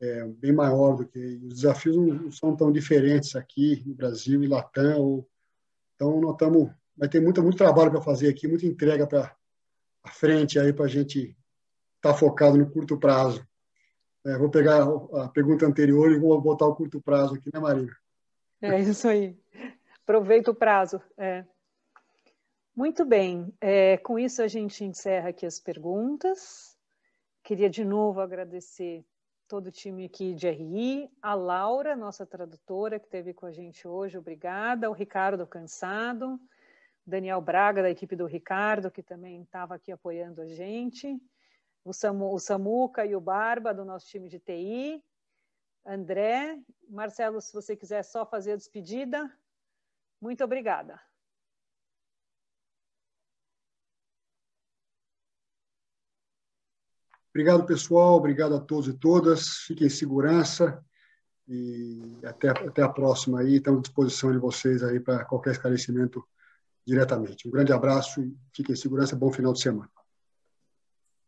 é, 0.00 0.24
bem 0.24 0.52
maior 0.52 0.96
do 0.96 1.06
que 1.06 1.18
os 1.18 1.54
desafios 1.54 1.96
não 1.96 2.30
são 2.30 2.56
tão 2.56 2.72
diferentes 2.72 3.34
aqui 3.36 3.82
no 3.86 3.94
Brasil 3.94 4.42
e 4.42 4.46
Latam. 4.46 5.00
Ou, 5.00 5.28
então 5.94 6.20
nós 6.20 6.32
estamos, 6.32 6.70
vai 6.96 7.08
ter 7.08 7.20
muito 7.20 7.42
muito 7.42 7.58
trabalho 7.58 7.90
para 7.90 8.00
fazer 8.00 8.28
aqui, 8.28 8.48
muita 8.48 8.66
entrega 8.66 9.06
para 9.06 9.34
a 10.02 10.10
frente 10.10 10.58
aí 10.58 10.72
para 10.72 10.84
a 10.86 10.88
gente 10.88 11.36
estar 11.96 12.12
tá 12.12 12.14
focado 12.14 12.56
no 12.56 12.70
curto 12.70 12.98
prazo. 12.98 13.46
É, 14.26 14.36
vou 14.36 14.50
pegar 14.50 14.82
a 14.82 15.28
pergunta 15.28 15.64
anterior 15.64 16.10
e 16.10 16.18
vou 16.18 16.40
botar 16.40 16.66
o 16.66 16.74
curto 16.74 17.00
prazo 17.00 17.34
aqui, 17.34 17.50
né, 17.52 17.60
Marina? 17.60 17.92
É 18.60 18.80
isso 18.80 19.06
aí. 19.06 19.36
Aproveita 20.08 20.50
o 20.50 20.54
prazo. 20.54 21.02
É. 21.18 21.44
Muito 22.74 23.04
bem, 23.04 23.54
é, 23.60 23.98
com 23.98 24.18
isso 24.18 24.40
a 24.40 24.48
gente 24.48 24.82
encerra 24.82 25.28
aqui 25.28 25.44
as 25.44 25.60
perguntas. 25.60 26.74
Queria 27.44 27.68
de 27.68 27.84
novo 27.84 28.22
agradecer 28.22 29.04
todo 29.46 29.66
o 29.66 29.70
time 29.70 30.06
aqui 30.06 30.32
de 30.32 30.48
RI, 30.48 31.10
a 31.20 31.34
Laura, 31.34 31.94
nossa 31.94 32.24
tradutora, 32.24 32.98
que 32.98 33.04
esteve 33.04 33.34
com 33.34 33.44
a 33.44 33.52
gente 33.52 33.86
hoje, 33.86 34.16
obrigada, 34.16 34.88
o 34.88 34.94
Ricardo 34.94 35.46
Cansado, 35.46 36.40
Daniel 37.06 37.42
Braga, 37.42 37.82
da 37.82 37.90
equipe 37.90 38.16
do 38.16 38.24
Ricardo, 38.24 38.90
que 38.90 39.02
também 39.02 39.42
estava 39.42 39.74
aqui 39.74 39.92
apoiando 39.92 40.40
a 40.40 40.46
gente, 40.46 41.20
o, 41.84 41.92
Samu, 41.92 42.32
o 42.32 42.38
Samuca 42.38 43.04
e 43.04 43.14
o 43.14 43.20
Barba, 43.20 43.74
do 43.74 43.84
nosso 43.84 44.06
time 44.06 44.26
de 44.26 44.38
TI, 44.38 45.04
André, 45.84 46.58
Marcelo, 46.88 47.42
se 47.42 47.52
você 47.52 47.76
quiser 47.76 48.02
só 48.04 48.24
fazer 48.24 48.52
a 48.52 48.56
despedida, 48.56 49.30
muito 50.20 50.44
obrigada. 50.44 51.00
Obrigado, 57.30 57.64
pessoal. 57.64 58.16
Obrigado 58.16 58.56
a 58.56 58.60
todos 58.60 58.88
e 58.88 58.94
todas. 58.94 59.58
Fiquem 59.58 59.86
em 59.86 59.90
segurança 59.90 60.84
e 61.46 62.18
até, 62.24 62.48
até 62.48 62.82
a 62.82 62.88
próxima 62.88 63.40
aí. 63.40 63.56
Estamos 63.56 63.78
à 63.78 63.82
disposição 63.82 64.32
de 64.32 64.38
vocês 64.38 64.82
aí 64.82 64.98
para 64.98 65.24
qualquer 65.24 65.52
esclarecimento 65.52 66.26
diretamente. 66.84 67.46
Um 67.46 67.50
grande 67.50 67.72
abraço 67.72 68.22
e 68.22 68.36
fiquem 68.52 68.72
em 68.72 68.76
segurança. 68.76 69.14
Bom 69.14 69.32
final 69.32 69.52
de 69.52 69.60
semana. 69.60 69.90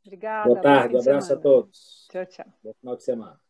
Obrigada. 0.05 0.49
Boa 0.49 0.61
tarde. 0.61 0.97
Um 0.97 1.01
abraço 1.01 1.29
semana. 1.29 1.41
a 1.41 1.43
todos. 1.43 2.09
Tchau, 2.11 2.27
tchau. 2.27 2.47
Bom 2.62 2.75
final 2.81 2.97
de 2.97 3.05
semana. 3.05 3.49